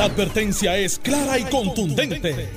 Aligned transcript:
La 0.00 0.06
advertencia 0.06 0.78
es 0.78 0.98
clara 0.98 1.38
y 1.38 1.44
contundente. 1.44 2.48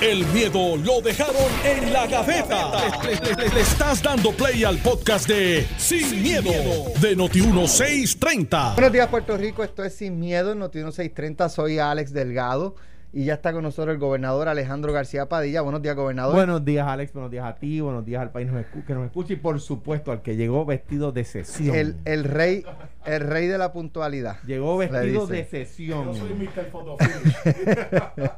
El 0.00 0.24
miedo 0.26 0.76
lo 0.76 1.00
dejaron 1.00 1.50
en 1.64 1.92
la 1.92 2.06
gaveta. 2.06 2.70
Le, 3.02 3.60
estás 3.60 4.00
dando 4.00 4.30
play 4.30 4.62
al 4.62 4.78
podcast 4.78 5.26
de 5.26 5.66
Sin, 5.78 6.22
miedo, 6.22 6.52
de 7.00 7.16
Noti1630. 7.16 8.74
Buenos 8.74 8.92
días, 8.92 9.08
Puerto 9.08 9.36
Rico. 9.36 9.64
Esto 9.64 9.82
es 9.82 9.96
Sin 9.96 10.20
Miedo 10.20 10.52
en 10.52 10.60
Noti 10.60 10.78
630. 10.78 11.48
Soy 11.48 11.80
Alex 11.80 12.12
Delgado 12.12 12.76
y 13.14 13.26
ya 13.26 13.34
está 13.34 13.52
con 13.52 13.62
nosotros 13.62 13.92
el 13.92 14.00
gobernador 14.00 14.48
Alejandro 14.48 14.90
García 14.90 15.28
Padilla. 15.28 15.60
Buenos 15.60 15.82
días, 15.82 15.94
gobernador. 15.94 16.34
Buenos 16.34 16.64
días, 16.64 16.86
Alex. 16.88 17.12
Buenos 17.12 17.30
días 17.30 17.44
a 17.44 17.56
ti. 17.56 17.78
Buenos 17.80 18.06
días 18.06 18.22
al 18.22 18.30
país 18.30 18.48
que 18.86 18.94
nos 18.94 19.04
escucha. 19.06 19.34
Y 19.34 19.36
por 19.36 19.60
supuesto, 19.60 20.12
al 20.12 20.22
que 20.22 20.34
llegó 20.34 20.64
vestido 20.64 21.12
de 21.12 21.24
sesión. 21.24 21.76
el, 21.76 21.96
el 22.06 22.24
rey, 22.24 22.64
el 23.04 23.20
rey 23.20 23.48
de 23.48 23.58
la 23.58 23.70
puntualidad. 23.70 24.38
Llegó 24.46 24.80
Le 24.80 24.88
vestido 24.88 25.26
de 25.26 25.44
sesión. 25.44 26.06
Yo 26.06 26.14
soy 26.14 26.32
Mr. 26.32 26.70
Photofinish. 26.70 27.36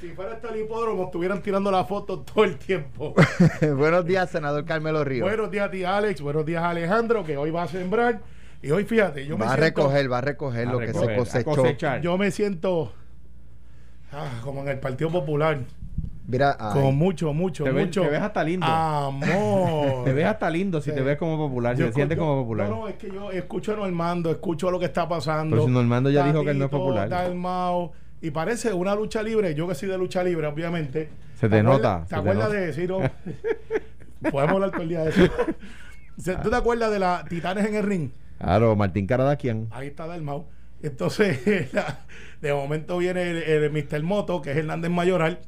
si 0.00 0.08
fuera 0.10 0.34
este 0.34 0.48
el 0.48 0.60
hipódromo, 0.60 1.06
estuvieran 1.06 1.42
tirando 1.42 1.72
la 1.72 1.84
foto 1.84 2.20
todo 2.20 2.44
el 2.44 2.56
tiempo. 2.56 3.14
Buenos 3.76 4.06
días, 4.06 4.30
senador 4.30 4.64
Carmelo 4.64 5.02
Ríos. 5.02 5.28
Buenos 5.28 5.50
días 5.50 5.66
a 5.66 5.70
ti, 5.72 5.82
Alex. 5.82 6.20
Buenos 6.20 6.46
días, 6.46 6.62
Alejandro, 6.62 7.24
que 7.24 7.36
hoy 7.36 7.50
va 7.50 7.64
a 7.64 7.68
sembrar. 7.68 8.20
Y 8.62 8.70
hoy, 8.70 8.84
fíjate, 8.84 9.26
yo 9.26 9.36
me 9.36 9.44
va 9.44 9.54
a 9.54 9.56
siento... 9.56 9.82
recoger, 9.82 10.10
va 10.12 10.18
a 10.18 10.20
recoger 10.20 10.68
A 10.68 10.72
lo 10.72 10.78
que 10.78 10.94
se 10.94 11.12
a 11.12 11.16
cosechó. 11.16 11.50
cosechar. 11.50 12.00
Yo 12.00 12.16
me 12.16 12.30
siento... 12.30 12.92
ah, 14.14 14.40
como 14.42 14.62
en 14.62 14.68
el 14.68 14.78
Partido 14.80 15.10
Popular. 15.10 15.58
Mira, 16.26 16.56
ay, 16.58 16.80
Con 16.80 16.96
mucho, 16.96 17.34
mucho, 17.34 17.64
Te 17.64 17.70
ves- 17.70 17.86
mucho... 17.86 18.02
te 18.02 18.08
ves 18.08 18.22
hasta 18.22 18.42
lindo. 18.42 18.64
Amor. 18.66 20.04
Te 20.04 20.12
ves 20.14 20.24
hasta 20.26 20.48
lindo 20.48 20.80
si 20.80 20.88
Sí. 20.90 20.96
te 20.96 21.02
ves 21.02 21.18
como 21.18 21.36
popular, 21.36 21.76
si 21.76 21.82
Yo 21.82 21.88
te 21.88 21.94
sientes 21.94 22.16
como 22.18 22.42
popular. 22.42 22.68
No, 22.70 22.76
no, 22.76 22.88
es 22.88 22.94
que 22.96 23.08
yo 23.10 23.30
escucho 23.30 23.74
a 23.74 23.76
Normando, 23.76 24.30
escucho 24.30 24.70
lo 24.70 24.78
que 24.78 24.86
está 24.86 25.06
pasando. 25.06 25.54
Pero 25.56 25.66
si 25.66 25.72
Normando 25.72 26.08
ya 26.10 26.24
dijo 26.26 26.42
que 26.42 26.50
él 26.50 26.58
no 26.58 26.64
es 26.66 26.70
popular. 26.70 27.08
Dalmau, 27.10 27.92
y 28.22 28.30
parece 28.30 28.72
una 28.72 28.94
lucha 28.94 29.22
libre. 29.22 29.54
Yo 29.54 29.68
que 29.68 29.74
soy 29.74 29.90
de 29.90 29.98
lucha 29.98 30.24
libre, 30.24 30.46
obviamente. 30.46 31.10
Se 31.38 31.46
te 31.48 31.62
nota, 31.62 32.06
¿Te 32.08 32.14
acuerdas 32.16 32.50
de 32.52 32.66
decir? 32.68 32.88
no? 32.88 33.00
Podemos 34.30 34.54
hablar 34.54 34.70
todo 34.70 34.82
el 34.82 34.88
día 34.88 35.04
de 35.04 35.10
eso. 35.10 35.22
¿Tú 36.42 36.48
te 36.48 36.56
acuerdas 36.56 36.90
de 36.90 36.98
la 37.00 37.24
Titanes 37.28 37.66
en 37.66 37.74
el 37.74 37.82
ring? 37.84 38.10
Claro, 38.38 38.74
Martín 38.76 39.06
Caradaquian. 39.06 39.68
Ahí 39.72 39.88
está 39.88 40.06
Dalmau. 40.06 40.46
Entonces, 40.86 41.68
la- 41.72 42.00
de 42.40 42.52
momento 42.52 42.98
viene 42.98 43.30
el, 43.30 43.36
el 43.38 43.70
Mr. 43.70 44.02
Moto, 44.02 44.42
que 44.42 44.50
es 44.52 44.56
Hernández 44.58 44.90
Mayoral. 44.90 45.38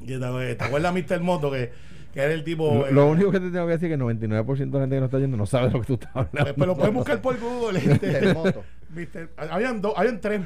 Y 0.00 0.06
¿Te, 0.06 0.18
te 0.54 0.64
acuerdas 0.64 0.94
Mr. 1.10 1.20
Moto? 1.20 1.50
Que, 1.50 1.72
que 2.14 2.20
era 2.20 2.32
el 2.32 2.44
tipo. 2.44 2.72
Lo, 2.74 2.86
eh, 2.86 2.92
lo 2.92 3.06
único 3.08 3.30
que 3.30 3.40
te 3.40 3.50
tengo 3.50 3.66
que 3.66 3.72
decir 3.72 3.90
es 3.90 3.98
que 3.98 4.02
el 4.04 4.18
99% 4.18 4.56
de 4.56 4.66
la 4.72 4.80
gente 4.80 4.96
que 4.96 5.00
nos 5.00 5.08
está 5.08 5.18
yendo 5.18 5.36
no 5.36 5.46
sabe 5.46 5.70
lo 5.70 5.80
que 5.80 5.86
tú 5.86 5.94
estás 5.94 6.10
hablando. 6.14 6.42
Pues, 6.42 6.54
pero 6.54 6.66
lo 6.66 6.76
pueden 6.76 6.94
buscar 6.94 7.20
por 7.20 7.38
Google. 7.40 7.78
este. 7.78 7.98
Terremoto. 8.12 8.64
Mister- 8.94 9.30
habían 9.36 9.80
dos, 9.80 9.94
habían 9.96 10.20
tres 10.20 10.42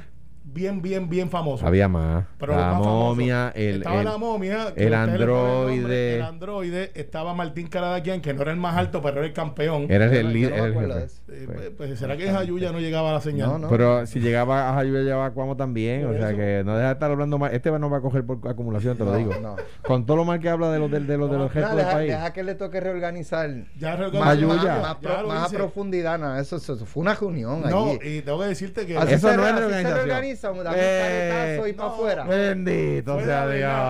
bien, 0.48 0.80
bien, 0.80 1.08
bien 1.08 1.28
famosos. 1.28 1.66
Había 1.66 1.89
más. 1.89 2.25
Pero 2.39 2.52
los 2.52 2.61
la 2.61 2.66
más 2.69 2.75
famosos, 2.78 2.92
momia, 3.16 3.52
el, 3.55 3.77
estaba 3.78 3.98
el- 3.98 4.05
la 4.05 4.16
momia, 4.16 4.75
que 4.75 4.84
el 4.84 4.92
ponen 4.92 5.06
nombre, 5.06 5.25
androide. 5.25 6.14
el 6.16 6.22
androide, 6.22 6.91
estaba 6.94 7.34
Martín 7.34 7.66
Caradaquian, 7.66 8.20
que 8.20 8.33
no 8.33 8.42
era 8.42 8.52
el 8.52 8.56
más 8.56 8.77
alto, 8.77 9.02
pero 9.02 9.19
era 9.19 9.27
el 9.27 9.33
campeón. 9.33 9.86
era 9.91 10.06
el 10.06 10.33
líder. 10.33 10.72
no. 10.74 10.97
Eh, 10.97 11.08
pues, 11.47 11.70
pues, 11.77 11.98
¿será 11.98 12.17
que 12.17 12.30
Jayuya 12.30 12.72
no 12.72 12.78
llegaba 12.80 13.11
a 13.11 13.14
la 13.14 13.20
señal? 13.20 13.48
No, 13.48 13.58
no. 13.58 13.69
Pero 13.69 14.06
si 14.06 14.20
llegaba 14.20 14.70
a 14.70 14.74
Jayuya, 14.74 15.00
llegaba 15.00 15.27
a 15.27 15.30
Cuamo 15.33 15.56
también. 15.56 16.06
Por 16.06 16.14
o 16.14 16.19
sea 16.19 16.28
eso. 16.30 16.36
que 16.39 16.62
no 16.64 16.74
deja 16.77 16.86
de 16.89 16.92
estar 16.94 17.11
hablando 17.11 17.39
mal. 17.39 17.52
Este 17.55 17.70
no 17.77 17.91
va 17.91 17.98
a 17.98 18.00
coger 18.00 18.24
por 18.24 18.39
acumulación, 18.48 18.97
te 18.97 19.05
lo 19.05 19.11
No, 19.12 19.17
digo. 19.19 19.34
no. 19.42 19.56
Con 19.83 20.06
todo 20.06 20.17
lo 20.17 20.24
mal 20.24 20.41
que 20.41 20.48
habla 20.48 20.70
de 20.70 20.78
los, 20.78 20.91
de, 20.91 21.00
de 21.00 21.19
los, 21.19 21.30
de 21.30 21.36
los 21.39 21.47
No, 21.47 21.48
jefes 21.48 21.62
Nada, 21.62 21.74
del 21.74 21.84
deja, 21.84 21.92
país. 21.97 22.11
deja 22.12 22.33
que 22.33 22.42
le 22.44 22.55
toque 22.55 22.80
reorganizar 22.80 23.50
Ya 23.78 23.91
más, 23.91 23.98
recuerdo- 23.98 24.24
Ayuya. 24.30 24.55
más- 24.55 24.64
ya 24.64 24.80
más 24.80 24.94
pro- 24.97 25.27
más 25.28 25.52
a 25.52 25.56
profundidad. 25.56 26.19
nada, 26.19 26.41
eso, 26.41 26.56
eso- 26.56 26.74
eso 26.74 26.86
fue 26.86 27.02
una 27.02 27.14
reunión 27.14 27.62
No, 27.69 27.91
allí. 27.91 27.98
y 28.19 28.22
tengo 28.22 28.39
que 28.41 28.47
decirte 28.47 28.86
que 28.86 28.97
Así 28.97 29.14
Eso 29.14 29.28
se, 29.30 29.36
no 29.36 29.47
es 29.47 29.52
así 29.52 30.36
un 30.45 30.59
Eh, 30.61 30.62
caretazo 30.65 31.69
y 31.69 31.73
para 31.73 31.89
afuera. 31.89 32.25
Bendito 32.25 33.15
fue 33.15 33.25
sea. 33.25 33.47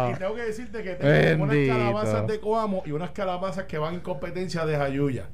Dios. 0.06 0.16
Y 0.16 0.20
tengo 0.20 0.34
que 0.34 0.42
decirte 0.42 0.83
que 0.83 0.94
tengo 0.94 1.44
unas 1.44 1.56
calabazas 1.69 2.27
de 2.27 2.41
Coamo 2.41 2.83
y 2.86 2.92
unas 2.92 3.11
calabazas 3.11 3.64
que 3.64 3.78
van 3.78 3.94
en 3.94 4.00
competencia 4.00 4.64
de 4.67 4.77
Jayuya. 4.77 5.24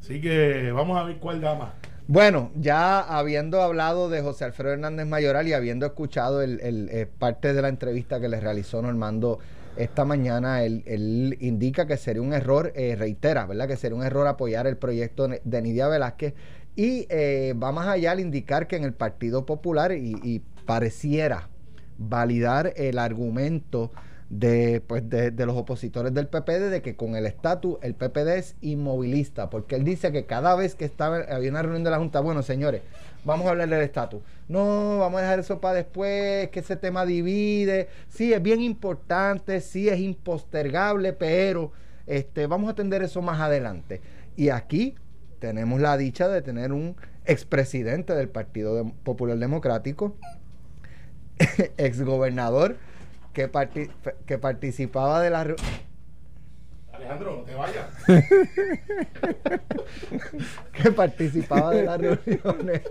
Así 0.00 0.20
que 0.20 0.70
vamos 0.72 0.98
a 0.98 1.04
ver 1.04 1.16
cuál 1.16 1.40
da 1.40 1.54
más. 1.54 1.70
Bueno, 2.08 2.52
ya 2.54 3.00
habiendo 3.00 3.60
hablado 3.62 4.08
de 4.08 4.22
José 4.22 4.44
Alfredo 4.44 4.74
Hernández 4.74 5.06
Mayoral 5.06 5.48
y 5.48 5.52
habiendo 5.54 5.86
escuchado 5.86 6.40
el, 6.42 6.60
el, 6.60 6.88
eh, 6.92 7.06
parte 7.06 7.52
de 7.52 7.60
la 7.62 7.68
entrevista 7.68 8.20
que 8.20 8.28
le 8.28 8.38
realizó 8.38 8.80
Normando 8.80 9.40
esta 9.76 10.04
mañana, 10.04 10.62
él, 10.62 10.84
él 10.86 11.36
indica 11.40 11.86
que 11.86 11.96
sería 11.96 12.22
un 12.22 12.32
error, 12.32 12.72
eh, 12.76 12.94
reitera, 12.96 13.44
¿verdad? 13.46 13.66
Que 13.66 13.76
sería 13.76 13.96
un 13.96 14.04
error 14.04 14.26
apoyar 14.28 14.66
el 14.68 14.76
proyecto 14.76 15.26
de- 15.26 15.42
de 15.44 15.60
Nidia 15.62 15.88
Velázquez 15.88 16.34
y 16.76 17.06
eh, 17.08 17.54
va 17.60 17.72
más 17.72 17.88
allá 17.88 18.12
al 18.12 18.20
indicar 18.20 18.68
que 18.68 18.76
en 18.76 18.84
el 18.84 18.92
Partido 18.92 19.46
Popular 19.46 19.92
y, 19.92 20.42
pareciera 20.66 21.48
validar 21.96 22.72
el 22.74 22.98
argumento 22.98 23.92
de, 24.30 24.82
pues, 24.84 25.08
de, 25.08 25.30
de 25.30 25.46
los 25.46 25.56
opositores 25.56 26.12
del 26.12 26.26
PPD 26.26 26.70
de 26.70 26.82
que 26.82 26.96
con 26.96 27.14
el 27.14 27.24
estatus 27.24 27.78
el 27.82 27.94
PPD 27.94 28.36
es 28.36 28.56
inmovilista, 28.60 29.48
porque 29.48 29.76
él 29.76 29.84
dice 29.84 30.10
que 30.10 30.26
cada 30.26 30.56
vez 30.56 30.74
que 30.74 30.84
estaba, 30.84 31.18
había 31.18 31.50
una 31.50 31.62
reunión 31.62 31.84
de 31.84 31.90
la 31.90 31.98
Junta, 31.98 32.18
bueno, 32.18 32.42
señores, 32.42 32.82
vamos 33.24 33.46
a 33.46 33.50
hablar 33.50 33.68
del 33.68 33.82
estatus. 33.82 34.22
No, 34.48 34.98
vamos 34.98 35.18
a 35.18 35.22
dejar 35.22 35.38
eso 35.38 35.60
para 35.60 35.74
después, 35.74 36.48
que 36.48 36.60
ese 36.60 36.74
tema 36.74 37.06
divide. 37.06 37.88
Sí, 38.08 38.32
es 38.32 38.42
bien 38.42 38.60
importante, 38.60 39.60
sí 39.60 39.88
es 39.88 40.00
impostergable, 40.00 41.12
pero 41.12 41.70
este, 42.06 42.48
vamos 42.48 42.68
a 42.68 42.72
atender 42.72 43.02
eso 43.02 43.22
más 43.22 43.40
adelante. 43.40 44.00
Y 44.36 44.48
aquí 44.48 44.96
tenemos 45.38 45.80
la 45.80 45.96
dicha 45.96 46.28
de 46.28 46.42
tener 46.42 46.72
un 46.72 46.96
expresidente 47.24 48.14
del 48.14 48.28
Partido 48.28 48.92
Popular 49.04 49.36
Democrático, 49.38 50.16
exgobernador 51.76 52.76
que, 53.32 53.50
parti- 53.50 53.90
que 54.26 54.38
participaba 54.38 55.20
de 55.20 55.30
la 55.30 55.40
Alejandro, 56.92 57.36
no 57.36 57.42
te 57.42 57.54
vayas. 57.54 57.86
que 60.72 60.92
participaba 60.92 61.72
de 61.72 61.82
las 61.84 62.00
reuniones 62.00 62.82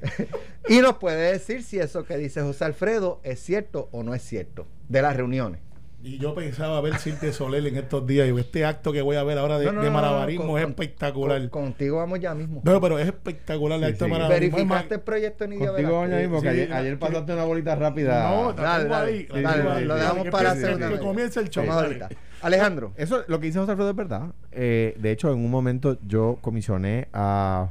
y 0.68 0.78
nos 0.78 0.96
puede 0.96 1.32
decir 1.32 1.62
si 1.62 1.78
eso 1.78 2.04
que 2.04 2.16
dice 2.16 2.40
José 2.42 2.64
Alfredo 2.64 3.20
es 3.22 3.40
cierto 3.40 3.88
o 3.92 4.02
no 4.02 4.14
es 4.14 4.22
cierto 4.22 4.66
de 4.88 5.02
las 5.02 5.16
reuniones. 5.16 5.60
Y 6.04 6.18
yo 6.18 6.34
pensaba 6.34 6.80
ver 6.80 6.98
Cirque 6.98 7.32
Soler 7.32 7.64
en 7.64 7.76
estos 7.76 8.04
días. 8.06 8.28
Y 8.28 8.36
este 8.40 8.64
acto 8.64 8.92
que 8.92 9.02
voy 9.02 9.14
a 9.14 9.22
ver 9.22 9.38
ahora 9.38 9.58
de, 9.60 9.66
No, 9.66 9.72
no, 9.72 9.82
de 9.82 9.86
no, 9.88 9.92
no, 9.94 10.00
malabarismo 10.02 10.48
con- 10.52 10.60
es 10.60 10.68
espectacular. 10.68 11.40
Con- 11.48 11.64
contigo 11.64 11.98
vamos 11.98 12.18
ya 12.18 12.34
mismo. 12.34 12.60
No, 12.64 12.80
pero 12.80 12.98
es 12.98 13.06
espectacular 13.06 13.78
el 13.78 13.84
Sí, 13.86 13.92
acto 13.92 14.04
sí. 14.06 14.10
más, 14.10 14.28
¿Verificaste 14.28 14.94
el 14.96 15.00
proyecto 15.00 15.46
Nidia 15.46 15.68
Contigo, 15.68 15.88
Velázquez? 15.88 16.10
doña 16.10 16.20
mismo, 16.22 16.42
que 16.42 16.48
Sí, 16.48 16.54
ayer, 16.54 16.72
ayer 16.72 16.98
pasaste 16.98 17.32
una 17.34 17.44
bolita 17.44 17.76
rápida. 17.76 18.30
No, 18.30 18.52
Dale, 18.52 19.84
lo 19.84 19.94
dejamos 19.94 20.28
para 20.28 20.50
hacer 20.52 20.74
una 20.74 20.88
Que 20.88 20.98
comience 20.98 21.38
el 21.38 21.48
show. 21.50 21.64
Vamos 21.66 21.84
ahorita. 21.84 22.08
Alejandro, 22.42 22.92
Eso, 22.96 23.22
lo 23.28 23.38
que 23.38 23.46
dice 23.46 23.60
José 23.60 23.70
Alfredo 23.70 23.90
es 23.90 23.96
verdad. 23.96 24.32
Eh, 24.50 24.96
de 24.98 25.12
hecho, 25.12 25.32
en 25.32 25.38
un 25.38 25.50
momento 25.52 25.98
yo 26.08 26.38
comisioné 26.40 27.06
a 27.12 27.70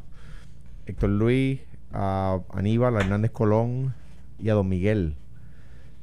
Héctor 0.85 1.09
Luis, 1.09 1.59
a 1.91 2.39
Aníbal, 2.53 2.95
a 2.95 3.01
Hernández 3.01 3.31
Colón 3.31 3.93
y 4.39 4.47
a 4.49 4.53
Don 4.53 4.69
Miguel. 4.69 5.15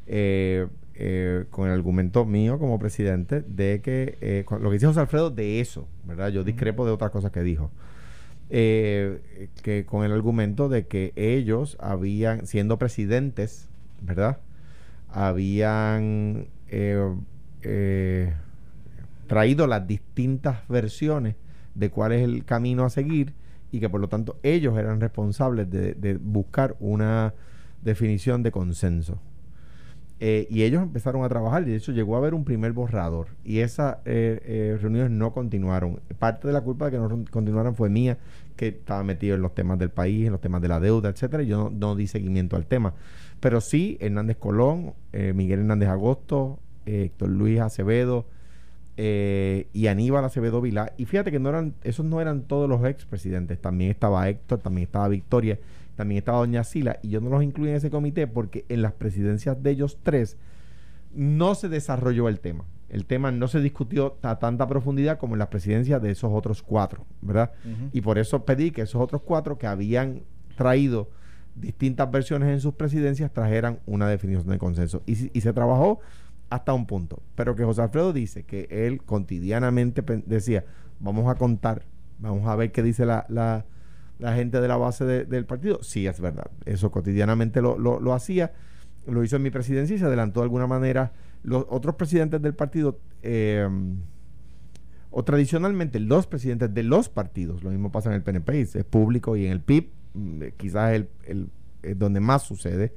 eh, 0.07 0.67
eh, 1.01 1.45
con 1.51 1.69
el 1.69 1.75
argumento 1.75 2.25
mío 2.27 2.59
como 2.59 2.79
presidente 2.79 3.41
de 3.41 3.81
que 3.81 4.19
eh, 4.21 4.45
lo 4.51 4.69
que 4.69 4.75
dice 4.75 4.87
José 4.87 5.01
Alfredo 5.01 5.31
de 5.31 5.61
eso, 5.61 5.87
¿verdad? 6.05 6.29
Yo 6.31 6.43
discrepo 6.45 6.85
de 6.85 6.93
otras 6.93 7.11
cosas 7.11 7.31
que 7.31 7.43
dijo. 7.43 7.71
Eh, 8.51 9.51
que 9.63 9.85
con 9.85 10.05
el 10.05 10.13
argumento 10.13 10.71
de 10.71 10.87
que 10.87 11.13
ellos 11.17 11.77
habían, 11.81 12.47
siendo 12.47 12.79
presidentes, 12.79 13.69
¿verdad? 14.01 14.39
Habían 15.09 16.49
eh, 16.69 17.15
eh, 17.63 18.33
traído 19.27 19.67
las 19.67 19.87
distintas 19.87 20.67
versiones 20.69 21.37
de 21.75 21.91
cuál 21.91 22.13
es 22.13 22.23
el 22.23 22.45
camino 22.45 22.85
a 22.85 22.91
seguir 22.91 23.35
y 23.71 23.81
que 23.81 23.91
por 23.91 24.01
lo 24.01 24.09
tanto 24.09 24.39
ellos 24.43 24.79
eran 24.79 25.01
responsables 25.01 25.71
de, 25.71 25.93
de 25.93 26.17
buscar 26.17 26.75
una 26.81 27.35
definición 27.83 28.43
de 28.43 28.51
consenso. 28.51 29.21
Eh, 30.21 30.49
y 30.51 30.65
ellos 30.65 30.83
empezaron 30.83 31.25
a 31.25 31.29
trabajar 31.29 31.63
y 31.63 31.71
de 31.71 31.77
hecho 31.77 31.93
llegó 31.93 32.17
a 32.17 32.19
haber 32.19 32.35
un 32.35 32.45
primer 32.45 32.73
borrador 32.73 33.29
y 33.45 33.61
esas 33.61 33.99
eh, 34.05 34.41
eh, 34.45 34.79
reuniones 34.81 35.13
no 35.13 35.33
continuaron. 35.33 36.01
Parte 36.19 36.49
de 36.49 36.53
la 36.53 36.61
culpa 36.61 36.87
de 36.87 36.93
que 36.93 36.99
no 36.99 37.25
continuaran 37.31 37.77
fue 37.77 37.89
mía, 37.89 38.19
que 38.57 38.69
estaba 38.69 39.05
metido 39.05 39.37
en 39.37 39.43
los 39.43 39.55
temas 39.55 39.79
del 39.79 39.91
país, 39.91 40.27
en 40.27 40.33
los 40.33 40.41
temas 40.41 40.61
de 40.61 40.69
la 40.69 40.81
deuda, 40.81 41.11
etcétera, 41.11 41.45
y 41.45 41.47
yo 41.47 41.71
no, 41.73 41.95
di 41.95 42.09
seguimiento 42.09 42.57
al 42.57 42.67
tema. 42.67 42.95
Pero 43.39 43.61
sí, 43.61 43.97
Hernández 44.01 44.37
Colón, 44.39 44.95
Miguel 45.13 45.61
Hernández 45.61 45.89
Agosto, 45.89 46.59
Héctor 46.87 47.29
Luis 47.29 47.61
Acevedo 47.61 48.27
eh, 49.01 49.69
y 49.73 49.87
Aníbal 49.87 50.25
Acevedo 50.25 50.61
Vilá. 50.61 50.93
Y 50.97 51.05
fíjate 51.05 51.31
que 51.31 51.39
no 51.39 51.49
eran, 51.49 51.75
esos 51.85 52.05
no 52.05 52.21
eran 52.21 52.43
todos 52.43 52.69
los 52.69 52.85
expresidentes. 52.85 53.61
También 53.61 53.93
estaba 53.93 54.29
Héctor, 54.29 54.59
también 54.59 54.87
estaba 54.87 55.07
Victoria, 55.07 55.59
también 55.99 56.19
estaba 56.21 56.39
Doña 56.39 56.63
Sila. 56.63 57.01
Y 57.03 57.09
yo 57.09 57.21
no 57.21 57.29
los 57.29 57.43
incluí 57.43 57.71
en 57.71 57.75
ese 57.75 57.91
comité 57.91 58.29
porque 58.29 58.65
en 58.69 58.83
las 58.83 58.93
presidencias 58.93 59.61
de 59.61 59.71
ellos 59.73 59.99
tres 60.05 60.37
no 61.13 61.57
se 61.57 61.69
desarrolló 61.69 62.29
el 62.29 62.39
tema. 62.39 62.67
El 62.89 63.05
tema 63.05 63.33
no 63.33 63.49
se 63.49 63.61
discutió 63.61 64.17
a 64.23 64.39
tanta 64.39 64.69
profundidad 64.69 65.19
como 65.19 65.35
en 65.35 65.41
las 65.41 65.49
presidencias 65.49 66.01
de 66.01 66.13
esos 66.13 66.31
otros 66.33 66.63
cuatro, 66.63 67.05
¿verdad? 67.21 67.51
Y 67.93 68.01
por 68.01 68.17
eso 68.17 68.45
pedí 68.45 68.71
que 68.71 68.83
esos 68.83 69.03
otros 69.03 69.23
cuatro 69.23 69.59
que 69.59 69.67
habían 69.67 70.23
traído 70.57 71.11
distintas 71.57 72.09
versiones 72.13 72.51
en 72.51 72.61
sus 72.61 72.75
presidencias 72.75 73.33
trajeran 73.33 73.81
una 73.85 74.09
definición 74.09 74.47
de 74.47 74.59
consenso. 74.59 75.03
Y, 75.05 75.37
y 75.37 75.41
se 75.41 75.53
trabajó 75.53 75.99
hasta 76.49 76.73
un 76.75 76.87
punto. 76.87 77.21
Pero 77.35 77.57
que 77.57 77.65
José 77.65 77.83
Alfredo 77.83 78.13
dice 78.13 78.45
que 78.45 78.69
él 78.71 79.03
cotidianamente 79.03 80.05
decía, 80.27 80.65
vamos 81.01 81.29
a 81.29 81.35
contar, 81.35 81.83
vamos 82.21 82.47
a 82.47 82.55
ver 82.55 82.71
qué 82.71 82.85
dice 82.85 83.05
la, 83.05 83.27
la, 83.29 83.67
gente 84.21 84.61
de 84.61 84.69
la 84.69 84.77
base 84.77 85.05
del 85.05 85.47
partido. 85.47 85.83
Sí, 85.83 86.07
es 86.07 86.21
verdad. 86.21 86.51
Eso 86.65 86.91
cotidianamente 86.91 87.61
lo, 87.61 87.79
lo, 87.79 88.13
hacía. 88.13 88.53
Lo 89.07 89.25
hizo 89.25 89.37
en 89.37 89.43
mi 89.43 89.51
presidencia 89.51 89.97
y 89.97 89.99
se 89.99 90.05
adelantó 90.05 90.41
de 90.41 90.45
alguna 90.45 90.67
manera. 90.67 91.13
Los 91.43 91.67
otros 91.69 91.95
presidentes 91.95 92.43
del 92.43 92.55
partido, 92.55 92.99
eh, 93.23 93.69
o 95.11 95.25
tradicionalmente 95.25 96.01
los 96.01 96.27
presidentes 96.27 96.75
de 96.75 96.83
los 96.83 97.09
partidos, 97.09 97.63
lo 97.63 97.71
mismo 97.71 97.93
pasa 97.93 98.11
en 98.11 98.17
el 98.17 98.23
PNP, 98.23 98.61
es 98.61 98.85
público 98.85 99.37
y 99.37 99.47
en 99.47 99.53
el 99.53 99.61
PIB, 99.61 99.91
mm, 100.15 100.43
quizás 100.57 100.93
el, 100.95 101.09
el, 101.25 101.49
es 101.83 101.99
donde 101.99 102.21
más 102.21 102.43
sucede. 102.43 102.93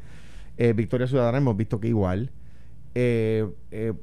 Eh, 0.57 0.73
Victoria 0.73 1.07
Ciudadana 1.07 1.38
hemos 1.38 1.56
visto 1.57 1.79
que 1.79 1.88
igual. 1.88 2.31
Eh, 2.94 3.50
eh, 3.71 3.94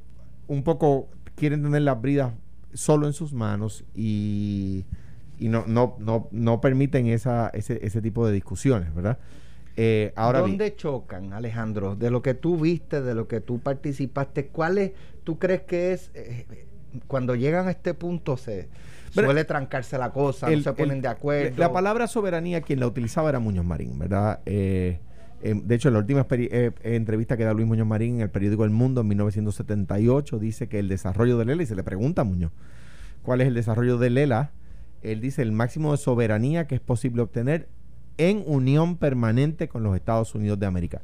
un 0.47 0.63
poco 0.63 1.09
quieren 1.35 1.63
tener 1.63 1.83
las 1.83 2.01
bridas 2.01 2.33
solo 2.73 3.07
en 3.07 3.13
sus 3.13 3.33
manos 3.33 3.85
y, 3.95 4.85
y 5.39 5.49
no, 5.49 5.65
no, 5.67 5.97
no, 5.99 6.29
no 6.31 6.61
permiten 6.61 7.07
esa, 7.07 7.49
ese, 7.49 7.79
ese 7.85 8.01
tipo 8.03 8.27
de 8.27 8.33
discusiones, 8.33 8.95
¿verdad? 8.95 9.19
Eh, 9.77 10.13
ahora 10.17 10.41
¿Dónde 10.41 10.75
chocan, 10.75 11.33
Alejandro? 11.33 11.95
De 11.95 12.11
lo 12.11 12.21
que 12.21 12.35
tú 12.35 12.59
viste, 12.59 13.01
de 13.01 13.15
lo 13.15 13.29
que 13.29 13.41
tú 13.41 13.61
participaste, 13.61 14.49
¿cuáles 14.49 14.93
tú 15.23 15.39
crees 15.39 15.63
que 15.63 15.93
es 15.93 16.11
cuando 17.07 17.35
llegan 17.35 17.69
a 17.69 17.71
este 17.71 17.95
punto 17.95 18.37
se 18.37 18.69
suele 19.11 19.45
trancarse 19.45 19.99
la 19.99 20.11
cosa, 20.11 20.51
no 20.51 20.61
se 20.61 20.73
ponen 20.73 21.01
de 21.01 21.09
acuerdo? 21.09 21.57
La 21.59 21.73
palabra 21.73 22.07
soberanía 22.07 22.61
quien 22.61 22.81
la 22.81 22.87
utilizaba 22.87 23.29
era 23.29 23.39
Muñoz 23.39 23.65
Marín, 23.65 23.99
¿verdad? 23.99 24.41
Eh, 24.47 24.99
eh, 25.43 25.61
de 25.63 25.75
hecho, 25.75 25.89
en 25.89 25.95
la 25.95 26.01
última 26.01 26.27
eh, 26.31 26.73
entrevista 26.83 27.37
que 27.37 27.45
da 27.45 27.53
Luis 27.53 27.67
Muñoz 27.67 27.87
Marín 27.87 28.17
en 28.17 28.21
el 28.23 28.31
periódico 28.31 28.65
El 28.65 28.71
Mundo 28.71 29.03
en 29.03 29.09
1978 29.09 30.39
dice 30.39 30.69
que 30.69 30.79
el 30.79 30.89
desarrollo 30.89 31.39
de 31.39 31.45
Lela, 31.45 31.63
y 31.63 31.67
se 31.67 31.77
le 31.77 31.85
pregunta 31.85 32.23
a 32.23 32.25
Muñoz, 32.25 32.51
¿cuál 33.23 33.41
es 33.41 33.49
el 33.49 33.55
desarrollo 33.55 33.99
de 33.99 34.11
Lela? 34.11 34.51
Él 35.03 35.21
dice 35.21 35.43
el 35.43 35.53
máximo 35.53 35.93
de 35.93 35.99
soberanía 35.99 36.67
que 36.67 36.75
es 36.75 36.81
posible 36.81 37.23
obtener 37.23 37.69
en 38.19 38.43
unión 38.47 38.97
permanente 38.97 39.69
con 39.69 39.83
los 39.83 39.95
Estados 39.95 40.35
Unidos 40.35 40.59
de 40.59 40.67
América. 40.67 41.01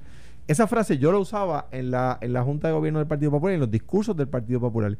Esa 0.47 0.67
frase 0.67 0.99
yo 0.99 1.11
la 1.11 1.19
usaba 1.19 1.69
en 1.71 1.91
la, 1.91 2.19
en 2.21 2.33
la 2.33 2.43
Junta 2.43 2.69
de 2.69 2.75
Gobierno 2.75 2.99
del 2.99 3.09
Partido 3.09 3.31
Popular, 3.31 3.55
en 3.55 3.61
los 3.61 3.71
discursos 3.71 4.17
del 4.17 4.29
Partido 4.29 4.61
Popular. 4.61 4.99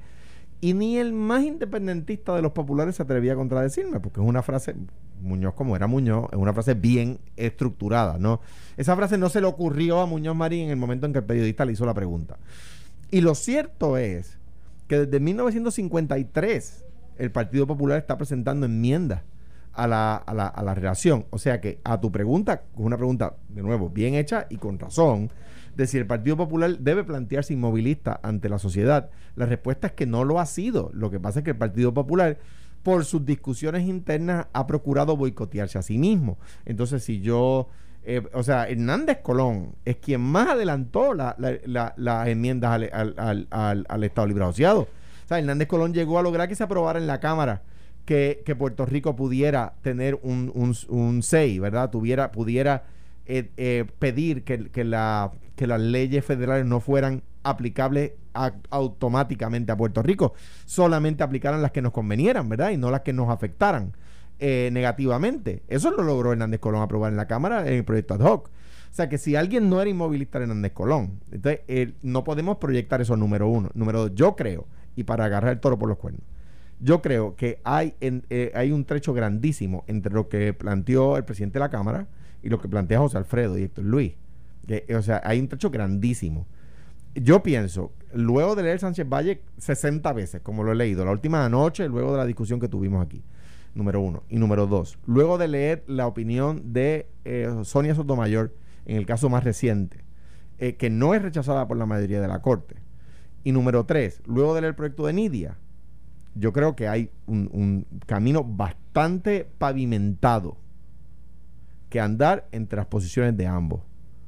Y 0.61 0.73
ni 0.73 0.97
el 0.97 1.13
más 1.13 1.45
independentista 1.45 2.35
de 2.35 2.41
los 2.41 2.53
populares 2.53 2.97
se 2.97 3.03
atrevía 3.03 3.35
a 3.35 3.37
contradecirme, 3.37 4.01
porque 4.01 4.21
es 4.21 4.27
una 4.27 4.43
frase, 4.43 4.75
Muñoz 5.21 5.53
como 5.53 5.77
era 5.77 5.87
Muñoz, 5.87 6.29
es 6.33 6.39
una 6.39 6.55
frase 6.55 6.73
bien 6.73 7.19
estructurada, 7.37 8.17
¿no? 8.19 8.41
Esa 8.79 8.97
frase 8.97 9.19
no 9.19 9.29
se 9.29 9.43
le 9.43 9.47
ocurrió 9.47 10.01
a 10.01 10.07
Muñoz 10.07 10.35
Marín 10.35 10.63
en 10.63 10.71
el 10.71 10.77
momento 10.77 11.05
en 11.05 11.13
que 11.13 11.19
el 11.19 11.25
periodista 11.25 11.67
le 11.67 11.73
hizo 11.73 11.85
la 11.85 11.93
pregunta. 11.93 12.39
Y 13.11 13.21
lo 13.21 13.35
cierto 13.35 13.99
es 13.99 14.39
que 14.89 15.01
desde 15.01 15.21
1953 15.21 16.84
el 17.19 17.31
Partido 17.31 17.67
Popular 17.67 17.99
está 17.99 18.17
presentando 18.17 18.67
enmiendas 18.67 19.23
a 19.73 19.87
la, 19.87 20.17
a 20.17 20.35
la, 20.35 20.47
a 20.47 20.63
la 20.63 20.75
relación. 20.75 21.27
O 21.31 21.39
sea 21.39 21.61
que 21.61 21.81
a 21.85 22.01
tu 22.01 22.13
pregunta, 22.13 22.63
una 22.77 22.97
pregunta, 22.97 23.35
de 23.49 23.63
nuevo, 23.63 23.91
bien 23.91 24.15
hecha 24.15 24.47
y 24.51 24.57
con 24.57 24.79
razón, 24.79 25.31
de 25.77 25.87
si 25.87 25.99
el 25.99 26.07
Partido 26.07 26.37
Popular 26.37 26.79
debe 26.79 27.05
plantearse 27.05 27.53
inmovilista 27.53 28.21
ante 28.23 28.49
la 28.49 28.59
sociedad. 28.59 29.11
La 29.37 29.47
respuesta 29.47 29.89
es 29.89 29.93
que 29.95 30.07
no 30.07 30.25
lo 30.25 30.41
ha 30.41 30.47
sido. 30.47 30.91
Lo 30.95 31.11
que 31.11 31.21
pasa 31.21 31.41
es 31.41 31.45
que 31.45 31.51
el 31.51 31.57
Partido 31.57 31.93
Popular, 31.93 32.39
por 32.83 33.05
sus 33.05 33.25
discusiones 33.25 33.87
internas, 33.87 34.47
ha 34.53 34.67
procurado 34.67 35.17
boicotearse 35.17 35.79
a 35.79 35.83
sí 35.83 35.99
mismo. 35.99 36.39
Entonces, 36.65 37.03
si 37.03 37.21
yo... 37.21 37.69
Eh, 38.07 38.23
o 38.35 38.43
sea, 38.43 38.69
Hernández 38.69 39.21
Colón 39.23 39.77
es 39.87 39.97
quien 39.97 40.21
más 40.21 40.49
adelantó 40.49 41.15
las 41.15 42.29
enmiendas 42.29 42.71
al, 42.93 44.05
Estado 44.05 44.27
Libre 44.27 44.45
Asociado. 44.45 44.89
O 45.25 45.29
sea, 45.29 45.39
Hernández 45.39 45.69
Colón 45.69 45.95
llegó 45.95 46.19
a 46.19 46.23
lograr 46.23 46.49
que 46.49 46.55
se 46.55 46.65
aprobara 46.65 46.99
en 46.99 47.07
la 47.07 47.21
Cámara 47.21 47.63
que, 48.05 48.57
Puerto 48.59 48.87
Rico 48.87 49.17
pudiera 49.17 49.75
tener 49.83 50.19
un, 50.23 50.53
un, 50.55 51.21
¿verdad? 51.61 51.91
Tuviera, 51.91 52.33
pudiera 52.33 52.85
eh, 53.27 53.51
eh, 53.57 53.85
pedir 53.99 54.45
que, 54.45 54.71
que, 54.71 54.85
la, 54.85 55.33
que 55.57 55.67
las 55.67 55.81
leyes 55.81 56.25
federales 56.25 56.67
no 56.67 56.81
fueran 56.81 57.23
aplicables 57.43 58.13
automáticamente 58.71 59.71
a 59.71 59.77
Puerto 59.77 60.03
Rico, 60.03 60.35
solamente 60.65 61.23
aplicaran 61.23 61.63
las 61.63 61.71
que 61.71 61.83
nos 61.83 61.93
convenieran, 61.93 62.49
¿verdad? 62.49 62.71
Y 62.71 62.77
no 62.77 62.91
las 62.91 63.03
que 63.03 63.13
nos 63.13 63.31
afectaran 63.31 63.93
eh, 64.41 64.71
negativamente. 64.73 65.63
Eso 65.69 65.91
lo 65.93 66.03
logró 66.03 66.33
Hernández 66.33 66.59
Colón 66.59 66.83
aprobar 66.83 67.13
en 67.13 67.17
la 67.17 67.29
Cámara 67.29 67.67
en 67.67 67.75
el 67.75 67.85
proyecto 67.85 68.15
ad 68.15 68.21
hoc. 68.21 68.49
O 68.49 68.97
sea 68.97 69.09
que 69.09 69.19
si 69.19 69.37
alguien 69.37 69.69
no 69.71 69.81
era 69.81 69.91
inmovilista 69.91 70.39
Hernández 70.39 70.73
Colón, 70.73 71.21
entonces 71.31 71.95
no 72.03 72.25
podemos 72.25 72.59
proyectar 72.59 73.01
eso 73.01 73.17
número 73.17 73.49
uno. 73.49 73.71
Número 73.75 74.01
dos, 74.01 74.15
yo 74.15 74.35
creo, 74.37 74.67
y 74.97 75.05
para 75.05 75.25
agarrar 75.25 75.53
el 75.53 75.61
toro 75.61 75.79
por 75.79 75.89
los 75.89 75.99
cuernos, 75.99 76.23
yo 76.81 77.03
creo 77.03 77.37
que 77.37 77.61
hay, 77.65 77.95
hay 78.55 78.73
un 78.73 78.85
trecho 78.85 79.15
grandísimo 79.15 79.85
entre 79.87 80.13
lo 80.13 80.29
que 80.29 80.53
planteó 80.53 81.17
el 81.17 81.25
presidente 81.25 81.55
de 81.55 81.61
la 81.61 81.71
Cámara, 81.71 82.09
y 82.45 82.51
lo 82.51 82.61
que 82.61 82.69
plantea 82.69 82.99
José 82.99 83.17
Alfredo 83.17 83.59
y 83.59 83.63
Héctor 83.63 83.85
Luis. 83.87 84.13
o 84.95 85.03
sea, 85.03 85.23
hay 85.25 85.41
un 85.41 85.49
trecho 85.49 85.71
grandísimo. 85.71 86.47
Yo 87.15 87.43
pienso, 87.43 87.93
luego 88.13 88.55
de 88.55 88.65
leer 88.65 88.81
Sánchez 88.81 89.09
Valle 89.09 89.41
60 89.57 90.13
veces, 90.13 90.43
como 90.43 90.63
lo 90.63 90.73
he 90.73 90.75
leído, 90.75 91.07
la 91.07 91.11
última 91.11 91.49
noche, 91.49 91.89
luego 91.89 92.13
de 92.13 92.19
la 92.19 92.27
discusión 92.27 92.61
que 92.61 92.69
tuvimos 92.69 93.05
aquí, 93.05 93.23
número 93.75 94.01
uno. 94.01 94.25
Y 94.29 94.37
número 94.37 94.67
dos, 94.67 94.99
luego 95.07 95.39
de 95.39 95.49
leer 95.49 95.85
la 95.87 96.07
opinión 96.07 96.75
de 96.75 97.09
eh, 97.25 97.49
Sonia 97.63 97.95
Sotomayor 97.95 98.53
en 98.85 98.99
el 98.99 99.07
caso 99.07 99.31
más 99.31 99.43
reciente, 99.43 100.05
eh, 100.59 100.75
que 100.75 100.91
no 100.91 101.15
es 101.15 101.23
rechazada 101.23 101.67
por 101.67 101.79
la 101.79 101.87
mayoría 101.87 102.21
de 102.21 102.29
la 102.29 102.43
Corte. 102.43 102.77
Y 103.45 103.53
número 103.53 103.85
tres, 103.85 104.23
luego 104.27 104.55
de 104.55 104.63
leer 104.63 104.71
el 104.71 104.75
proyecto 104.75 105.07
de 105.07 105.13
Nidia, 105.13 105.57
yo 106.35 106.53
creo 106.53 106.75
que 106.75 106.89
hay 106.89 107.11
un 107.27 107.87
camino 108.07 108.43
bastante 108.43 109.47
pavimentado 109.59 110.57
que 111.95 112.01
andar 112.01 112.49
entre 112.51 112.77
las 112.77 112.87
posiciones 112.87 113.37
de 113.37 113.47
ambos. 113.47 113.81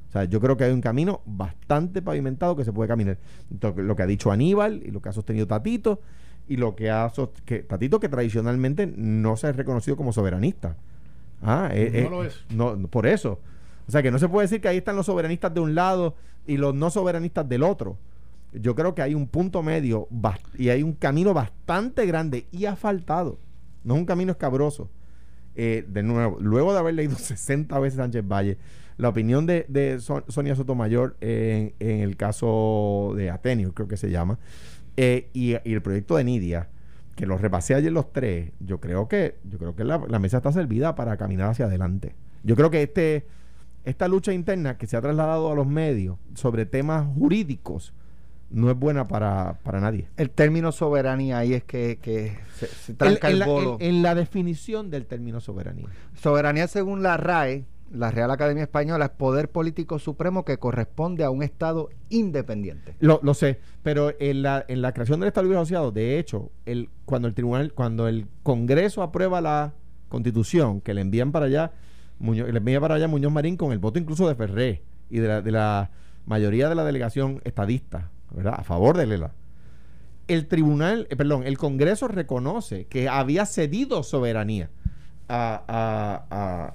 O 0.09 0.13
sea, 0.13 0.23
yo 0.23 0.41
creo 0.41 0.57
que 0.57 0.63
hay 0.63 0.73
un 0.73 0.81
camino 0.81 1.21
bastante 1.27 2.01
pavimentado 2.01 2.55
que 2.55 2.65
se 2.65 2.73
puede 2.73 2.87
caminar. 2.87 3.19
lo 3.77 3.97
que 3.97 4.03
ha 4.05 4.07
dicho 4.07 4.31
Aníbal 4.31 4.83
y 4.85 4.93
lo 4.93 5.03
que 5.03 5.09
ha 5.09 5.13
sostenido 5.13 5.49
Tatito 5.49 6.01
y 6.47 6.59
lo 6.59 6.77
que 6.77 6.91
ha 6.91 7.11
que 7.45 7.65
Tatito 7.65 7.99
que 7.99 8.09
tradicionalmente 8.09 8.87
no 8.87 9.37
se 9.37 9.49
ha 9.49 9.53
reconocido 9.53 9.97
como 9.97 10.13
soberanista. 10.13 10.77
Ah, 11.43 11.71
eh, 11.73 11.91
no 11.93 11.99
eh, 11.99 12.11
lo 12.11 12.25
es. 12.25 12.45
No, 12.51 12.79
por 12.87 13.07
eso. 13.07 13.41
O 13.89 13.91
sea, 13.91 14.01
que 14.01 14.13
no 14.13 14.21
se 14.21 14.29
puede 14.29 14.45
decir 14.45 14.61
que 14.61 14.69
ahí 14.69 14.77
están 14.77 14.95
los 14.95 15.07
soberanistas 15.07 15.53
de 15.53 15.61
un 15.61 15.75
lado 15.75 16.15
y 16.47 16.59
los 16.59 16.73
no 16.73 16.91
soberanistas 16.91 17.49
del 17.49 17.65
otro. 17.65 17.97
Yo 18.53 18.75
creo 18.75 18.95
que 18.95 19.03
hay 19.03 19.15
un 19.15 19.27
punto 19.27 19.63
medio 19.63 20.09
y 20.57 20.71
hay 20.71 20.83
un 20.83 20.95
camino 20.95 21.35
bastante 21.35 22.07
grande 22.07 22.47
y 22.51 22.65
asfaltado. 22.67 23.39
No 23.85 23.95
es 23.95 24.01
un 24.01 24.07
camino 24.07 24.33
escabroso 24.33 24.91
eh, 25.59 25.87
de 25.89 26.03
nuevo, 26.03 26.37
luego 26.39 26.75
de 26.75 26.79
haber 26.79 26.95
leído 26.95 27.17
60 27.17 27.79
veces 27.79 27.97
Sánchez 27.97 28.27
Valle, 28.29 28.59
la 28.99 29.09
opinión 29.09 29.47
de, 29.47 29.99
Sonia 30.29 30.55
Sotomayor 30.55 31.17
en, 31.21 31.73
el 31.79 32.17
caso 32.17 33.15
de 33.17 33.31
Atenio, 33.31 33.73
creo 33.73 33.89
que 33.89 33.97
se 33.97 34.11
llama, 34.11 34.39
eh, 34.99 35.31
y, 35.33 35.55
el 35.55 35.81
proyecto 35.81 36.17
de 36.17 36.25
Nidia, 36.25 36.69
que 37.15 37.25
los 37.25 37.41
repasé 37.41 37.75
ayer 37.75 37.91
los 37.91 38.13
tres, 38.13 38.53
yo 38.61 38.81
creo 38.81 39.09
que, 39.09 39.37
yo 39.45 39.59
creo 39.59 39.75
que 39.75 39.85
la, 39.85 39.99
mesa 40.19 40.39
está 40.39 40.53
servida 40.53 40.95
para 40.95 41.17
caminar 41.17 41.51
hacia 41.51 41.65
adelante. 41.65 42.15
Yo 42.43 42.55
creo 42.55 42.71
que 42.71 42.83
este, 42.83 43.27
esta 43.85 44.09
lucha 44.09 44.35
interna 44.35 44.77
que 44.77 44.87
se 44.87 44.99
ha 44.99 45.01
trasladado 45.01 45.51
a 45.51 45.55
los 45.55 45.67
medios 45.67 46.19
sobre 46.35 46.67
temas 46.67 47.07
jurídicos, 47.15 47.95
no 48.51 48.71
es 48.71 48.79
buena 48.79 49.07
para, 49.07 49.59
nadie. 49.81 50.09
El 50.17 50.31
término 50.31 50.73
soberanía 50.73 51.39
ahí 51.39 51.55
es 51.55 51.65
que, 51.65 52.39
se, 52.55 52.95
tranca 52.95 53.29
el, 53.29 53.43
bolo. 53.45 53.77
En, 53.81 54.03
la 54.03 54.15
definición 54.15 54.91
del 54.91 55.07
término 55.07 55.41
soberanía. 55.41 55.89
Soberanía 56.15 56.69
según 56.69 57.03
la 57.03 57.17
RAE, 57.17 57.65
la 57.93 58.11
Real 58.11 58.31
Academia 58.31 58.65
Española, 58.65 59.07
es 59.07 59.11
poder 59.13 59.51
político 59.51 59.99
supremo 59.99 60.45
que 60.45 60.59
corresponde 60.59 61.25
a 61.25 61.31
un 61.31 61.43
Estado 61.43 61.91
independiente. 62.09 62.95
Lo, 63.01 63.21
lo 63.23 63.35
sé, 63.35 63.61
pero 63.83 64.13
en 64.19 64.43
la, 64.43 64.65
en 64.69 64.83
la 64.83 64.93
creación 64.93 65.21
del 65.21 65.29
Estado 65.29 65.45
Libre 65.45 65.59
Asociado, 65.59 65.93
de 65.93 66.19
hecho, 66.19 66.51
el, 66.67 66.89
cuando 67.05 67.29
el 67.29 67.35
tribunal, 67.35 67.73
cuando 67.73 68.09
el 68.09 68.27
Congreso 68.43 69.03
aprueba 69.03 69.41
la 69.41 69.75
constitución, 70.09 70.81
que 70.81 70.95
le 70.95 71.01
envían 71.01 71.33
para 71.33 71.47
allá, 71.47 71.73
Muñoz, 72.19 72.49
le 72.49 72.59
envía 72.59 72.81
para 72.81 72.95
allá 72.95 73.09
Muñoz 73.09 73.33
Marín 73.33 73.57
con 73.57 73.73
el 73.73 73.79
voto 73.79 73.99
incluso 73.99 74.27
de 74.27 74.35
Ferré 74.35 74.83
y 75.11 75.19
de 75.19 75.29
la, 75.29 75.43
de 75.43 75.51
la 75.51 75.91
mayoría 76.25 76.69
de 76.69 76.75
la 76.75 76.85
delegación 76.85 77.43
estadista 77.45 78.11
a 78.45 78.63
favor 78.65 78.97
de 78.97 79.07
Lela. 79.07 79.33
El 80.29 80.49
tribunal, 80.49 81.07
eh, 81.11 81.17
perdón, 81.17 81.45
el 81.45 81.57
Congreso 81.57 82.09
reconoce 82.09 82.87
que 82.87 83.09
había 83.09 83.47
cedido 83.47 84.03
soberanía 84.03 84.71
a, 85.29 86.75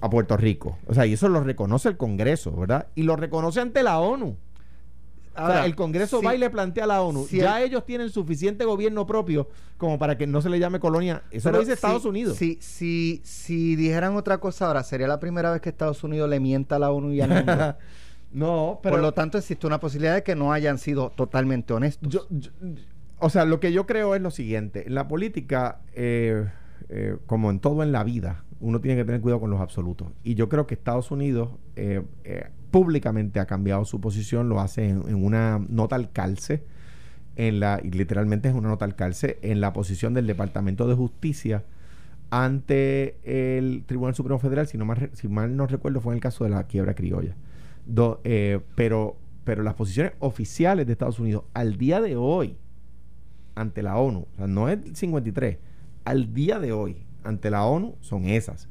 a, 0.00 0.10
Puerto 0.10 0.36
Rico. 0.36 0.78
O 0.86 0.94
sea, 0.94 1.06
y 1.06 1.12
eso 1.14 1.28
lo 1.28 1.40
reconoce 1.42 1.88
el 1.88 1.96
Congreso, 1.96 2.52
¿verdad? 2.52 2.86
Y 2.94 3.02
lo 3.02 3.16
reconoce 3.16 3.60
ante 3.60 3.82
la 3.82 3.98
ONU. 3.98 4.36
Ahora, 5.34 5.64
el 5.64 5.74
Congreso 5.74 6.20
si- 6.20 6.26
va 6.26 6.34
y 6.34 6.38
le 6.38 6.50
plantea 6.50 6.84
a 6.84 6.86
la 6.86 7.00
ONU. 7.02 7.24
si 7.26 7.38
ya 7.38 7.60
el- 7.62 7.68
ellos 7.70 7.86
tienen 7.86 8.10
suficiente 8.10 8.66
gobierno 8.66 9.06
propio 9.06 9.48
como 9.78 9.98
para 9.98 10.18
que 10.18 10.26
no 10.26 10.42
se 10.42 10.50
le 10.50 10.58
llame 10.58 10.78
colonia. 10.78 11.22
Eso 11.30 11.50
lo 11.50 11.58
dice 11.58 11.70
si- 11.70 11.74
Estados 11.74 12.04
Unidos. 12.04 12.36
Si, 12.36 12.58
si, 12.60 13.22
si 13.24 13.74
dijeran 13.74 14.14
otra 14.14 14.38
cosa 14.38 14.66
ahora, 14.66 14.82
sería 14.84 15.08
la 15.08 15.18
primera 15.20 15.50
vez 15.50 15.62
que 15.62 15.70
Estados 15.70 16.04
Unidos 16.04 16.28
le 16.28 16.38
mienta 16.38 16.76
a 16.76 16.78
la 16.78 16.90
ONU 16.92 17.12
y 17.12 17.20
al 17.22 17.30
mundo. 17.46 17.76
No, 18.32 18.80
pero. 18.82 18.94
Por 18.96 19.02
lo 19.02 19.12
tanto, 19.12 19.38
existe 19.38 19.66
una 19.66 19.78
posibilidad 19.80 20.14
de 20.14 20.22
que 20.22 20.34
no 20.34 20.52
hayan 20.52 20.78
sido 20.78 21.10
totalmente 21.10 21.72
honestos. 21.72 22.08
yo- 22.08 22.26
yo- 22.30 22.50
o 23.18 23.30
sea, 23.30 23.44
lo 23.44 23.60
que 23.60 23.72
yo 23.72 23.86
creo 23.86 24.14
es 24.14 24.20
lo 24.22 24.30
siguiente. 24.30 24.86
En 24.86 24.94
la 24.94 25.06
política, 25.06 25.80
eh, 25.94 26.46
eh, 26.88 27.16
como 27.26 27.50
en 27.50 27.60
todo 27.60 27.82
en 27.84 27.92
la 27.92 28.02
vida, 28.04 28.44
uno 28.60 28.80
tiene 28.80 28.96
que 28.96 29.04
tener 29.04 29.20
cuidado 29.20 29.40
con 29.40 29.50
los 29.50 29.60
absolutos. 29.60 30.08
Y 30.24 30.34
yo 30.34 30.48
creo 30.48 30.66
que 30.66 30.74
Estados 30.74 31.10
Unidos 31.10 31.50
eh, 31.76 32.02
eh, 32.24 32.48
públicamente 32.72 33.38
ha 33.38 33.46
cambiado 33.46 33.84
su 33.84 34.00
posición, 34.00 34.48
lo 34.48 34.60
hace 34.60 34.88
en, 34.88 35.02
en 35.08 35.24
una 35.24 35.64
nota 35.68 35.94
al 35.96 36.10
calce, 36.10 36.64
en 37.36 37.60
la, 37.60 37.80
y 37.82 37.90
literalmente 37.90 38.48
es 38.48 38.54
una 38.54 38.68
nota 38.68 38.84
al 38.84 38.94
calce, 38.96 39.38
en 39.42 39.60
la 39.60 39.72
posición 39.72 40.14
del 40.14 40.26
Departamento 40.26 40.86
de 40.88 40.94
Justicia 40.94 41.64
ante 42.30 43.16
el 43.24 43.84
Tribunal 43.86 44.14
Supremo 44.14 44.38
Federal, 44.38 44.66
si, 44.66 44.78
no 44.78 44.84
mal, 44.84 45.10
si 45.12 45.28
mal 45.28 45.54
no 45.56 45.66
recuerdo, 45.66 46.00
fue 46.00 46.12
en 46.14 46.16
el 46.16 46.22
caso 46.22 46.44
de 46.44 46.50
la 46.50 46.64
quiebra 46.64 46.94
criolla. 46.94 47.36
Do- 47.86 48.20
eh, 48.24 48.60
pero, 48.74 49.16
pero 49.44 49.62
las 49.62 49.74
posiciones 49.74 50.12
oficiales 50.20 50.86
de 50.86 50.92
Estados 50.92 51.18
Unidos 51.18 51.44
al 51.54 51.76
día 51.78 52.00
de 52.00 52.16
hoy, 52.16 52.56
ante 53.54 53.82
la 53.82 53.96
ONU, 53.96 54.26
o 54.32 54.36
sea, 54.36 54.46
no 54.46 54.68
es 54.68 54.78
el 54.84 54.96
53, 54.96 55.58
al 56.04 56.32
día 56.32 56.58
de 56.58 56.72
hoy, 56.72 56.96
ante 57.24 57.50
la 57.50 57.64
ONU, 57.64 57.96
son 58.00 58.24
esas. 58.26 58.68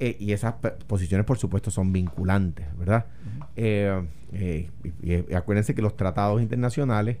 Eh, 0.00 0.16
y 0.18 0.32
esas 0.32 0.54
posiciones, 0.86 1.24
por 1.24 1.38
supuesto, 1.38 1.70
son 1.70 1.92
vinculantes, 1.92 2.66
¿verdad? 2.76 3.06
Eh, 3.54 4.02
eh, 4.32 4.68
y, 5.02 5.34
acuérdense 5.34 5.74
que 5.74 5.82
los 5.82 5.96
tratados 5.96 6.42
internacionales, 6.42 7.18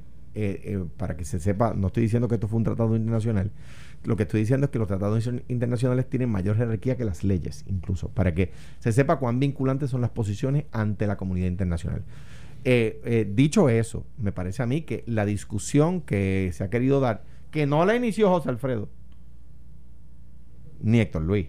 para 0.96 1.16
que 1.16 1.24
se 1.24 1.38
sepa, 1.38 1.74
no 1.74 1.86
estoy 1.86 2.02
diciendo 2.02 2.26
que 2.26 2.34
esto 2.34 2.48
fue 2.48 2.56
un 2.56 2.64
tratado 2.64 2.96
internacional, 2.96 3.52
lo 4.04 4.16
que 4.16 4.22
estoy 4.24 4.40
diciendo 4.40 4.66
es 4.66 4.70
que 4.70 4.78
los 4.78 4.88
tratados 4.88 5.26
inter- 5.26 5.44
internacionales 5.48 6.08
tienen 6.08 6.28
mayor 6.30 6.56
jerarquía 6.56 6.96
que 6.96 7.04
las 7.04 7.24
leyes, 7.24 7.64
incluso, 7.66 8.08
para 8.08 8.34
que 8.34 8.52
se 8.78 8.92
sepa 8.92 9.18
cuán 9.18 9.40
vinculantes 9.40 9.90
son 9.90 10.00
las 10.00 10.10
posiciones 10.10 10.64
ante 10.72 11.06
la 11.06 11.16
comunidad 11.16 11.48
internacional. 11.48 12.02
Eh, 12.64 13.00
eh, 13.04 13.30
dicho 13.30 13.68
eso, 13.68 14.06
me 14.18 14.32
parece 14.32 14.62
a 14.62 14.66
mí 14.66 14.82
que 14.82 15.04
la 15.06 15.24
discusión 15.26 16.00
que 16.00 16.50
se 16.54 16.64
ha 16.64 16.70
querido 16.70 17.00
dar, 17.00 17.24
que 17.50 17.66
no 17.66 17.84
la 17.84 17.94
inició 17.94 18.30
José 18.30 18.48
Alfredo, 18.48 18.88
ni 20.80 21.00
Héctor 21.00 21.22
Luis, 21.22 21.48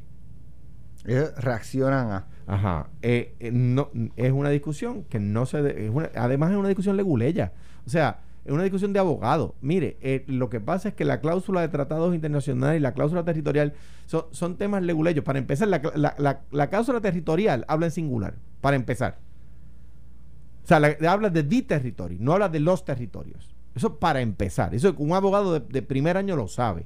Ellos 1.06 1.34
reaccionan 1.38 2.12
a. 2.12 2.28
Ajá. 2.48 2.90
Eh, 3.02 3.36
eh, 3.40 3.52
no, 3.52 3.90
es 4.16 4.32
una 4.32 4.50
discusión 4.50 5.04
que 5.04 5.20
no 5.20 5.46
se... 5.46 5.62
de- 5.62 5.86
es 5.86 5.92
una- 5.92 6.10
además 6.16 6.52
es 6.52 6.58
una 6.58 6.68
discusión 6.70 6.98
leguleya. 6.98 7.54
O 7.86 7.90
sea, 7.90 8.20
es 8.46 8.52
una 8.52 8.64
discusión 8.64 8.94
de 8.94 9.00
abogados. 9.00 9.54
Mire, 9.62 9.98
eh, 10.02 10.24
lo 10.28 10.50
que 10.50 10.60
pasa 10.62 10.90
es 10.90 10.96
que 10.96 11.04
la 11.04 11.20
cláusula 11.20 11.62
de 11.62 11.68
tratados 11.70 12.14
internacionales 12.14 12.78
y 12.80 12.82
la 12.82 12.94
cláusula 12.94 13.26
territorial 13.26 13.74
son, 14.06 14.56
temas 14.58 14.84
leguleyos. 14.84 15.26
Para 15.26 15.40
empezar, 15.40 15.68
la, 15.68 15.82
la- 15.96 16.16
la- 16.20 16.42
la 16.52 16.70
cláusula 16.70 17.02
territorial 17.02 17.66
habla 17.68 17.88
en 17.88 17.92
singular. 17.92 18.36
Para 18.62 18.76
empezar. 18.76 19.18
O 20.64 20.68
sea, 20.68 20.80
la- 20.80 20.96
habla 21.10 21.30
de 21.30 21.44
the 21.44 21.62
territory, 21.64 22.18
no 22.20 22.34
habla 22.34 22.50
de 22.50 22.60
los 22.60 22.86
territorios. 22.86 23.54
Eso 23.76 23.98
para 24.00 24.22
empezar. 24.22 24.74
Eso 24.74 24.94
un 24.98 25.14
abogado 25.14 25.60
de 25.60 25.82
primer 25.82 26.16
año 26.18 26.36
lo 26.36 26.48
sabe. 26.48 26.86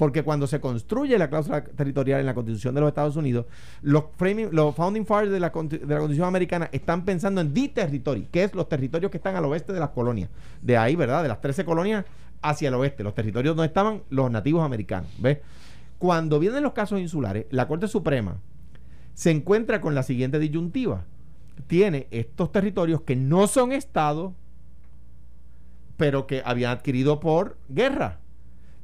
Porque 0.00 0.22
cuando 0.22 0.46
se 0.46 0.60
construye 0.62 1.18
la 1.18 1.28
cláusula 1.28 1.62
territorial 1.62 2.20
en 2.20 2.24
la 2.26 2.32
Constitución 2.32 2.74
de 2.74 2.80
los 2.80 2.88
Estados 2.88 3.16
Unidos, 3.16 3.44
los, 3.82 4.04
founding 4.16 5.04
fathers 5.04 5.30
de 5.30 5.38
la, 5.38 5.52
conti- 5.52 5.78
de 5.78 5.86
la 5.94 5.98
Constitución 5.98 6.26
americana 6.26 6.70
están 6.72 7.04
pensando 7.04 7.42
en 7.42 7.52
the 7.52 7.68
territory, 7.68 8.26
que 8.32 8.44
es 8.44 8.54
los 8.54 8.66
territorios 8.66 9.10
que 9.10 9.18
están 9.18 9.36
al 9.36 9.44
oeste 9.44 9.74
de 9.74 9.78
las 9.78 9.90
colonias. 9.90 10.30
De 10.62 10.78
ahí, 10.78 10.96
¿verdad? 10.96 11.22
De 11.22 11.28
las 11.28 11.42
13 11.42 11.66
colonias 11.66 12.06
hacia 12.40 12.68
el 12.68 12.74
oeste, 12.76 13.04
los 13.04 13.14
territorios 13.14 13.54
donde 13.54 13.66
estaban 13.66 14.00
los 14.08 14.30
nativos 14.30 14.64
americanos. 14.64 15.10
¿Ves? 15.18 15.36
Cuando 15.98 16.38
vienen 16.38 16.62
los 16.62 16.72
casos 16.72 16.98
insulares, 16.98 17.44
la 17.50 17.68
Corte 17.68 17.86
Suprema 17.86 18.38
se 19.12 19.30
encuentra 19.30 19.82
con 19.82 19.94
la 19.94 20.02
siguiente 20.02 20.38
disyuntiva. 20.38 21.04
Tiene 21.66 22.06
estos 22.10 22.50
territorios 22.52 23.02
que 23.02 23.16
no 23.16 23.46
son 23.48 23.72
estados, 23.72 24.32
pero 25.98 26.26
que 26.26 26.40
habían 26.42 26.70
adquirido 26.70 27.20
por 27.20 27.58
guerra. 27.68 28.19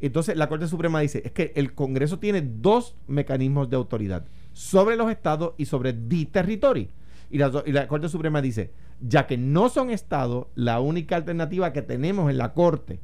Entonces 0.00 0.36
la 0.36 0.48
Corte 0.48 0.68
Suprema 0.68 1.00
dice, 1.00 1.22
es 1.24 1.32
que 1.32 1.52
el 1.56 1.74
Congreso 1.74 2.18
tiene 2.18 2.42
dos 2.42 2.96
mecanismos 3.06 3.70
de 3.70 3.76
autoridad, 3.76 4.26
sobre 4.52 4.96
los 4.96 5.10
estados 5.10 5.54
y 5.56 5.64
sobre 5.66 5.92
the 5.92 6.26
territory. 6.26 6.90
Y 7.30 7.38
la, 7.38 7.88
Corte 7.88 8.08
Suprema 8.08 8.40
dice, 8.40 8.72
ya 9.00 9.26
que 9.26 9.36
no 9.36 9.68
son 9.68 9.90
estados, 9.90 10.46
la 10.54 10.80
única 10.80 11.16
alternativa 11.16 11.72
que 11.72 11.82
tenemos 11.82 12.30
en 12.30 12.38
la 12.38 12.52
Corte, 12.54 13.00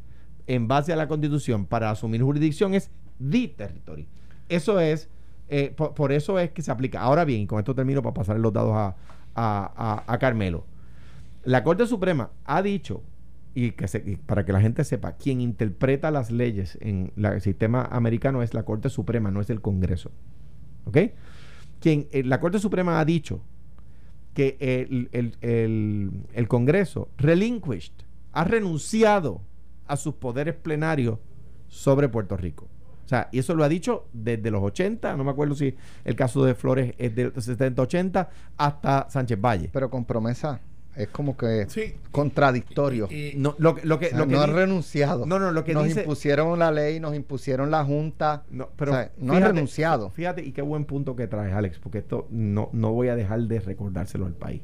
en 0.46 0.68
base 0.68 0.92
a 0.92 0.96
la 0.96 1.08
Constitución, 1.08 1.66
para 1.66 1.90
asumir 1.90 2.22
jurisdicción 2.22 2.74
es 2.74 2.90
the 3.18 3.48
territory. 3.48 4.06
Eso 4.48 4.78
es, 4.80 5.08
eh, 5.48 5.74
por, 5.76 6.12
eso 6.12 6.38
es 6.38 6.50
que 6.50 6.62
se 6.62 6.70
aplica. 6.70 7.00
Ahora 7.00 7.24
bien, 7.24 7.40
y 7.42 7.46
con 7.46 7.58
esto 7.58 7.74
termino 7.74 8.02
para 8.02 8.14
pasar 8.14 8.38
los 8.38 8.52
dados 8.52 8.74
a- 8.74 8.94
a- 9.34 10.04
a 10.06 10.18
Carmelo. 10.18 10.66
La 11.44 11.64
Corte 11.64 11.86
Suprema 11.86 12.30
ha 12.44 12.62
dicho, 12.62 13.02
y 13.54 13.72
que 13.72 14.18
para 14.26 14.44
que 14.44 14.52
la 14.52 14.60
gente 14.60 14.82
sepa, 14.84 15.12
quien 15.16 15.40
interpreta 15.40 16.10
las 16.10 16.30
leyes 16.30 16.78
en 16.80 17.12
el 17.16 17.40
sistema 17.40 17.84
americano 17.90 18.42
es 18.42 18.54
la 18.54 18.64
Corte 18.64 18.88
Suprema, 18.88 19.30
no 19.30 19.40
es 19.40 19.50
el 19.50 19.60
Congreso. 19.60 20.10
¿Ok? 20.86 20.98
Quien, 21.80 22.08
eh, 22.12 22.22
la 22.24 22.40
Corte 22.40 22.58
Suprema 22.58 22.98
ha 23.00 23.04
dicho 23.04 23.42
que 24.34 24.56
el, 24.60 25.08
el- 25.12 25.36
el- 25.42 26.10
el 26.32 26.48
Congreso 26.48 27.08
relinquished, 27.18 27.92
ha 28.32 28.44
renunciado 28.44 29.42
a 29.86 29.96
sus 29.96 30.14
poderes 30.14 30.54
plenarios 30.54 31.18
sobre 31.68 32.08
Puerto 32.08 32.36
Rico. 32.36 32.68
O 33.04 33.08
sea, 33.08 33.28
y 33.32 33.40
eso 33.40 33.54
lo 33.54 33.64
ha 33.64 33.68
dicho 33.68 34.06
desde 34.14 34.50
los 34.50 34.62
80, 34.62 35.16
no 35.16 35.24
me 35.24 35.32
acuerdo 35.32 35.54
si 35.54 35.74
el 36.04 36.16
caso 36.16 36.44
de 36.46 36.54
Flores 36.54 36.94
es 36.96 37.14
del 37.14 37.34
70-80, 37.34 38.28
hasta 38.56 39.10
Sánchez 39.10 39.38
Valle. 39.38 39.68
Pero 39.70 39.90
con 39.90 40.06
promesa. 40.06 40.60
Es 40.94 41.08
como 41.08 41.36
que 41.38 41.66
Sí. 41.68 41.94
contradictorio. 42.10 43.08
Y- 43.10 43.28
y- 43.28 43.34
No, 43.36 43.54
lo, 43.58 43.74
que- 43.74 43.86
lo 43.86 43.98
que, 43.98 44.06
O 44.06 44.08
sea, 44.10 44.18
lo 44.18 44.26
que 44.26 44.34
no 44.34 44.42
han 44.42 44.52
renunciado. 44.54 45.24
No, 45.24 45.38
no, 45.38 45.50
lo 45.50 45.64
que 45.64 45.72
nos 45.72 45.84
dice- 45.84 46.00
impusieron 46.00 46.58
la 46.58 46.70
ley, 46.70 47.00
nos 47.00 47.14
impusieron 47.14 47.70
la 47.70 47.82
Junta. 47.84 48.42
No, 48.50 48.68
pero 48.76 48.92
O 48.92 48.94
sea, 48.94 49.10
no 49.18 49.32
han 49.32 49.42
renunciado. 49.42 50.10
Fíjate, 50.10 50.44
y 50.44 50.52
qué 50.52 50.60
buen 50.62 50.84
punto 50.84 51.16
que 51.16 51.26
traes, 51.26 51.54
Alex, 51.54 51.78
porque 51.78 51.98
esto 51.98 52.26
no, 52.30 52.68
no 52.72 52.92
voy 52.92 53.08
a 53.08 53.16
dejar 53.16 53.40
de 53.42 53.60
recordárselo 53.60 54.26
al 54.26 54.34
país. 54.34 54.60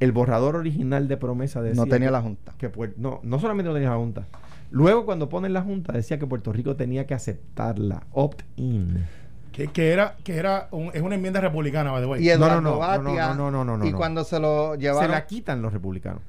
El 0.00 0.12
borrador 0.12 0.56
original 0.56 1.08
de 1.08 1.16
promesa 1.16 1.60
decía 1.62 1.76
No 1.84 1.86
tenía 1.88 2.08
que- 2.08 2.12
la 2.12 2.22
Junta. 2.22 2.54
que 2.58 2.70
no, 2.96 3.20
no 3.22 3.38
solamente 3.38 3.68
no 3.68 3.74
tenía 3.74 3.90
la 3.90 3.96
Junta. 3.96 4.26
Luego, 4.72 5.04
cuando 5.04 5.28
ponen 5.28 5.52
la 5.52 5.62
Junta, 5.62 5.92
decía 5.92 6.18
que 6.18 6.26
Puerto 6.26 6.52
Rico 6.52 6.74
tenía 6.76 7.06
que 7.06 7.14
aceptarla, 7.14 8.06
opt-in. 8.12 9.04
Que, 9.52 9.66
que 9.68 9.92
era, 9.92 10.16
que 10.22 10.36
era 10.36 10.68
un- 10.70 10.90
es 10.94 11.02
una 11.02 11.16
enmienda 11.16 11.40
republicana, 11.40 11.90
by 11.90 12.00
the 12.02 12.06
way. 12.06 12.24
Y 12.24 12.30
Eduardo 12.30 12.60
no, 12.60 12.70
no, 12.72 12.78
Batia, 12.78 13.28
no, 13.28 13.34
no, 13.34 13.50
no, 13.50 13.64
no, 13.64 13.76
no, 13.78 13.86
y 13.86 13.92
cuando 13.92 14.22
se 14.24 14.38
lo 14.38 14.74
Se 14.74 14.80
llevaron. 14.80 15.10
la 15.10 15.26
quitan 15.26 15.60
los 15.60 15.72
republicanos. 15.72 16.22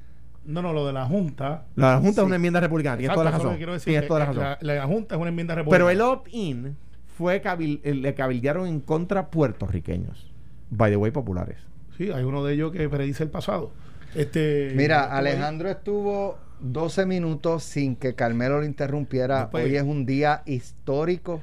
No, 0.44 0.60
no, 0.60 0.72
lo 0.72 0.84
de 0.86 0.92
la 0.92 1.06
Junta. 1.06 1.66
La 1.76 1.98
Junta 1.98 2.22
es 2.22 2.26
una 2.26 2.34
enmienda 2.36 2.58
republicana, 2.58 2.96
tienes 2.96 3.14
toda 3.14 3.24
la 3.26 3.30
razón. 3.38 3.56
decir, 3.58 4.00
que 4.00 4.06
toda 4.08 4.20
la 4.20 4.26
razón. 4.26 4.42
La, 4.60 4.74
la 4.74 4.86
Junta 4.86 5.14
es 5.14 5.20
una 5.20 5.28
enmienda 5.28 5.54
republicana. 5.54 5.78
Pero 5.78 5.90
el 5.90 6.00
opt-in 6.00 6.76
fue 7.16 7.40
cabil- 7.42 7.80
eh, 7.84 7.94
le 7.94 8.12
cabildearon 8.14 8.66
en 8.66 8.80
contra 8.80 9.28
puertorriqueños. 9.30 10.32
By 10.70 10.90
the 10.90 10.96
way, 10.96 11.12
populares. 11.12 11.58
Sí, 11.96 12.10
hay 12.10 12.24
uno 12.24 12.42
de 12.42 12.54
ellos 12.54 12.72
que 12.72 12.88
predice 12.88 13.22
el 13.22 13.30
pasado. 13.30 13.70
Este, 14.16 14.72
Mira, 14.74 15.04
ahí. 15.12 15.18
Alejandro 15.20 15.68
estuvo 15.70 16.38
12 16.62 17.06
minutos 17.06 17.64
sin 17.64 17.96
que 17.96 18.14
Carmelo 18.14 18.58
lo 18.60 18.64
interrumpiera. 18.64 19.40
Después- 19.40 19.64
Hoy 19.66 19.76
es 19.76 19.82
un 19.82 20.06
día 20.06 20.42
histórico 20.46 21.40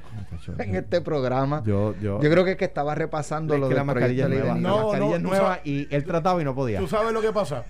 en 0.58 0.76
este 0.76 1.02
programa. 1.02 1.62
Yo, 1.66 1.94
Yo, 2.02 2.22
yo, 2.22 2.30
creo 2.30 2.46
que 2.46 2.52
es 2.52 2.58
que 2.58 2.66
estaba 2.66 2.96
repasando 2.96 3.54
es 3.54 3.60
lo 3.60 3.70
que 3.70 3.76
la 3.76 3.84
mascarilla 3.84 4.28
de 4.28 4.38
es 4.38 4.42
nueva. 4.44 4.56
No, 4.60 4.70
la 4.78 4.84
mascarilla 4.84 5.10
no, 5.10 5.16
es 5.16 5.22
nueva 5.22 5.56
sabes- 5.56 5.62
y 5.68 5.88
él 5.94 6.04
trataba 6.06 6.42
y 6.42 6.46
no 6.46 6.56
podía. 6.56 6.80
Tú 6.80 6.88
sabes 6.88 7.12
lo 7.14 7.22
que 7.22 7.32
pasa. 7.34 7.66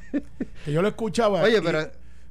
que 0.66 0.72
yo 0.72 0.82
lo 0.82 0.88
escuchaba. 0.88 1.42
Oye, 1.42 1.58
y- 1.58 1.62
pero- 1.62 1.82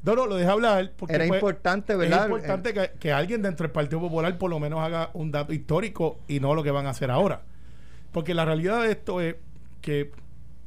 No, 0.04 0.14
no, 0.14 0.26
lo 0.26 0.36
dejé 0.36 0.48
hablar. 0.48 0.92
Porque 0.96 1.16
Era 1.16 1.26
fue- 1.26 1.36
importante, 1.38 1.94
Es 1.94 1.98
¿verdad? 1.98 2.24
importante 2.26 2.72
que, 2.72 2.92
que 3.00 3.12
alguien 3.12 3.42
dentro 3.42 3.64
del 3.64 3.72
Partido 3.72 4.00
Popular 4.00 4.38
por 4.38 4.48
lo 4.48 4.60
menos 4.60 4.78
haga 4.80 5.10
un 5.12 5.32
dato 5.32 5.52
histórico 5.52 6.20
y 6.28 6.38
no 6.38 6.54
lo 6.54 6.62
que 6.62 6.70
van 6.70 6.86
a 6.86 6.90
hacer 6.90 7.10
ahora. 7.10 7.42
Porque 8.12 8.32
la 8.32 8.44
realidad 8.44 8.82
de 8.82 8.92
esto 8.92 9.20
es 9.20 9.34
que, 9.80 10.12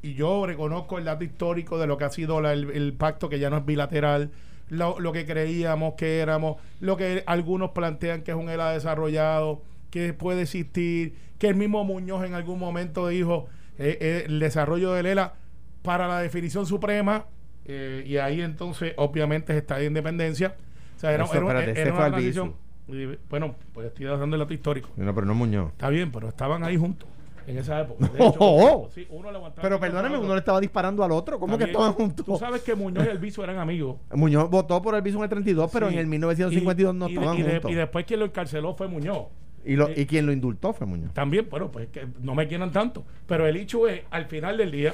y 0.01 0.13
yo 0.15 0.45
reconozco 0.45 0.97
el 0.97 1.05
dato 1.05 1.23
histórico 1.23 1.77
de 1.77 1.87
lo 1.87 1.97
que 1.97 2.05
ha 2.05 2.09
sido 2.09 2.41
la- 2.41 2.53
el, 2.53 2.69
el 2.71 2.93
pacto 2.93 3.29
que 3.29 3.39
ya 3.39 3.49
no 3.49 3.57
es 3.57 3.65
bilateral, 3.65 4.31
lo, 4.69 4.99
lo 4.99 5.11
que 5.11 5.25
creíamos 5.25 5.93
que 5.95 6.19
éramos, 6.19 6.57
lo 6.79 6.97
que 6.97 7.23
algunos 7.27 7.71
plantean 7.71 8.21
que 8.23 8.31
es 8.31 8.37
un 8.37 8.49
ELA 8.49 8.71
desarrollado, 8.71 9.61
que 9.89 10.13
puede 10.13 10.43
existir, 10.43 11.15
que 11.37 11.47
el 11.49 11.55
mismo 11.55 11.83
Muñoz 11.83 12.23
en 12.25 12.33
algún 12.33 12.57
momento 12.59 13.07
dijo 13.09 13.47
eh, 13.77 13.97
eh, 13.99 14.23
el 14.27 14.39
desarrollo 14.39 14.93
del 14.93 15.05
ELA 15.07 15.33
para 15.81 16.07
la 16.07 16.19
definición 16.21 16.65
suprema, 16.65 17.25
eh, 17.65 18.03
y 18.07 18.17
ahí 18.17 18.41
entonces 18.41 18.93
obviamente 18.97 19.55
está 19.57 19.77
de 19.77 19.85
independencia. 19.85 20.55
O 20.95 20.99
sea, 20.99 21.11
era, 21.11 21.23
Eso, 21.25 21.33
era- 21.49 21.63
era 21.63 21.93
una 21.93 21.99
transición. 22.11 22.55
Y, 22.87 23.17
bueno, 23.29 23.55
pues 23.73 23.87
estoy 23.87 24.05
dando 24.05 24.35
el 24.35 24.39
dato 24.41 24.53
histórico. 24.53 24.89
No, 24.97 25.13
pero 25.15 25.25
no 25.27 25.33
Muñoz. 25.33 25.71
Está 25.71 25.89
bien, 25.89 26.11
pero 26.11 26.27
estaban 26.29 26.63
ahí 26.63 26.77
juntos. 26.77 27.07
En 27.47 27.57
esa 27.57 27.81
época. 27.81 28.07
De 28.07 28.19
No. 28.19 28.29
hecho, 28.29 28.89
sí, 28.93 29.07
uno 29.09 29.31
levantaba 29.31 29.61
Pero 29.61 29.79
perdóneme, 29.79 30.17
uno 30.17 30.33
le 30.33 30.39
estaba 30.39 30.59
disparando 30.59 31.03
al 31.03 31.11
otro. 31.11 31.39
¿Cómo 31.39 31.57
que 31.57 31.65
estaban 31.65 31.91
Tú 31.91 31.97
juntos? 31.97 32.39
sabes 32.39 32.61
que 32.61 32.75
Muñoz 32.75 33.05
y 33.05 33.09
Albizu 33.09 33.43
eran 33.43 33.57
amigos. 33.59 33.97
Muñoz 34.13 34.49
votó 34.49 34.81
por 34.81 34.95
el 34.95 35.03
piso 35.03 35.17
en 35.17 35.23
el 35.23 35.29
32, 35.29 35.69
pero 35.71 35.87
Sí. 35.89 35.93
en 35.95 35.99
el 35.99 36.07
1952 36.07 36.95
no 36.95 37.07
Y- 37.07 37.11
y- 37.11 37.15
estaban 37.15 37.37
y, 37.37 37.41
de- 37.43 37.51
juntos. 37.53 37.71
y 37.71 37.75
después 37.75 38.05
quien 38.05 38.19
lo 38.19 38.25
encarceló 38.25 38.73
fue 38.75 38.87
Muñoz. 38.87 39.27
y, 39.63 39.75
lo- 39.75 39.89
eh, 39.89 39.93
y 39.97 40.05
quien 40.07 40.25
lo 40.25 40.31
indultó 40.31 40.73
fue 40.73 40.87
Muñoz. 40.87 41.13
También, 41.13 41.47
bueno, 41.49 41.71
pues 41.71 41.87
que 41.89 42.07
no 42.19 42.33
me 42.35 42.47
quieran 42.47 42.71
tanto. 42.71 43.03
Pero 43.27 43.45
el 43.47 43.55
hecho 43.57 43.87
es, 43.87 44.01
al 44.09 44.25
final 44.25 44.57
del 44.57 44.71
día, 44.71 44.93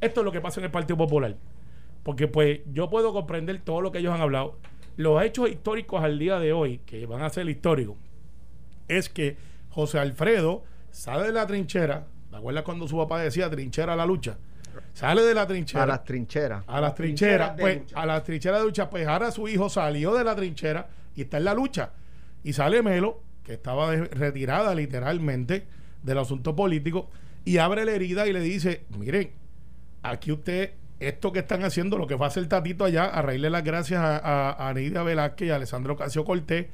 esto 0.00 0.20
es 0.20 0.24
lo 0.24 0.32
que 0.32 0.40
pasa 0.40 0.60
en 0.60 0.64
el 0.64 0.70
Partido 0.72 0.96
Popular. 0.96 1.36
Porque 2.02 2.26
pues 2.26 2.60
yo 2.72 2.88
puedo 2.90 3.12
comprender 3.12 3.60
todo 3.62 3.80
lo 3.80 3.92
que 3.92 3.98
ellos 3.98 4.12
han 4.14 4.20
hablado. 4.20 4.56
Los 4.96 5.22
hechos 5.22 5.48
históricos 5.48 6.02
al 6.02 6.18
día 6.18 6.38
de 6.40 6.52
hoy, 6.52 6.78
que 6.86 7.06
van 7.06 7.22
a 7.22 7.28
ser 7.30 7.48
históricos, 7.48 7.96
es 8.88 9.08
que 9.08 9.36
José 9.70 9.98
Alfredo 10.00 10.64
sale 10.98 11.24
de 11.26 11.32
la 11.32 11.46
trinchera. 11.46 12.06
¿Te 12.30 12.36
acuerdas 12.36 12.62
cuando 12.64 12.86
su 12.88 12.96
papá 12.96 13.20
decía 13.20 13.48
trinchera 13.48 13.92
a 13.92 13.96
la 13.96 14.04
lucha? 14.06 14.36
Sale 14.92 15.22
de 15.22 15.34
la 15.34 15.46
trinchera. 15.46 15.84
A 15.84 15.86
las 15.86 16.04
trincheras. 16.04 16.64
a 16.66 16.80
las 16.80 16.94
trincheras, 16.94 17.50
pues 17.58 17.82
a 17.94 18.06
las 18.06 18.24
trincheras 18.24 18.60
de 18.60 18.66
lucha, 18.66 18.90
pues 18.90 19.06
ahora 19.06 19.30
su 19.30 19.48
hijo 19.48 19.68
salió 19.68 20.14
de 20.14 20.24
la 20.24 20.34
trinchera 20.34 20.88
y 21.14 21.22
está 21.22 21.36
en 21.38 21.44
la 21.44 21.54
lucha. 21.54 21.90
Y 22.42 22.52
sale 22.52 22.82
Melo, 22.82 23.20
que 23.44 23.54
estaba 23.54 23.90
de- 23.90 24.04
retirada 24.06 24.74
literalmente 24.74 25.66
del 26.02 26.18
asunto 26.18 26.54
político, 26.54 27.08
y 27.44 27.58
abre 27.58 27.84
la 27.84 27.92
herida 27.92 28.26
y 28.26 28.32
le 28.32 28.40
dice, 28.40 28.84
miren, 28.96 29.30
aquí 30.02 30.32
usted, 30.32 30.72
esto 31.00 31.32
que 31.32 31.38
están 31.40 31.64
haciendo, 31.64 31.96
lo 31.96 32.06
que 32.06 32.14
va 32.16 32.26
a 32.26 32.28
hacer 32.28 32.46
Tatito 32.48 32.84
allá, 32.84 33.04
a 33.06 33.22
reírle 33.22 33.50
las 33.50 33.64
gracias 33.64 34.00
a, 34.00 34.18
a, 34.18 34.68
a 34.68 34.74
Nidia 34.74 35.02
Velázquez 35.02 35.48
y 35.48 35.50
a 35.50 35.56
Alessandro 35.56 35.96
Casio 35.96 36.24
Cortés, 36.24 36.66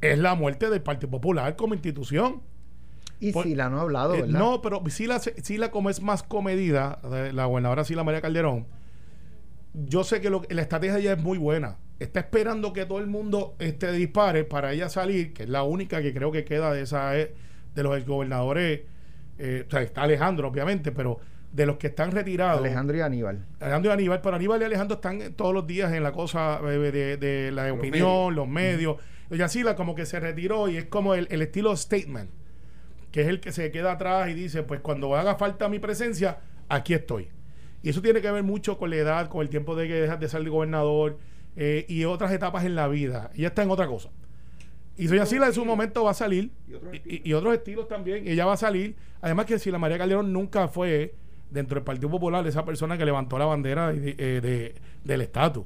es 0.00 0.18
la 0.18 0.34
muerte 0.34 0.68
del 0.70 0.82
Partido 0.82 1.10
Popular 1.10 1.54
como 1.56 1.74
institución. 1.74 2.42
Y 3.22 3.32
Por- 3.32 3.44
si 3.44 3.54
la 3.54 3.68
no 3.70 3.78
ha 3.78 3.82
hablado, 3.82 4.14
Eh, 4.14 4.22
¿verdad? 4.22 4.38
no, 4.38 4.60
pero 4.62 4.82
Sila, 4.88 5.18
Sila 5.20 5.70
como 5.70 5.90
es 5.90 6.02
más 6.02 6.22
comedida, 6.22 6.98
la 7.32 7.44
gobernadora 7.46 7.84
Sila 7.84 8.02
María 8.04 8.20
Calderón, 8.20 8.66
yo 9.74 10.04
sé 10.04 10.20
que 10.20 10.28
lo- 10.30 10.42
la 10.48 10.62
estrategia 10.62 10.94
de 10.94 11.00
ella 11.00 11.12
es 11.12 11.22
muy 11.22 11.38
buena. 11.38 11.78
Está 11.98 12.20
esperando 12.20 12.72
que 12.72 12.84
todo 12.84 12.98
el 12.98 13.06
mundo 13.06 13.54
este, 13.58 13.92
dispare 13.92 14.44
para 14.44 14.72
ella 14.72 14.88
salir, 14.88 15.32
que 15.32 15.44
es 15.44 15.48
la 15.48 15.62
única 15.62 16.02
que 16.02 16.12
creo 16.12 16.32
que 16.32 16.44
queda 16.44 16.72
de 16.72 16.82
esa 16.82 17.16
eh, 17.18 17.32
de 17.74 17.82
los 17.82 18.04
gobernadores. 18.04 18.80
o 19.38 19.70
sea, 19.70 19.82
está 19.82 20.02
Alejandro, 20.02 20.48
obviamente, 20.48 20.92
pero 20.92 21.18
de 21.52 21.66
los 21.66 21.76
que 21.76 21.88
están 21.88 22.10
retirados. 22.10 22.58
Alejandro 22.60 22.96
y 22.96 23.00
Aníbal. 23.00 23.46
Alejandro 23.60 23.90
y 23.90 23.94
Aníbal, 23.94 24.20
pero 24.20 24.36
Aníbal 24.36 24.60
y 24.62 24.64
Alejandro 24.64 24.96
están 24.96 25.22
eh, 25.22 25.30
todos 25.30 25.54
los 25.54 25.66
días 25.66 25.92
en 25.92 26.02
la 26.02 26.12
cosa 26.12 26.60
eh, 26.64 26.78
de, 26.90 27.16
de 27.18 27.50
la 27.52 27.72
opinión, 27.72 28.34
los 28.34 28.48
medios. 28.48 28.96
Y 29.30 29.48
Sila 29.48 29.74
como 29.76 29.94
que 29.94 30.04
se 30.06 30.18
retiró 30.20 30.68
y 30.68 30.76
es 30.76 30.84
como 30.86 31.14
el, 31.14 31.26
el 31.30 31.40
estilo 31.42 31.74
statement, 31.76 32.30
que 33.12 33.20
es 33.22 33.28
el 33.28 33.38
que 33.40 33.52
se 33.52 33.70
queda 33.70 33.92
atrás 33.92 34.28
y 34.30 34.34
dice, 34.34 34.62
pues 34.64 34.80
cuando 34.80 35.14
haga 35.14 35.36
falta 35.36 35.68
mi 35.68 35.78
presencia, 35.78 36.40
aquí 36.68 36.94
estoy. 36.94 37.28
Y 37.82 37.90
eso 37.90 38.00
tiene 38.02 38.20
que 38.20 38.30
ver 38.30 38.42
mucho 38.42 38.78
con 38.78 38.90
la 38.90 38.96
edad, 38.96 39.28
con 39.28 39.42
el 39.42 39.48
tiempo 39.50 39.76
de 39.76 39.86
que 39.86 39.94
dejas 39.94 40.18
de 40.18 40.28
ser 40.28 40.48
gobernador 40.48 41.18
eh, 41.56 41.84
y 41.88 42.04
otras 42.04 42.32
etapas 42.32 42.64
en 42.64 42.74
la 42.74 42.88
vida. 42.88 43.30
Ella 43.34 43.48
está 43.48 43.62
en 43.62 43.70
otra 43.70 43.86
cosa. 43.86 44.08
Y 44.96 45.06
Doña 45.06 45.26
Sila 45.26 45.46
en 45.46 45.52
su 45.52 45.64
momento 45.64 46.04
va 46.04 46.10
a 46.12 46.14
salir. 46.14 46.50
Y, 46.92 47.16
y- 47.16 47.22
y 47.30 47.32
otros 47.32 47.54
estilos 47.54 47.88
también. 47.88 48.26
Ella 48.28 48.46
va 48.46 48.54
a 48.54 48.56
salir. 48.56 48.94
Además 49.20 49.46
que 49.46 49.58
Sila 49.58 49.78
María 49.78 49.98
Calderón 49.98 50.32
nunca 50.32 50.68
fue, 50.68 51.14
dentro 51.50 51.74
del 51.76 51.84
Partido 51.84 52.08
Popular, 52.10 52.46
esa 52.46 52.64
persona 52.64 52.96
que 52.96 53.04
levantó 53.04 53.38
la 53.38 53.46
bandera 53.46 53.92
de- 53.92 54.14
eh, 54.18 54.40
de- 54.40 54.74
del 55.04 55.20
estatus. 55.22 55.64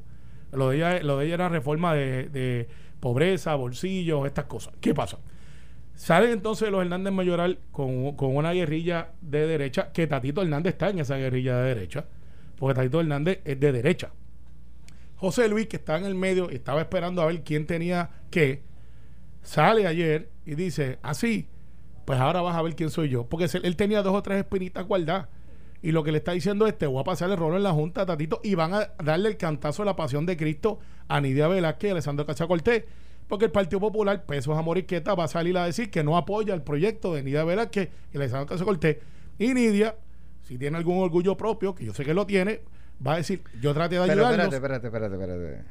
Lo 0.53 0.71
de 0.71 0.77
ella, 0.77 1.03
lo 1.03 1.19
de 1.19 1.27
ella 1.27 1.35
era 1.35 1.49
reforma 1.49 1.93
de, 1.95 2.29
de 2.29 2.69
pobreza, 3.01 3.55
bolsillos, 3.57 4.27
estas 4.27 4.47
cosas. 4.47 4.73
¿Qué 4.81 4.95
pasa? 4.95 5.19
Salen 5.97 6.31
entonces 6.31 6.71
los 6.71 6.83
Hernández 6.83 7.13
Mayoral 7.13 7.59
con, 7.73 8.15
con 8.17 8.37
una 8.37 8.53
guerrilla 8.53 9.13
de 9.23 9.47
derecha, 9.47 9.91
que 9.93 10.07
Tatito 10.07 10.43
Hernández 10.43 10.75
está 10.75 10.91
en 10.91 11.01
esa 11.01 11.17
guerrilla 11.17 11.57
de 11.59 11.75
derecha, 11.75 12.05
porque 12.57 12.75
Tatito 12.75 13.01
Hernández 13.01 13.41
es 13.45 13.59
de 13.59 13.73
derecha. 13.73 14.13
José 15.17 15.49
Luis, 15.49 15.67
que 15.67 15.77
está 15.77 15.97
en 15.97 16.05
el 16.05 16.15
medio, 16.15 16.51
y 16.53 16.57
estaba 16.57 16.83
esperando 16.83 17.23
a 17.23 17.27
ver 17.27 17.43
quién 17.43 17.67
tenía 17.67 18.11
qué, 18.31 18.63
sale 19.43 19.87
ayer 19.87 20.29
y 20.45 20.55
dice, 20.55 20.99
así, 21.03 21.49
pues 22.05 22.21
ahora 22.21 22.43
vas 22.43 22.57
a 22.57 22.63
ver 22.63 22.77
quién 22.77 22.91
soy 22.91 23.09
yo. 23.09 23.27
Porque 23.27 23.49
él 23.63 23.77
tenía 23.77 24.03
dos 24.03 24.15
o 24.15 24.23
tres 24.23 24.39
espinitas 24.39 24.87
guardadas. 24.87 25.29
Y 25.83 25.93
lo 25.93 26.03
que 26.05 26.13
le 26.13 26.19
está 26.19 26.33
diciendo 26.33 26.67
es, 26.67 26.77
te 26.77 26.87
voy 26.87 27.01
a 27.01 27.05
pasar 27.05 27.31
el 27.31 27.37
rolo 27.37 27.57
en 27.57 27.63
la 27.63 27.73
Junta, 27.73 28.05
Tatito, 28.05 28.41
y 28.45 28.55
van 28.55 28.75
a 28.75 28.93
darle 29.03 29.31
el 29.31 29.37
cantazo 29.37 29.83
de 29.83 29.87
la 29.87 29.97
pasión 29.97 30.27
de 30.27 30.37
Cristo 30.37 30.79
a 31.09 31.21
Nidia 31.21 31.49
Velázquez 31.49 31.89
y 31.89 31.93
Alessandro 31.93 32.27
Cacha 32.27 32.47
Cortés. 32.47 32.85
Porque 33.29 33.47
el 33.47 33.51
Partido 33.51 33.81
Popular, 33.81 34.25
Pesos 34.25 34.57
a 34.57 34.63
Moriqueta, 34.63 35.15
va 35.15 35.25
a 35.25 35.29
salir 35.29 35.57
a 35.59 35.65
decir 35.65 35.91
que 35.91 36.05
no 36.05 36.17
apoya 36.17 36.55
el 36.55 36.63
proyecto 36.63 37.15
de 37.15 37.23
Nidia 37.23 37.45
Velázquez 37.45 37.91
y 38.13 38.17
Alessandro 38.17 38.47
Cacha 38.47 38.65
Cortés. 38.65 38.99
Y 39.39 39.53
Nidia, 39.53 39.97
si 40.43 40.59
tiene 40.59 40.77
algún 40.77 40.99
orgullo 41.03 41.37
propio, 41.37 41.75
que 41.75 41.85
yo 41.85 41.93
sé 41.93 42.05
que 42.05 42.15
lo 42.15 42.27
tiene, 42.27 42.61
va 43.05 43.15
a 43.15 43.17
decir, 43.17 43.43
yo 43.61 43.75
traté 43.75 43.97
de 43.97 44.07
Pero 44.07 44.27
ayudarlos. 44.27 44.55
espérate, 44.55 44.87
espérate, 44.87 45.15
espérate, 45.15 45.45
espérate. 45.45 45.69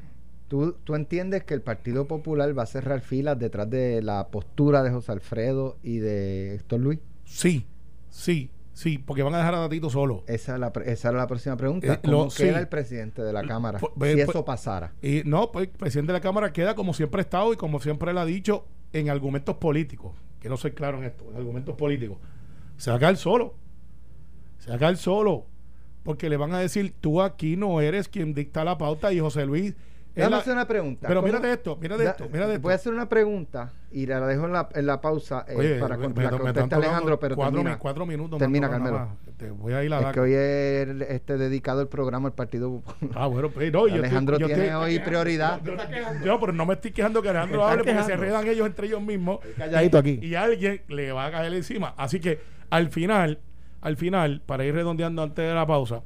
¿Tú, 0.48 0.76
tú 0.84 0.94
entiendes 0.94 1.42
que 1.44 1.54
el 1.54 1.62
Partido 1.62 2.06
Popular 2.06 2.56
va 2.56 2.62
a 2.62 2.66
cerrar 2.66 3.00
filas 3.00 3.38
detrás 3.38 3.68
de 3.68 4.00
la 4.02 4.28
postura 4.28 4.82
de 4.82 4.90
José 4.90 5.12
Alfredo 5.12 5.76
y 5.82 5.98
de 5.98 6.54
Héctor 6.54 6.80
Luis? 6.80 7.00
Sí, 7.24 7.66
sí, 8.10 8.50
sí, 8.76 8.98
porque 8.98 9.22
van 9.22 9.34
a 9.34 9.38
dejar 9.38 9.54
a 9.54 9.62
Tatito 9.62 9.88
solo. 9.88 10.22
Esa, 10.26 10.54
es 10.54 10.60
la, 10.60 10.70
esa 10.84 11.08
era 11.08 11.18
la 11.18 11.26
próxima 11.26 11.56
pregunta. 11.56 11.94
Eh, 11.94 11.98
¿Cómo 12.04 12.24
lo- 12.24 12.28
queda 12.28 12.52
sí. 12.52 12.60
el 12.60 12.68
presidente 12.68 13.22
de 13.22 13.32
la 13.32 13.42
Cámara 13.42 13.78
Pues, 13.78 13.92
si 14.10 14.16
pues, 14.16 14.28
eso 14.28 14.44
pasara? 14.44 14.92
Y 15.00 15.22
no, 15.24 15.50
pues 15.50 15.68
el 15.68 15.72
presidente 15.72 16.12
de 16.12 16.18
la 16.18 16.22
Cámara 16.22 16.52
queda 16.52 16.74
como 16.74 16.92
siempre 16.92 17.20
ha 17.20 17.22
estado 17.22 17.52
y 17.52 17.56
como 17.56 17.80
siempre 17.80 18.10
él 18.10 18.18
ha 18.18 18.26
dicho 18.26 18.66
en 18.92 19.08
argumentos 19.08 19.56
políticos. 19.56 20.14
Quiero 20.38 20.56
ser 20.58 20.74
claro 20.74 20.98
en 20.98 21.04
esto, 21.04 21.24
en 21.30 21.36
argumentos 21.36 21.74
políticos. 21.74 22.18
Se 22.76 22.90
va 22.90 22.96
a 22.96 22.98
quedar 23.00 23.16
solo. 23.16 23.54
Se 24.58 24.68
va 24.68 24.76
a 24.76 24.78
quedar 24.78 24.96
solo. 24.96 25.46
Porque 26.02 26.28
le 26.28 26.36
van 26.36 26.52
a 26.52 26.60
decir, 26.60 26.94
tú 27.00 27.22
aquí 27.22 27.56
no 27.56 27.80
eres 27.80 28.08
quien 28.08 28.34
dicta 28.34 28.62
la 28.64 28.78
pauta 28.78 29.12
y 29.12 29.18
José 29.18 29.46
Luis... 29.46 29.74
Déjame 30.16 30.30
la- 30.36 30.40
hacer 30.42 30.52
una 30.54 30.66
pregunta. 30.66 31.06
Pero 31.08 31.20
¿Cómo- 31.20 31.32
mírate 31.32 31.52
esto, 31.52 31.76
mírate 31.76 32.04
Da- 32.04 32.10
esto, 32.10 32.28
mírate 32.32 32.52
esto. 32.54 32.62
Voy 32.62 32.72
a 32.72 32.74
hacer 32.76 32.92
una 32.92 33.08
pregunta 33.08 33.72
y 33.92 34.06
la 34.06 34.26
dejo 34.26 34.46
en 34.46 34.52
la, 34.52 34.68
en 34.74 34.86
la 34.86 35.00
pausa 35.00 35.44
eh, 35.48 35.54
Oye, 35.56 35.78
para 35.78 35.96
me- 35.96 36.04
con- 36.04 36.14
me- 36.14 36.24
la 36.24 36.30
me 36.30 36.36
conteste 36.38 36.60
están 36.60 36.68
tocando 36.70 36.86
Alejandro, 36.88 37.20
pero 37.20 37.36
cuatro, 37.36 37.52
termina. 37.56 37.70
mi- 37.76 37.78
cuatro 37.80 38.06
minutos. 38.06 38.38
Termina, 38.38 38.68
más, 38.68 38.78
Carmelo. 38.80 39.08
Te 39.36 39.50
voy 39.50 39.74
a 39.74 39.84
ir 39.84 39.92
a 39.92 40.00
Es 40.00 40.06
que 40.14 40.20
hoy 40.20 40.32
es 40.32 40.88
el- 40.88 41.02
este 41.02 41.36
dedicado 41.36 41.82
el 41.82 41.88
programa 41.88 42.28
al 42.28 42.34
Partido 42.34 42.80
Popular. 42.80 42.96
Ah, 43.14 43.26
bueno, 43.26 43.50
pues 43.50 43.70
no, 43.70 43.80
yo 43.80 43.86
estoy- 43.86 43.98
Alejandro 44.00 44.38
yo 44.38 44.46
tiene 44.46 44.66
estoy- 44.68 44.82
hoy 44.82 44.98
prioridad. 45.00 45.60
Yo, 45.62 45.74
yo, 46.24 46.40
pero 46.40 46.52
no 46.54 46.64
me 46.64 46.74
estoy 46.74 46.90
quejando 46.92 47.20
que 47.20 47.28
Alejandro 47.28 47.64
hable 47.66 47.84
porque 47.84 48.02
se 48.04 48.12
enredan 48.14 48.46
ellos 48.48 48.66
entre 48.66 48.86
ellos 48.86 49.02
mismos. 49.02 49.40
Calladito 49.58 49.98
aquí. 49.98 50.18
Y 50.22 50.34
alguien 50.34 50.80
le 50.88 51.12
va 51.12 51.26
a 51.26 51.30
caer 51.30 51.52
encima. 51.52 51.92
Así 51.98 52.18
que 52.20 52.40
al 52.70 52.88
final, 52.88 53.38
al 53.82 53.96
final, 53.98 54.40
para 54.46 54.64
ir 54.64 54.74
redondeando 54.74 55.22
antes 55.22 55.46
de 55.46 55.54
la 55.54 55.66
pausa, 55.66 56.02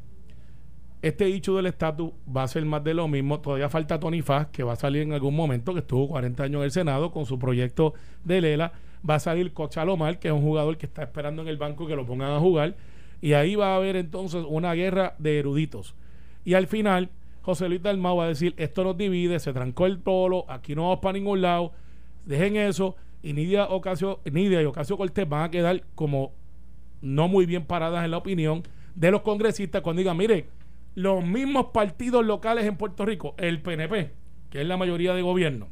este 1.02 1.24
dicho 1.24 1.56
del 1.56 1.66
estatus 1.66 2.12
va 2.34 2.42
a 2.42 2.48
ser 2.48 2.64
más 2.64 2.84
de 2.84 2.92
lo 2.92 3.08
mismo. 3.08 3.40
Todavía 3.40 3.68
falta 3.68 3.98
Tony 3.98 4.20
Faz, 4.20 4.48
que 4.48 4.62
va 4.62 4.74
a 4.74 4.76
salir 4.76 5.02
en 5.02 5.12
algún 5.12 5.34
momento, 5.34 5.72
que 5.72 5.80
estuvo 5.80 6.08
40 6.08 6.42
años 6.42 6.58
en 6.58 6.64
el 6.64 6.70
Senado 6.70 7.10
con 7.10 7.24
su 7.24 7.38
proyecto 7.38 7.94
de 8.24 8.40
Lela. 8.40 8.72
Va 9.08 9.14
a 9.14 9.20
salir 9.20 9.52
Cochalomar, 9.52 10.18
que 10.18 10.28
es 10.28 10.34
un 10.34 10.42
jugador 10.42 10.76
que 10.76 10.86
está 10.86 11.02
esperando 11.02 11.40
en 11.40 11.48
el 11.48 11.56
banco 11.56 11.86
que 11.86 11.96
lo 11.96 12.04
pongan 12.04 12.32
a 12.32 12.38
jugar. 12.38 12.76
Y 13.22 13.32
ahí 13.32 13.54
va 13.54 13.72
a 13.72 13.76
haber 13.76 13.96
entonces 13.96 14.44
una 14.46 14.74
guerra 14.74 15.14
de 15.18 15.38
eruditos. 15.38 15.94
Y 16.44 16.54
al 16.54 16.66
final, 16.66 17.08
José 17.42 17.68
Luis 17.68 17.82
Dalmau 17.82 18.18
va 18.18 18.24
a 18.24 18.28
decir, 18.28 18.54
esto 18.58 18.84
nos 18.84 18.96
divide, 18.96 19.38
se 19.38 19.52
trancó 19.52 19.86
el 19.86 19.98
polo, 19.98 20.44
aquí 20.48 20.74
no 20.74 20.82
vamos 20.82 20.98
para 21.00 21.14
ningún 21.14 21.40
lado, 21.40 21.72
dejen 22.26 22.56
eso. 22.56 22.96
Y 23.22 23.32
Nidia, 23.32 23.66
Ocasio, 23.66 24.20
Nidia 24.30 24.62
y 24.62 24.64
Ocasio 24.66 24.96
Cortés 24.96 25.28
van 25.28 25.44
a 25.44 25.50
quedar 25.50 25.82
como 25.94 26.32
no 27.00 27.28
muy 27.28 27.46
bien 27.46 27.64
paradas 27.64 28.04
en 28.04 28.10
la 28.10 28.18
opinión 28.18 28.62
de 28.94 29.10
los 29.10 29.22
congresistas 29.22 29.82
cuando 29.82 30.00
digan, 30.00 30.16
mire, 30.16 30.46
los 30.94 31.24
mismos 31.24 31.66
partidos 31.72 32.24
locales 32.24 32.64
en 32.66 32.76
Puerto 32.76 33.04
Rico, 33.06 33.34
el 33.38 33.60
PNP, 33.62 34.12
que 34.50 34.60
es 34.62 34.66
la 34.66 34.76
mayoría 34.76 35.14
de 35.14 35.22
gobierno, 35.22 35.68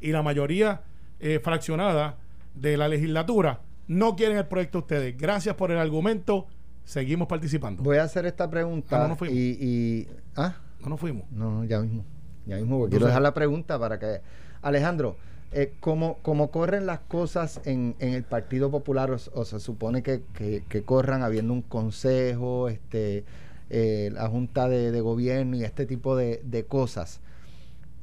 y 0.00 0.12
la 0.12 0.22
mayoría 0.22 0.82
eh, 1.20 1.40
fraccionada 1.42 2.16
de 2.54 2.76
la 2.76 2.88
legislatura, 2.88 3.60
no 3.86 4.16
quieren 4.16 4.38
el 4.38 4.46
proyecto 4.46 4.78
de 4.78 4.82
ustedes. 4.82 5.18
Gracias 5.18 5.54
por 5.56 5.70
el 5.70 5.78
argumento, 5.78 6.46
seguimos 6.84 7.28
participando. 7.28 7.82
Voy 7.82 7.98
a 7.98 8.04
hacer 8.04 8.24
esta 8.26 8.48
pregunta 8.48 8.96
Ah, 8.96 9.02
no, 9.02 9.08
no 9.08 9.16
fuimos. 9.16 9.36
y, 9.36 9.58
y- 9.60 10.08
¿Ah? 10.36 10.56
No 10.80 10.88
nos 10.90 11.00
fuimos. 11.00 11.30
No, 11.30 11.64
ya 11.64 11.80
mismo. 11.80 12.04
Ya 12.46 12.56
mismo, 12.56 12.86
quiero 12.88 13.06
dejar 13.06 13.22
la 13.22 13.32
pregunta 13.34 13.78
para 13.78 13.98
que... 13.98 14.20
Alejandro, 14.60 15.16
eh, 15.52 15.72
¿cómo, 15.80 16.18
cómo 16.22 16.50
corren 16.50 16.84
las 16.86 17.00
cosas 17.00 17.60
en, 17.64 17.94
en 18.00 18.12
el 18.14 18.22
Partido 18.24 18.70
Popular? 18.70 19.10
O, 19.10 19.16
o 19.34 19.44
se 19.44 19.60
supone 19.60 20.02
que, 20.02 20.22
que- 20.34 20.62
que 20.68 20.82
corran 20.82 21.22
habiendo 21.22 21.52
un 21.54 21.62
consejo, 21.62 22.68
este, 22.68 23.24
eh, 23.70 24.10
la 24.12 24.28
Junta 24.28 24.68
de, 24.68 25.00
Gobierno 25.00 25.56
y 25.56 25.64
este 25.64 25.86
tipo 25.86 26.16
de, 26.16 26.66
cosas. 26.68 27.20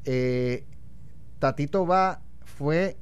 Eh, 0.05 0.65
¿Tatito 1.39 1.85
va, 1.85 2.21
fue 2.43 2.97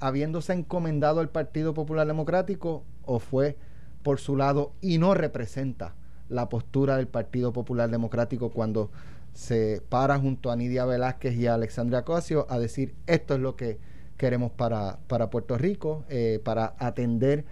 habiéndose 0.00 0.52
encomendado 0.52 1.20
al 1.20 1.30
Partido 1.30 1.74
Popular 1.74 2.06
Democrático 2.06 2.84
o 3.04 3.18
fue 3.18 3.56
por 4.02 4.20
su 4.20 4.36
lado 4.36 4.72
y 4.80 4.98
no 4.98 5.14
representa 5.14 5.94
la 6.28 6.48
postura 6.48 6.96
del 6.96 7.08
Partido 7.08 7.52
Popular 7.52 7.90
Democrático 7.90 8.50
cuando 8.50 8.90
se 9.32 9.82
para 9.88 10.18
junto 10.18 10.50
a 10.50 10.56
Nidia 10.56 10.84
Velázquez 10.84 11.34
y 11.36 11.46
a 11.46 11.54
Alexandria 11.54 12.00
Ocasio 12.00 12.46
a 12.48 12.58
decir 12.58 12.94
esto 13.06 13.34
es 13.34 13.40
lo 13.40 13.56
que 13.56 13.78
queremos 14.16 14.50
para, 14.50 14.98
para 15.08 15.30
Puerto 15.30 15.58
Rico, 15.58 16.04
eh, 16.08 16.40
para 16.42 16.74
atender 16.78 17.44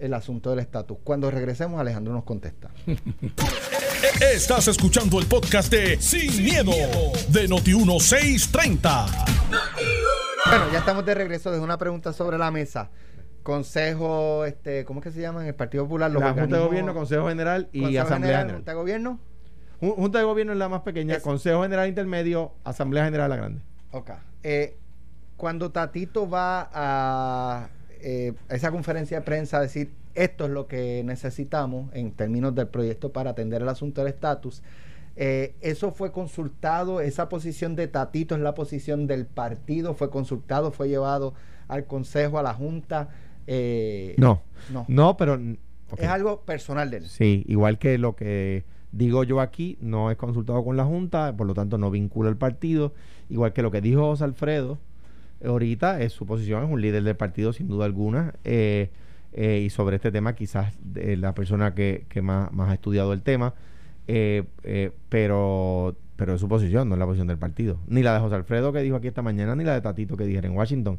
el 0.00 0.14
asunto 0.14 0.50
del 0.50 0.58
estatus. 0.60 0.98
Cuando 1.04 1.30
regresemos, 1.30 1.80
Alejandro 1.80 2.12
nos 2.12 2.24
contesta. 2.24 2.70
Estás 4.32 4.68
escuchando 4.68 5.18
el 5.18 5.26
podcast 5.26 5.70
de 5.72 6.00
Sin, 6.00 6.42
miedo, 6.44 6.72
de 7.28 7.48
Noti1630. 7.48 9.26
Bueno, 10.46 10.64
ya 10.72 10.78
estamos 10.78 11.04
de 11.04 11.14
regreso. 11.14 11.50
Dejo 11.50 11.64
una 11.64 11.78
pregunta 11.78 12.12
sobre 12.12 12.38
la 12.38 12.50
mesa. 12.50 12.90
Consejo, 13.42 14.44
este, 14.44 14.84
¿cómo 14.84 15.00
es 15.00 15.04
que 15.04 15.12
se 15.12 15.20
llama 15.20 15.40
en 15.42 15.48
el 15.48 15.54
Partido 15.54 15.84
Popular? 15.84 16.10
Los 16.10 16.22
la 16.22 16.32
Junta 16.34 16.56
de 16.56 16.62
Gobierno, 16.62 16.94
Consejo 16.94 17.28
General 17.28 17.68
y 17.72 17.80
Consejo 17.82 18.06
Asamblea 18.06 18.38
General, 18.38 18.40
General. 18.42 18.56
Junta 18.58 18.70
de 18.72 18.76
Gobierno. 18.76 19.20
Jun- 19.80 19.94
Junta 19.96 20.18
de 20.18 20.24
Gobierno 20.24 20.52
es 20.52 20.58
la 20.58 20.68
más 20.68 20.82
pequeña, 20.82 21.14
Es- 21.16 21.22
Consejo 21.22 21.62
General 21.62 21.88
Intermedio, 21.88 22.52
Asamblea 22.64 23.04
General 23.04 23.30
la 23.30 23.36
grande. 23.36 23.62
Ok. 23.92 24.10
Eh, 24.42 24.76
cuando 25.36 25.70
Tatito 25.70 26.28
va 26.28 26.68
a 26.72 27.68
eh, 28.02 28.34
a 28.48 28.54
esa 28.54 28.70
conferencia 28.70 29.18
de 29.20 29.24
prensa 29.24 29.58
a 29.58 29.60
decir 29.60 29.90
esto 30.14 30.46
es 30.46 30.50
lo 30.50 30.66
que 30.66 31.02
necesitamos 31.04 31.92
en 31.94 32.10
términos 32.12 32.54
del 32.54 32.68
proyecto 32.68 33.12
para 33.12 33.30
atender 33.30 33.62
el 33.62 33.68
asunto 33.68 34.00
del 34.00 34.12
estatus, 34.12 34.62
eh, 35.16 35.54
eso 35.60 35.90
fue 35.90 36.12
consultado, 36.12 37.00
esa 37.00 37.28
posición 37.28 37.74
de 37.74 37.88
Tatito 37.88 38.34
es 38.34 38.40
la 38.40 38.54
posición 38.54 39.06
del 39.06 39.26
partido, 39.26 39.94
fue 39.94 40.10
consultado, 40.10 40.70
fue 40.70 40.88
llevado 40.88 41.34
al 41.66 41.86
Consejo, 41.86 42.38
a 42.38 42.42
la 42.42 42.54
Junta. 42.54 43.08
eh, 43.46 44.14
No, 44.16 44.42
no. 44.72 44.84
no, 44.88 45.16
pero... 45.16 45.38
Es 45.96 46.08
algo 46.08 46.42
personal 46.42 46.90
de 46.90 46.98
él. 46.98 47.08
Sí, 47.08 47.44
igual 47.48 47.78
que 47.78 47.96
lo 47.98 48.14
que 48.14 48.64
digo 48.92 49.24
yo 49.24 49.40
aquí, 49.40 49.78
no 49.80 50.10
es 50.10 50.16
consultado 50.16 50.62
con 50.64 50.76
la 50.76 50.84
Junta, 50.84 51.34
por 51.36 51.46
lo 51.46 51.54
tanto 51.54 51.78
no 51.78 51.90
vincula 51.90 52.28
al 52.28 52.36
partido. 52.36 52.92
Igual 53.30 53.52
que 53.52 53.62
lo 53.62 53.70
que 53.70 53.80
dijo 53.80 54.02
José 54.02 54.24
Alfredo 54.24 54.78
ahorita, 55.44 56.00
es 56.02 56.12
su 56.12 56.26
posición, 56.26 56.64
es 56.64 56.70
un 56.70 56.80
líder 56.80 57.02
del 57.02 57.16
partido 57.16 57.52
sin 57.52 57.68
duda 57.68 57.84
alguna. 57.84 58.34
eh, 58.44 58.90
eh, 59.32 59.62
y 59.64 59.70
sobre 59.70 59.96
este 59.96 60.10
tema 60.10 60.34
quizás 60.34 60.74
eh, 60.96 61.16
la 61.16 61.34
persona 61.34 61.74
que, 61.74 62.06
que 62.08 62.22
más, 62.22 62.50
más 62.52 62.70
ha 62.70 62.74
estudiado 62.74 63.12
el 63.12 63.22
tema, 63.22 63.54
eh, 64.06 64.44
pero, 65.10 65.96
pero 66.16 66.34
es 66.34 66.40
su 66.40 66.48
posición, 66.48 66.88
no 66.88 66.94
es 66.94 66.98
la 66.98 67.04
posición 67.06 67.28
del 67.28 67.38
partido. 67.38 67.78
Ni 67.86 68.02
la 68.02 68.14
de 68.14 68.20
José 68.20 68.36
Alfredo 68.36 68.72
que 68.72 68.80
dijo 68.80 68.96
aquí 68.96 69.06
esta 69.06 69.22
mañana, 69.22 69.54
ni 69.54 69.64
la 69.64 69.74
de 69.74 69.80
Tatito 69.82 70.16
que 70.16 70.24
dijera 70.24 70.48
en 70.48 70.56
Washington. 70.56 70.98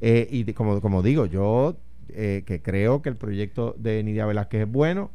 Y 0.00 0.44
como, 0.52 0.80
como 0.80 1.02
digo, 1.02 1.26
yo 1.26 1.76
que 2.08 2.60
creo 2.62 3.00
que 3.02 3.08
el 3.08 3.16
proyecto 3.16 3.74
de 3.78 4.02
Nidia 4.02 4.26
Velázquez 4.26 4.62
es 4.62 4.70
bueno, 4.70 5.10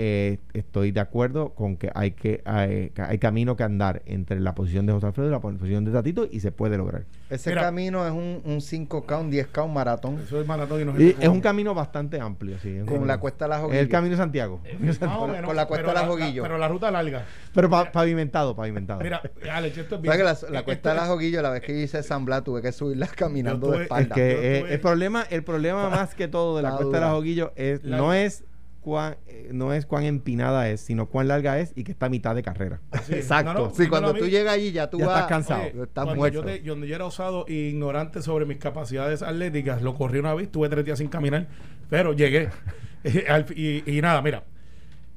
eh, 0.00 0.38
estoy 0.54 0.92
de 0.92 1.00
acuerdo 1.00 1.50
con 1.56 1.76
que 1.76 1.90
hay 1.92 2.12
que 2.12 2.40
hay, 2.44 2.92
camino 3.18 3.56
que 3.56 3.64
andar 3.64 4.02
entre 4.06 4.38
la 4.38 4.54
posición 4.54 4.86
de 4.86 4.92
José 4.92 5.06
Alfredo 5.06 5.28
y 5.28 5.32
la 5.32 5.40
posición 5.40 5.84
de 5.84 5.90
Tatito 5.90 6.26
y 6.30 6.38
se 6.38 6.52
puede 6.52 6.76
lograr. 6.78 7.02
Ese 7.30 7.50
Mira. 7.50 7.62
camino 7.62 8.06
es 8.06 8.12
un, 8.12 8.40
un 8.44 8.60
5K, 8.60 9.20
un 9.20 9.32
10K, 9.32 9.64
un 9.64 9.74
maratón 9.74 10.18
Eso 10.24 10.40
es 10.40 10.46
maratón 10.46 10.80
y 10.80 10.84
no 10.84 10.92
Y 11.00 11.12
se 11.14 11.22
es 11.24 11.28
un 11.28 11.40
camino 11.40 11.74
bastante 11.74 12.20
amplio, 12.20 12.56
sí. 12.60 12.68
es 12.70 12.78
con 12.84 12.86
camino- 12.86 13.06
la 13.06 13.18
cuesta 13.18 13.44
de 13.44 13.48
la 13.50 13.56
es 13.56 13.62
Joguillo. 13.62 13.80
el 13.80 13.88
camino 13.88 14.10
de 14.12 14.16
Santiago. 14.16 14.60
Más 14.80 14.96
o 15.02 15.18
Con- 15.18 15.30
menos, 15.32 15.46
con 15.46 15.56
la 15.56 15.66
cuesta 15.66 15.88
de 15.88 15.94
la 15.94 16.06
Joguillo. 16.06 16.42
Pero 16.44 16.58
la 16.58 16.68
ruta 16.68 16.90
larga. 16.92 17.24
Pero 17.52 17.68
pa- 17.68 17.90
pavimentado, 17.90 18.54
pavimentado. 18.54 19.00
Mira, 19.00 19.20
Alex, 19.52 19.76
esto 19.78 19.96
es 19.96 20.00
bien. 20.02 20.14
¿Sabes 20.14 20.38
que 20.38 20.46
la, 20.46 20.52
la 20.52 20.60
eh, 20.60 20.64
cuesta 20.64 20.90
de 20.90 20.94
la 20.96 21.02
es- 21.02 21.08
Joguillo, 21.08 21.42
la 21.42 21.50
vez 21.50 21.62
que 21.62 21.72
yo 21.76 21.80
hice 21.84 22.02
San 22.04 22.24
Blas, 22.24 22.44
tuve 22.44 22.62
que 22.62 22.72
subirla 22.72 23.06
caminando 23.16 23.70
de 23.72 23.76
es 23.78 23.82
espalda. 23.82 24.14
que 24.14 24.30
eh, 24.58 24.60
tuve- 24.62 24.72
el 24.74 24.80
problema, 24.80 25.22
el 25.28 25.42
problema 25.44 25.90
más 25.90 26.14
que 26.14 26.28
todo 26.28 26.56
de 26.56 26.62
la 26.62 26.76
cuesta 26.76 26.98
de 26.98 27.00
la. 27.04 27.10
Joguillo 27.10 27.52
es 27.56 27.82
La- 27.82 27.96
no 27.96 28.14
es 28.14 28.44
cuán 28.80 29.16
eh, 29.26 29.50
no 29.52 29.72
es 29.72 29.86
cuán 29.86 30.04
empinada 30.04 30.68
es, 30.70 30.80
sino 30.80 31.06
cuán 31.06 31.28
larga 31.28 31.58
es 31.58 31.72
y 31.76 31.84
que 31.84 31.92
está 31.92 32.06
a 32.06 32.08
mitad 32.08 32.34
de 32.34 32.42
carrera. 32.42 32.80
Sí, 33.04 33.14
Exacto. 33.14 33.52
no, 33.54 33.66
no, 33.68 33.74
sí, 33.74 33.86
cuando 33.88 34.14
tú 34.14 34.26
llegas 34.26 34.54
allí 34.54 34.72
ya 34.72 34.88
tú 34.90 34.98
Ya 34.98 35.06
vas... 35.06 35.14
estás 35.16 35.28
cansado. 35.28 35.62
Oye, 35.62 35.68
Estás 35.82 36.04
cuando 36.04 36.14
muerto. 36.16 36.40
Yo, 36.40 36.44
te- 36.46 36.62
yo- 36.62 36.76
yo 36.84 36.94
era 36.94 37.04
osado 37.04 37.44
e 37.48 37.52
ignorante 37.54 38.22
sobre 38.22 38.44
mis 38.46 38.58
capacidades 38.58 39.22
atléticas, 39.22 39.82
lo 39.82 39.94
corrí 39.94 40.18
una 40.20 40.34
vez, 40.34 40.50
tuve 40.50 40.68
tres 40.68 40.84
días 40.84 40.98
sin 40.98 41.08
caminar, 41.08 41.48
pero 41.90 42.12
llegué. 42.12 42.48
Y, 43.54 43.90
y 43.98 44.00
nada, 44.02 44.20
mira, 44.22 44.42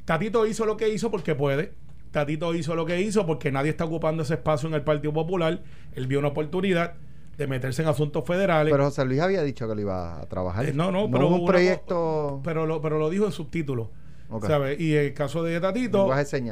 Tatito 0.06 0.46
hizo 0.46 0.66
lo 0.66 0.78
que 0.78 0.90
hizo 0.90 1.10
porque 1.12 1.36
puede. 1.36 1.74
Tatito 2.12 2.54
hizo 2.54 2.76
lo 2.76 2.86
que 2.86 3.02
hizo 3.02 3.26
porque 3.26 3.52
nadie 3.52 3.72
está 3.72 3.86
ocupando 3.86 4.24
ese 4.24 4.36
espacio 4.36 4.68
en 4.70 4.76
el 4.76 4.82
Partido 4.84 5.14
Popular. 5.14 5.62
Él 5.96 6.08
vio 6.08 6.20
una 6.20 6.28
oportunidad 6.30 6.94
de 7.42 7.48
meterse 7.48 7.82
en 7.82 7.88
asuntos 7.88 8.24
federales. 8.26 8.72
Pero 8.72 8.86
José 8.86 9.04
Luis 9.06 9.20
había 9.20 9.42
dicho 9.44 9.68
que 9.68 9.76
lo 9.76 9.82
iba 9.82 10.22
a 10.22 10.26
trabajar. 10.28 10.68
Eh, 10.68 10.74
no, 10.74 10.92
no, 10.92 11.10
pero 11.12 11.28
hubo 11.28 11.38
un 11.38 11.46
proyecto... 11.46 12.40
pero 12.44 12.66
lo, 12.66 12.82
pero 12.82 13.00
lo 13.00 13.10
dijo 13.10 13.26
en 13.26 13.32
subtítulos. 13.32 13.88
Ok. 14.30 14.46
¿sabes? 14.48 14.80
Y 14.80 14.96
el 14.96 15.14
caso 15.14 15.44
de 15.44 15.60
Tatito. 15.60 16.10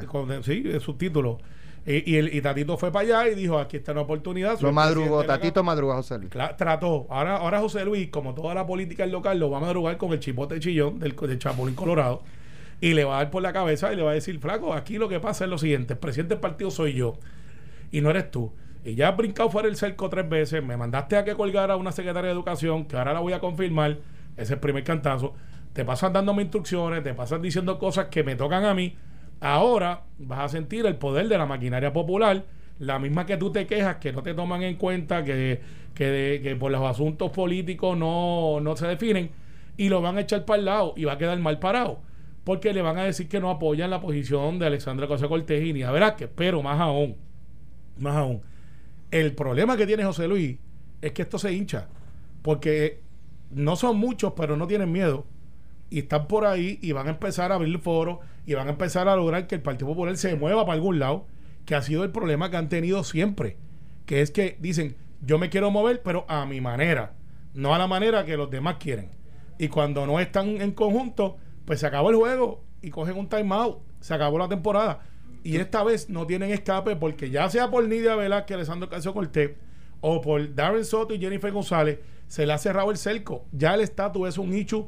Con- 0.08 0.43
sí, 0.43 0.63
en 0.65 0.82
subtítulos. 0.82 1.38
Y, 1.86 2.12
y, 2.12 2.17
el, 2.17 2.34
y 2.34 2.41
Tatito 2.41 2.78
fue 2.78 2.91
para 2.91 3.19
allá 3.21 3.32
y 3.32 3.36
dijo: 3.36 3.58
aquí 3.58 3.78
está 3.78 3.93
una 3.93 4.02
oportunidad. 4.02 4.60
Lo 4.60 4.73
madrugó, 4.73 5.23
Tatito 5.23 5.63
madrugó 5.63 5.93
a 5.93 5.95
José 5.95 6.17
Luis. 6.17 6.30
Trató. 6.30 7.08
Ahora, 7.10 7.38
ahora 7.38 7.60
José 7.62 7.86
Luis, 7.86 8.10
como 8.10 8.34
toda 8.34 8.54
la 8.54 8.65
política 8.65 9.06
local, 9.06 9.39
lo 9.39 9.49
va 9.49 9.60
a 9.60 9.62
madrugar 9.62 9.97
con 9.97 10.12
el 10.12 10.19
chipote 10.19 10.60
chillón 10.60 10.99
del, 10.99 11.15
del 11.15 11.39
Chapulín 11.39 11.75
Colorado 11.75 12.21
y 12.82 12.93
le 12.93 13.06
va 13.06 13.15
a 13.15 13.23
dar 13.23 13.32
por 13.32 13.41
la 13.41 13.54
cabeza 13.54 13.93
y 13.93 13.95
le 13.95 14.04
va 14.04 14.12
a 14.12 14.13
decir, 14.13 14.39
flaco, 14.39 14.73
aquí 14.73 14.97
lo 14.97 15.08
que 15.08 15.19
pasa 15.19 15.45
es 15.45 15.49
lo 15.49 15.58
siguiente, 15.58 15.93
el 15.93 15.99
presidente 15.99 16.36
del 16.36 16.41
partido 16.41 16.71
soy 16.71 16.93
yo 16.93 17.15
y 17.91 18.02
no 18.02 18.10
eres 18.10 18.30
tú. 18.30 18.52
Y 18.84 18.96
ya 18.96 19.10
has 19.10 19.18
brincado 19.18 19.50
fuera 19.50 19.68
del 19.68 19.76
cerco 19.76 20.10
tres 20.10 20.28
veces, 20.30 20.63
me 20.63 20.78
mandaste 20.78 21.18
a 21.18 21.24
que 21.26 21.36
colgara 21.36 21.74
a 21.74 21.78
una 21.78 21.92
secretaria 21.92 22.30
de 22.30 22.34
educación, 22.34 22.86
que 22.86 22.98
ahora 22.98 23.13
la 23.13 23.20
voy 23.20 23.34
a 23.34 23.39
confirmar, 23.39 23.92
ese 23.92 24.44
es 24.44 24.52
el 24.52 24.60
primer 24.60 24.84
cantazo, 24.84 25.34
te 25.74 25.84
pasan 25.84 26.13
dándome 26.13 26.44
instrucciones, 26.44 27.04
te 27.04 27.13
pasan 27.13 27.42
diciendo 27.42 27.78
cosas 27.78 28.06
que 28.06 28.24
me 28.24 28.36
tocan 28.36 28.63
a 28.63 28.74
mí, 28.74 28.96
ahora 29.42 30.04
vas 30.18 30.39
a 30.39 30.50
sentir 30.50 30.86
el 30.86 30.96
poder 30.96 31.28
de 31.28 31.38
la 31.38 31.46
maquinaria 31.46 31.92
popular, 31.92 32.46
la 32.80 33.00
misma 33.00 33.26
que 33.26 33.36
tú 33.36 33.52
te 33.52 33.68
quejas, 33.68 33.98
que 33.98 34.13
no 34.13 34.24
te 34.24 34.34
toman 34.34 34.63
en 34.63 34.76
cuenta, 34.76 35.24
que, 35.24 35.60
que, 35.94 36.39
que 36.42 36.56
por 36.56 36.72
los 36.72 36.82
asuntos 36.82 37.32
políticos 37.32 37.98
no, 37.98 38.60
no 38.62 38.76
se 38.78 38.88
definen, 38.88 39.32
y 39.76 39.89
lo 39.89 40.02
van 40.02 40.18
a 40.18 40.22
echar 40.22 40.46
para 40.46 40.60
el 40.60 40.65
lado 40.65 40.94
y 40.96 41.06
va 41.06 41.13
a 41.13 41.18
quedar 41.18 41.38
mal 41.39 41.60
parado. 41.60 42.00
Porque 42.44 42.74
le 42.74 42.82
van 42.82 42.98
a 42.98 43.04
decir 43.04 43.30
que 43.30 43.39
no 43.39 43.50
apoyan 43.50 43.89
la 43.89 44.02
posición 44.02 44.60
de 44.60 44.65
Alexandra 44.65 45.08
Cosa 45.08 45.28
Cortés 45.28 45.63
y 45.63 45.74
ni 45.74 45.84
a 45.84 45.92
Velázquez, 45.92 46.30
pero 46.36 46.62
más 46.62 46.80
aún, 46.80 47.15
más 47.98 48.15
aún, 48.15 48.42
el 49.12 49.34
problema 49.34 49.78
que 49.78 49.88
tiene 49.88 50.04
José 50.04 50.28
Luis 50.28 50.58
es 51.02 51.12
que 51.13 51.22
esto 51.22 51.39
se 51.39 51.54
hincha, 51.54 51.88
porque 52.41 53.02
no 53.52 53.76
son 53.76 53.98
muchos, 53.98 54.34
pero 54.36 54.58
no 54.58 54.67
tienen 54.67 54.91
miedo. 54.91 55.26
Y 55.89 56.00
están 56.00 56.28
por 56.28 56.45
ahí 56.45 56.78
y 56.82 56.91
van 56.91 57.08
a 57.08 57.12
empezar 57.12 57.52
a 57.52 57.56
abrir 57.56 57.80
foros 57.80 58.19
y 58.45 58.54
van 58.54 58.67
a 58.67 58.72
empezar 58.72 59.08
a 59.08 59.15
lograr 59.15 59.48
que 59.48 59.56
el 59.56 59.62
Partido 59.62 59.88
Popular 59.88 60.15
se 60.17 60.36
mueva 60.36 60.63
para 60.65 60.74
algún 60.74 61.00
lado, 61.00 61.26
que 61.65 61.76
ha 61.76 61.82
sido 61.82 62.04
el 62.04 62.12
problema 62.12 62.52
que 62.52 62.58
han 62.58 62.69
tenido 62.69 63.04
siempre. 63.04 63.58
Que 64.06 64.22
es 64.22 64.32
que 64.32 64.58
dicen, 64.60 64.95
yo 65.22 65.39
me 65.39 65.50
quiero 65.50 65.72
mover, 65.72 66.02
pero 66.04 66.26
a 66.28 66.45
mi 66.45 66.62
manera, 66.62 67.13
no 67.54 67.74
a 67.74 67.78
la 67.78 67.88
manera 67.88 68.26
que 68.26 68.38
los 68.38 68.50
demás 68.50 68.78
quieren. 68.80 69.10
Y 69.58 69.67
cuando 69.67 70.06
no 70.06 70.19
están 70.19 70.62
en 70.62 70.72
conjunto, 70.72 71.38
pues 71.65 71.80
se 71.80 71.88
acabó 71.88 72.10
el 72.10 72.15
juego 72.15 72.63
y 72.82 72.89
cogen 72.91 73.17
un 73.17 73.28
timeout, 73.28 73.80
se 74.00 74.13
acabó 74.13 74.38
la 74.38 74.48
temporada. 74.48 75.02
Y 75.43 75.58
esta 75.58 75.84
vez 75.84 76.10
no 76.10 76.25
tienen 76.28 76.52
escape 76.52 76.95
porque 76.95 77.30
ya 77.30 77.49
sea 77.49 77.69
por 77.69 77.88
Nidia 77.88 78.15
Velázquez, 78.15 78.56
Alessandro 78.56 78.89
Casio 78.89 79.13
Cortés 79.13 79.52
o 80.02 80.21
por 80.21 80.54
Darren 80.56 80.86
Soto 80.86 81.13
y 81.13 81.19
Jennifer 81.19 81.52
González, 81.52 81.99
se 82.28 82.45
le 82.45 82.54
ha 82.54 82.58
cerrado 82.58 82.91
el 82.91 82.97
cerco. 82.97 83.45
Ya 83.52 83.73
el 83.75 83.82
estatus 83.82 84.28
es 84.30 84.38
un 84.38 84.49
nicho. 84.52 84.88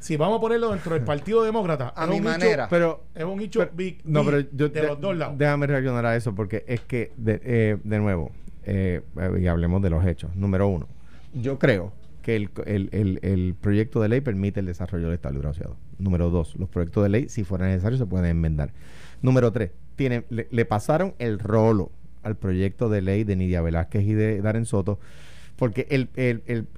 Si 0.00 0.16
vamos 0.16 0.38
a 0.38 0.40
ponerlo 0.40 0.70
dentro 0.70 0.94
del 0.94 1.02
Partido 1.04 1.42
Demócrata, 1.42 1.92
A 1.96 2.04
es 2.04 2.10
mi 2.10 2.18
un 2.18 2.24
manera. 2.24 2.68
Pero 2.68 3.04
es 3.14 3.24
un 3.24 3.36
nicho 3.38 3.58
Pero- 3.60 3.72
big, 3.74 4.00
no, 4.04 4.24
pero 4.24 4.40
yo 4.52 4.68
de 4.68 4.80
de- 4.80 4.86
los 4.86 5.00
dos 5.00 5.16
lados. 5.16 5.36
Déjame 5.36 5.66
reaccionar 5.66 6.06
a 6.06 6.14
eso 6.16 6.34
porque 6.34 6.64
es 6.68 6.80
que, 6.82 7.12
de, 7.16 7.40
eh, 7.44 7.76
de 7.82 7.98
nuevo, 7.98 8.30
eh, 8.62 9.02
y 9.40 9.46
hablemos 9.48 9.82
de 9.82 9.90
los 9.90 10.04
hechos. 10.06 10.34
Número 10.36 10.68
uno, 10.68 10.86
yo 11.34 11.58
creo 11.58 11.92
que 12.22 12.36
el, 12.36 12.50
el- 12.66 12.88
el- 12.92 13.18
el 13.22 13.54
proyecto 13.60 14.00
de 14.00 14.08
ley 14.08 14.20
permite 14.20 14.60
el 14.60 14.66
desarrollo 14.66 15.06
del 15.06 15.14
Estado 15.14 15.34
Libre 15.34 15.48
Asociado. 15.48 15.76
Número 15.98 16.30
dos, 16.30 16.54
los 16.56 16.68
proyectos 16.68 17.02
de 17.02 17.08
ley, 17.08 17.28
si 17.28 17.42
fuera 17.42 17.66
necesario, 17.66 17.98
se 17.98 18.06
pueden 18.06 18.26
enmendar. 18.26 18.72
Número 19.20 19.50
tres, 19.50 19.72
tiene, 19.98 20.24
le, 20.30 20.64
pasaron 20.64 21.12
el 21.18 21.38
rolo 21.38 21.90
al 22.22 22.36
proyecto 22.36 22.88
de 22.88 23.02
ley 23.02 23.24
de 23.24 23.36
Nidia 23.36 23.60
Velázquez 23.60 24.02
y 24.04 24.14
de 24.14 24.40
Darren 24.40 24.64
Soto 24.64 24.98
porque 25.56 25.88
el, 25.90 26.08
el, 26.14 26.44
el, 26.46 26.68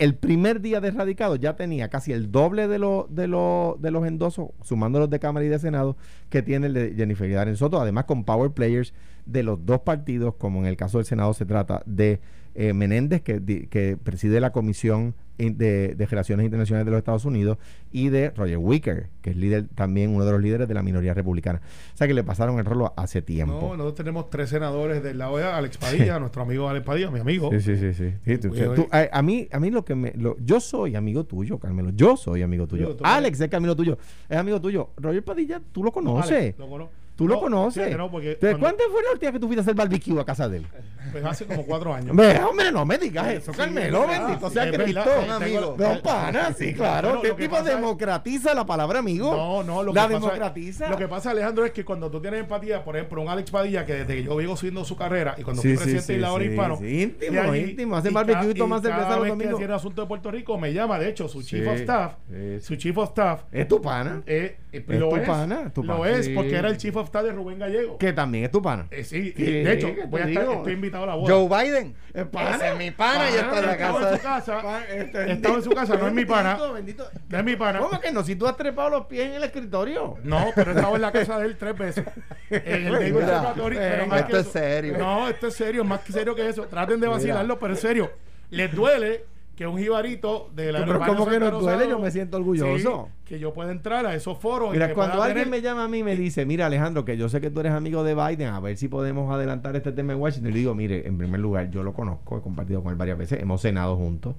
el 0.00 0.14
primer 0.16 0.60
día 0.60 0.80
de 0.80 0.90
radicado 0.90 1.36
ya 1.36 1.54
tenía 1.54 1.88
casi 1.90 2.12
el 2.12 2.32
doble 2.32 2.66
de, 2.66 2.80
lo- 2.80 3.06
de, 3.08 3.28
lo- 3.28 3.78
de 3.80 3.92
los 3.92 4.04
endosos, 4.04 4.48
sumando 4.64 4.98
los 4.98 5.08
de 5.08 5.20
Cámara 5.20 5.46
y 5.46 5.48
de 5.48 5.60
Senado, 5.60 5.96
que 6.28 6.42
tiene 6.42 6.66
el 6.66 6.72
de 6.74 6.94
Jennifer 6.96 7.30
y 7.30 7.34
Darren 7.34 7.56
Soto, 7.56 7.80
además 7.80 8.04
con 8.06 8.24
power 8.24 8.50
players 8.50 8.92
de 9.26 9.44
los 9.44 9.64
dos 9.64 9.80
partidos, 9.82 10.34
como 10.34 10.58
en 10.58 10.66
el 10.66 10.76
caso 10.76 10.98
del 10.98 11.04
Senado 11.06 11.34
se 11.34 11.46
trata 11.46 11.84
de 11.86 12.18
eh, 12.56 12.72
Menéndez, 12.72 13.22
que, 13.22 13.38
di- 13.40 13.66
que 13.66 13.96
preside 14.02 14.40
la 14.40 14.50
Comisión 14.52 15.14
de, 15.38 15.94
de 15.94 16.06
Relaciones 16.06 16.44
Internacionales 16.46 16.86
de 16.86 16.90
los 16.92 16.98
Estados 16.98 17.26
Unidos, 17.26 17.58
y 17.92 18.08
de 18.08 18.30
Roger 18.30 18.56
Wicker, 18.56 19.08
que 19.20 19.30
es 19.30 19.36
líder 19.36 19.66
también 19.74 20.14
uno 20.14 20.24
de 20.24 20.32
los 20.32 20.40
líderes 20.40 20.66
de 20.66 20.72
la 20.72 20.82
minoría 20.82 21.12
republicana. 21.12 21.60
O 21.92 21.96
sea 21.96 22.06
que 22.06 22.14
le 22.14 22.24
pasaron 22.24 22.58
el 22.58 22.64
rolo 22.64 22.94
hace 22.96 23.20
tiempo. 23.20 23.52
No, 23.60 23.68
nosotros 23.76 23.94
tenemos 23.96 24.30
tres 24.30 24.48
senadores 24.48 25.02
del 25.02 25.18
lado 25.18 25.36
de 25.36 25.44
Alex 25.44 25.76
Padilla, 25.76 26.18
nuestro 26.18 26.40
amigo 26.42 26.68
Alex 26.70 26.86
Padilla, 26.86 27.10
mi 27.10 27.20
amigo. 27.20 27.50
Sí, 27.52 27.60
sí, 27.60 27.76
sí, 27.76 27.92
sí. 27.92 28.14
Sí, 28.24 28.38
tú- 28.38 28.50
Oye, 28.50 28.64
tú- 28.74 28.88
oye. 28.90 29.10
a, 29.12 29.18
a 29.18 29.22
mí, 29.22 29.46
a 29.52 29.60
mí 29.60 29.70
lo 29.70 29.84
que 29.84 29.94
me, 29.94 30.12
lo- 30.14 30.38
yo 30.40 30.58
soy 30.58 30.96
amigo 30.96 31.24
tuyo, 31.24 31.58
Carmelo. 31.58 31.90
Yo 31.90 32.16
soy 32.16 32.40
amigo 32.40 32.66
tuyo. 32.66 32.96
Alex 33.02 33.38
es 33.40 33.52
amigo 33.52 33.76
tuyo, 33.76 33.98
es 34.30 34.36
amigo 34.38 34.58
tuyo. 34.60 34.90
Roger 34.96 35.22
Padilla, 35.22 35.60
tú 35.72 35.84
lo 35.84 35.92
conoces. 35.92 36.32
Alex, 36.32 36.58
lo 36.58 36.68
conozco. 36.70 36.92
Tú 37.16 37.26
lo 37.26 37.36
No, 37.36 37.40
conoces. 37.40 37.96
no, 37.96 38.10
porque 38.10 38.36
cuando- 38.36 38.58
¿Cuándo 38.60 38.84
fue 38.92 39.02
la 39.02 39.12
última 39.12 39.32
que 39.32 39.40
tú 39.40 39.46
fuiste 39.46 39.60
a 39.60 39.62
hacer 39.62 39.74
barbecue 39.74 40.20
a 40.20 40.24
casa 40.24 40.48
de 40.50 40.58
él? 40.58 40.66
Pues 41.12 41.24
hace 41.24 41.46
como 41.46 41.64
cuatro 41.64 41.94
años. 41.94 42.10
Hombre, 42.10 42.38
hombre, 42.42 42.70
no 42.72 42.84
me 42.84 42.98
digas 42.98 43.28
eso, 43.28 43.52
Sí, 43.52 43.58
Carmelo, 43.58 44.00
verdad. 44.06 44.26
bendito 44.26 44.50
sea 44.50 44.70
Cristo. 44.70 45.04
Son 45.04 45.30
amigos. 45.30 45.78
No, 45.78 46.02
pana, 46.02 46.52
sí, 46.52 46.74
claro. 46.74 47.22
¿Qué 47.22 47.30
tipo 47.32 47.52
pasa 47.56 47.70
democratiza 47.76 48.52
la 48.54 48.66
palabra 48.66 48.98
amigo? 48.98 49.30
No, 49.34 49.62
no, 49.62 49.82
lo 49.84 49.92
la 49.94 50.08
que 50.08 50.14
pasa- 50.14 50.26
democratiza. 50.26 50.88
Lo 50.90 50.96
que 50.98 51.08
pasa, 51.08 51.30
Alejandro, 51.30 51.64
es 51.64 51.72
que 51.72 51.84
cuando 51.84 52.10
tú 52.10 52.20
tienes 52.20 52.40
empatía, 52.40 52.84
por 52.84 52.96
ejemplo, 52.96 53.22
un 53.22 53.28
Alex 53.28 53.50
Padilla, 53.50 53.86
que 53.86 53.94
desde 53.94 54.16
que 54.16 54.24
yo 54.24 54.36
vengo 54.36 54.56
siguiendo 54.56 54.84
su 54.84 54.96
carrera 54.96 55.36
y 55.38 55.42
cuando 55.42 55.62
Sí, 55.62 55.68
fui 55.68 55.76
sí, 55.76 55.82
presidente 55.84 56.06
sí, 56.06 56.12
de 56.14 56.18
la 56.18 56.32
hora 56.32 56.44
sí, 56.44 56.50
hispano. 56.50 56.76
sí, 56.78 57.02
íntimo, 57.02 57.40
allí, 57.40 57.60
íntimo, 57.70 57.96
hace 57.96 58.10
y 58.10 58.12
barbecue 58.12 58.50
y 58.50 58.54
toma 58.54 58.76
y 58.78 58.80
cerveza 58.82 59.16
los 59.16 59.28
domingos. 59.28 59.58
tiene 59.58 59.74
asunto 59.74 60.02
de 60.02 60.08
Puerto 60.08 60.30
Rico, 60.30 60.58
me 60.58 60.72
llama, 60.74 60.98
de 60.98 61.08
hecho, 61.08 61.28
su 61.28 61.40
chief 61.42 61.62
Sí, 61.62 61.68
of 61.68 61.76
staff, 61.76 62.12
sí, 62.28 62.60
su 62.60 62.76
chief 62.76 62.98
of 62.98 63.08
staff, 63.10 63.42
Es 63.52 63.68
tu 63.68 63.80
pana. 63.80 64.22
eh, 64.26 64.58
eh, 64.72 64.84
Es 64.86 64.98
tu 64.98 65.22
pana, 65.24 65.72
lo 65.82 66.04
es, 66.04 66.26
Sí. 66.26 66.34
porque 66.34 66.56
era 66.56 66.68
el 66.68 66.76
chief 66.76 66.96
of 66.96 67.05
staff 67.06 67.24
de 67.24 67.32
Rubén 67.32 67.58
Gallego. 67.58 67.98
Que 67.98 68.12
también 68.12 68.44
es 68.44 68.50
tu 68.50 68.60
pana. 68.62 68.86
Eh, 68.90 69.02
sí, 69.04 69.32
Sí, 69.36 69.42
de 69.44 69.72
hecho, 69.72 69.92
voy 70.08 70.20
a 70.20 70.24
estar, 70.28 70.44
estoy 70.50 70.72
invitado 70.74 71.04
a 71.04 71.06
la 71.08 71.14
boda. 71.14 71.34
Joe 71.34 71.48
Biden. 71.64 71.94
Es 72.12 72.24
pana. 72.26 72.56
Ese 72.56 72.68
es 72.68 72.76
mi 72.78 72.90
pana 72.90 73.30
y 73.30 73.34
está 73.34 73.58
en 73.58 73.66
la 73.66 73.76
casa. 73.76 74.10
en 74.10 74.16
su 74.16 74.22
casa, 74.22 74.62
Pa- 74.62 74.84
este, 74.84 75.32
estaba 75.32 75.54
en 75.56 75.62
su 75.62 75.70
casa, 75.70 75.96
no 75.96 76.06
es 76.06 76.12
mi 76.12 76.24
pana, 76.24 76.50
Bendito, 76.72 76.72
bendito. 76.74 77.10
no 77.28 77.38
es 77.38 77.44
mi 77.44 77.56
pana. 77.56 77.78
¿Cómo 77.80 78.00
que 78.00 78.12
no? 78.12 78.22
Si 78.24 78.36
tú 78.36 78.46
has 78.46 78.56
trepado 78.56 78.90
los 78.90 79.06
pies 79.06 79.26
en 79.26 79.34
el 79.34 79.44
escritorio. 79.44 80.16
No, 80.22 80.46
pero 80.54 80.72
he 80.72 80.74
estado 80.74 80.94
en 80.96 81.02
la 81.02 81.12
casa 81.12 81.38
de 81.38 81.46
él 81.46 81.56
tres 81.56 81.76
veces. 81.76 82.04
En 82.50 82.86
el 82.86 83.14
pero 83.14 84.06
más 84.06 84.20
esto 84.22 84.38
es 84.38 84.46
serio. 84.48 84.96
No, 84.98 85.28
esto 85.28 85.46
es 85.48 85.54
serio, 85.54 85.84
más 85.84 86.00
que 86.00 86.12
serio 86.12 86.34
que 86.34 86.48
eso. 86.48 86.64
Traten 86.66 87.00
de 87.00 87.08
vacilarlo, 87.08 87.58
pero 87.58 87.74
es 87.74 87.80
serio. 87.80 88.10
Les 88.50 88.72
duele 88.72 89.24
que 89.56 89.66
un 89.66 89.78
jibarito 89.78 90.50
de 90.54 90.70
la 90.70 90.84
Pero 90.84 91.00
¿cómo 91.00 91.26
que 91.26 91.40
nos 91.40 91.60
duele? 91.60 91.88
Yo 91.88 91.98
me 91.98 92.10
siento 92.10 92.36
orgulloso. 92.36 93.08
que 93.24 93.38
yo 93.38 93.52
pueda 93.54 93.72
entrar 93.72 94.04
a 94.06 94.14
esos 94.14 94.38
foros. 94.38 94.68
y 94.68 94.72
Mira, 94.74 94.88
que 94.88 94.94
cuando 94.94 95.22
alguien 95.22 95.44
tener- 95.46 95.60
me 95.62 95.66
llama 95.66 95.84
a 95.84 95.88
mí 95.88 95.98
y 95.98 96.02
me 96.04 96.14
dice, 96.14 96.44
mira 96.46 96.66
Alejandro, 96.66 97.04
que 97.04 97.16
yo 97.16 97.28
sé 97.30 97.40
que 97.40 97.50
tú 97.50 97.60
eres 97.60 97.72
amigo 97.72 98.04
de 98.04 98.14
Biden, 98.14 98.48
a 98.50 98.60
ver 98.60 98.76
si 98.76 98.88
podemos 98.88 99.32
adelantar 99.34 99.74
este 99.74 99.92
tema 99.92 100.12
en 100.12 100.20
Washington. 100.20 100.50
Y 100.50 100.52
le 100.52 100.58
digo, 100.60 100.74
mire, 100.74 101.08
en 101.08 101.16
primer 101.18 101.40
lugar, 101.40 101.70
yo 101.70 101.82
lo 101.82 101.92
conozco, 101.94 102.38
he 102.38 102.42
compartido 102.42 102.82
con 102.82 102.92
él 102.92 102.98
varias 102.98 103.16
veces, 103.18 103.40
hemos 103.40 103.62
cenado 103.62 103.96
juntos. 103.96 104.34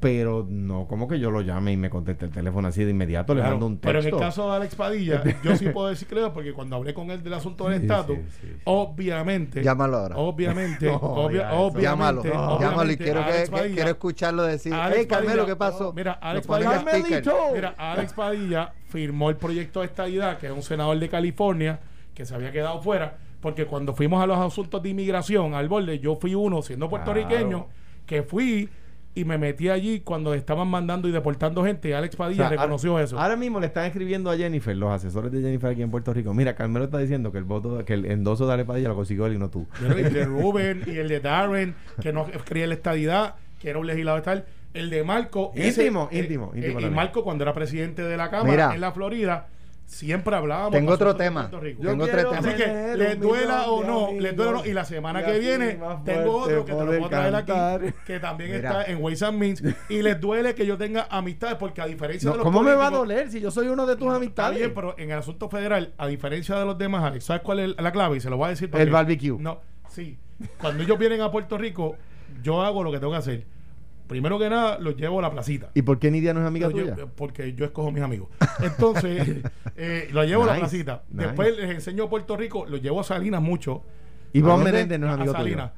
Pero 0.00 0.46
no 0.48 0.86
como 0.88 1.06
que 1.06 1.20
yo 1.20 1.30
lo 1.30 1.42
llame 1.42 1.72
y 1.72 1.76
me 1.76 1.90
conteste 1.90 2.24
el 2.24 2.30
teléfono 2.30 2.68
así 2.68 2.82
de 2.84 2.90
inmediato, 2.90 3.34
le 3.34 3.42
mando 3.42 3.66
un 3.66 3.74
texto. 3.74 3.86
pero 3.88 4.00
en 4.00 4.06
el 4.14 4.18
caso 4.18 4.48
de 4.50 4.56
Alex 4.56 4.74
Padilla, 4.74 5.22
yo 5.44 5.54
sí 5.56 5.68
puedo 5.68 5.88
decir 5.88 6.08
que 6.08 6.14
leo, 6.14 6.32
porque 6.32 6.54
cuando 6.54 6.76
hablé 6.76 6.94
con 6.94 7.10
él 7.10 7.22
del 7.22 7.34
asunto 7.34 7.68
del 7.68 7.80
Sí, 7.80 7.82
estatus, 7.82 8.16
sí, 8.16 8.24
sí, 8.40 8.46
sí. 8.54 8.60
obviamente. 8.64 9.62
Llámalo 9.62 9.96
ahora. 9.98 10.16
Obviamente, 10.16 10.86
No, 10.90 10.96
obvia- 10.98 11.50
obviamente. 11.52 11.82
Llámalo, 11.82 12.20
obviamente, 12.22 12.64
llámalo 12.64 12.92
y 12.92 12.96
quiero, 12.96 13.20
que, 13.26 13.50
Padilla- 13.50 13.74
quiero 13.74 13.90
escucharlo 13.90 14.42
decir, 14.44 14.72
Alex 14.72 14.96
hey 15.00 15.06
Carmelo, 15.06 15.44
¿qué 15.46 15.56
pasó? 15.56 15.92
Mira, 15.92 16.12
Alex 16.12 16.46
Padilla-. 16.46 16.84
Mira, 17.54 17.74
Alex 17.76 18.12
Padilla 18.14 18.72
firmó 18.88 19.30
el 19.30 19.36
proyecto 19.36 19.80
de 19.80 19.86
estadidad, 19.86 20.38
que 20.38 20.46
es 20.46 20.52
un 20.52 20.62
senador 20.62 20.98
de 20.98 21.08
California 21.08 21.80
que 22.14 22.24
se 22.24 22.34
había 22.34 22.50
quedado 22.52 22.80
fuera, 22.82 23.18
porque 23.40 23.66
cuando 23.66 23.94
fuimos 23.94 24.22
a 24.22 24.26
los 24.26 24.38
asuntos 24.38 24.82
de 24.82 24.88
inmigración 24.88 25.54
al 25.54 25.68
borde, 25.68 25.98
yo 25.98 26.16
fui 26.16 26.34
uno, 26.34 26.62
siendo 26.62 26.88
puertorriqueño, 26.88 27.66
que 28.06 28.22
fui 28.22 28.68
y 29.14 29.24
me 29.24 29.38
metí 29.38 29.68
allí 29.68 30.00
cuando 30.00 30.34
estaban 30.34 30.68
mandando 30.68 31.08
y 31.08 31.12
deportando 31.12 31.64
gente. 31.64 31.94
Alex 31.94 32.14
O 32.14 32.18
Padilla 32.18 32.48
sea, 32.48 32.50
reconoció 32.50 32.92
ahora, 32.92 33.04
eso. 33.04 33.18
Ahora 33.18 33.36
mismo 33.36 33.58
le 33.58 33.66
están 33.66 33.84
escribiendo 33.86 34.30
a 34.30 34.36
Jennifer, 34.36 34.76
los 34.76 34.90
asesores 34.92 35.32
de 35.32 35.40
Jennifer 35.40 35.70
aquí 35.70 35.82
en 35.82 35.90
Puerto 35.90 36.14
Rico. 36.14 36.32
Mira, 36.32 36.54
Carmelo 36.54 36.84
está 36.84 36.98
diciendo 36.98 37.32
que 37.32 37.38
el 37.38 37.44
voto, 37.44 37.84
que 37.84 37.94
el 37.94 38.06
endoso 38.06 38.46
de 38.46 38.54
Ale 38.54 38.64
Padilla 38.64 38.88
lo 38.88 38.94
consiguió 38.94 39.26
él 39.26 39.34
y 39.34 39.38
no 39.38 39.50
tú. 39.50 39.66
Y 39.82 40.00
el 40.00 40.12
de 40.12 40.24
Rubén 40.26 40.84
y 40.86 40.96
el 40.98 41.08
de 41.08 41.20
Darren, 41.20 41.74
que 42.00 42.12
no 42.12 42.26
quería 42.44 42.66
la 42.68 42.74
estadidad, 42.74 43.34
que 43.60 43.70
era 43.70 43.78
un 43.78 43.86
legislador 43.86 44.22
tal. 44.22 44.44
El 44.72 44.88
de 44.88 45.02
Marco. 45.02 45.50
Íntimo, 45.56 45.68
ese, 45.68 45.86
íntimo, 45.86 46.08
eh, 46.12 46.18
íntimo 46.18 46.52
eh, 46.54 46.82
y. 46.82 46.90
Marco, 46.90 47.24
cuando 47.24 47.42
era 47.42 47.52
presidente 47.52 48.02
de 48.02 48.16
la 48.16 48.30
Cámara 48.30 48.50
Mira. 48.50 48.74
en 48.74 48.80
la 48.80 48.92
Florida, 48.92 49.48
siempre 49.90 50.34
hablábamos. 50.36 50.70
Tengo 50.72 50.92
otro 50.92 51.16
tema. 51.16 51.42
Puerto 51.42 51.60
Rico. 51.60 51.82
Yo 51.82 51.90
Tengo 51.90 52.04
otro 52.04 52.30
tema. 52.30 52.38
Así 52.38 52.56
que 52.56 52.94
les 52.96 53.20
duela 53.20 53.66
o 53.66 53.84
no, 53.84 54.12
les 54.18 54.36
duela 54.36 54.52
o 54.52 54.54
no. 54.54 54.66
Y 54.66 54.72
la 54.72 54.84
semana 54.84 55.20
y 55.20 55.24
que 55.24 55.38
viene 55.38 55.78
tengo 56.04 56.36
otro 56.36 56.64
que 56.64 56.72
te 56.72 56.78
lo 56.84 56.86
puedo 56.86 57.08
traer 57.08 57.32
cantar. 57.32 57.82
aquí, 57.82 57.94
que 58.06 58.20
también 58.20 58.52
Mira. 58.52 58.70
está 58.80 58.90
en 58.90 59.02
Ways 59.02 59.22
and 59.22 59.38
Means. 59.38 59.62
Y 59.88 60.02
les 60.02 60.20
duele 60.20 60.54
que 60.54 60.64
yo 60.64 60.78
tenga 60.78 61.06
amistades, 61.10 61.56
porque 61.56 61.80
a 61.82 61.86
diferencia 61.86 62.26
No, 62.28 62.32
de 62.32 62.38
los 62.38 62.44
¿Cómo 62.44 62.62
me 62.62 62.74
va 62.74 62.86
a 62.86 62.90
doler 62.90 63.30
si 63.30 63.40
yo 63.40 63.50
soy 63.50 63.66
uno 63.68 63.84
de 63.86 63.96
tus 63.96 64.06
Está 64.06 64.16
amistades? 64.16 64.58
bien, 64.58 64.72
pero 64.74 64.94
en 64.96 65.10
el 65.10 65.18
asunto 65.18 65.48
federal, 65.48 65.92
a 65.98 66.06
diferencia 66.06 66.56
de 66.56 66.64
los 66.64 66.78
demás, 66.78 67.02
Alex, 67.04 67.24
¿sabes 67.24 67.42
cuál 67.42 67.58
es 67.58 67.74
la 67.76 67.92
clave? 67.92 68.16
Y 68.16 68.20
se 68.20 68.30
lo 68.30 68.36
voy 68.36 68.46
a 68.46 68.50
decir. 68.50 68.70
El 68.72 68.90
barbecue. 68.90 69.36
No, 69.38 69.60
sí. 69.88 70.16
Cuando 70.58 70.82
ellos 70.84 70.98
vienen 70.98 71.20
a 71.20 71.30
Puerto 71.30 71.58
Rico, 71.58 71.96
yo 72.42 72.62
hago 72.62 72.82
lo 72.84 72.92
que 72.92 72.98
tengo 72.98 73.12
que 73.12 73.18
hacer. 73.18 73.44
Primero 74.10 74.38
que 74.40 74.50
nada, 74.50 74.78
los 74.80 74.96
llevo 74.96 75.20
a 75.20 75.22
la 75.22 75.30
placita. 75.30 75.70
¿Y 75.72 75.82
por 75.82 75.98
qué 76.00 76.10
Nidia 76.10 76.34
no 76.34 76.40
es 76.40 76.46
amiga 76.46 76.68
tuya? 76.68 76.96
porque 77.16 77.54
yo 77.54 77.64
escojo 77.64 77.90
mis 77.92 78.02
amigos. 78.02 78.28
Entonces, 78.60 79.38
eh, 79.76 80.08
los 80.12 80.26
llevo 80.26 80.42
a 80.42 80.46
la 80.46 80.56
placita. 80.56 81.04
nice. 81.10 81.26
Después 81.28 81.56
les 81.56 81.70
enseño 81.70 82.10
Puerto 82.10 82.36
Rico, 82.36 82.66
los 82.66 82.82
llevo 82.82 83.00
a 83.00 83.04
Salinas 83.04 83.40
mucho. 83.40 83.84
Y 84.32 84.40
¿A 84.40 84.42
Bob 84.42 84.50
dónde? 84.56 84.72
Menéndez 84.72 84.98
no 85.00 85.06
es 85.06 85.12
amigo 85.14 85.32
tuyo. 85.34 85.70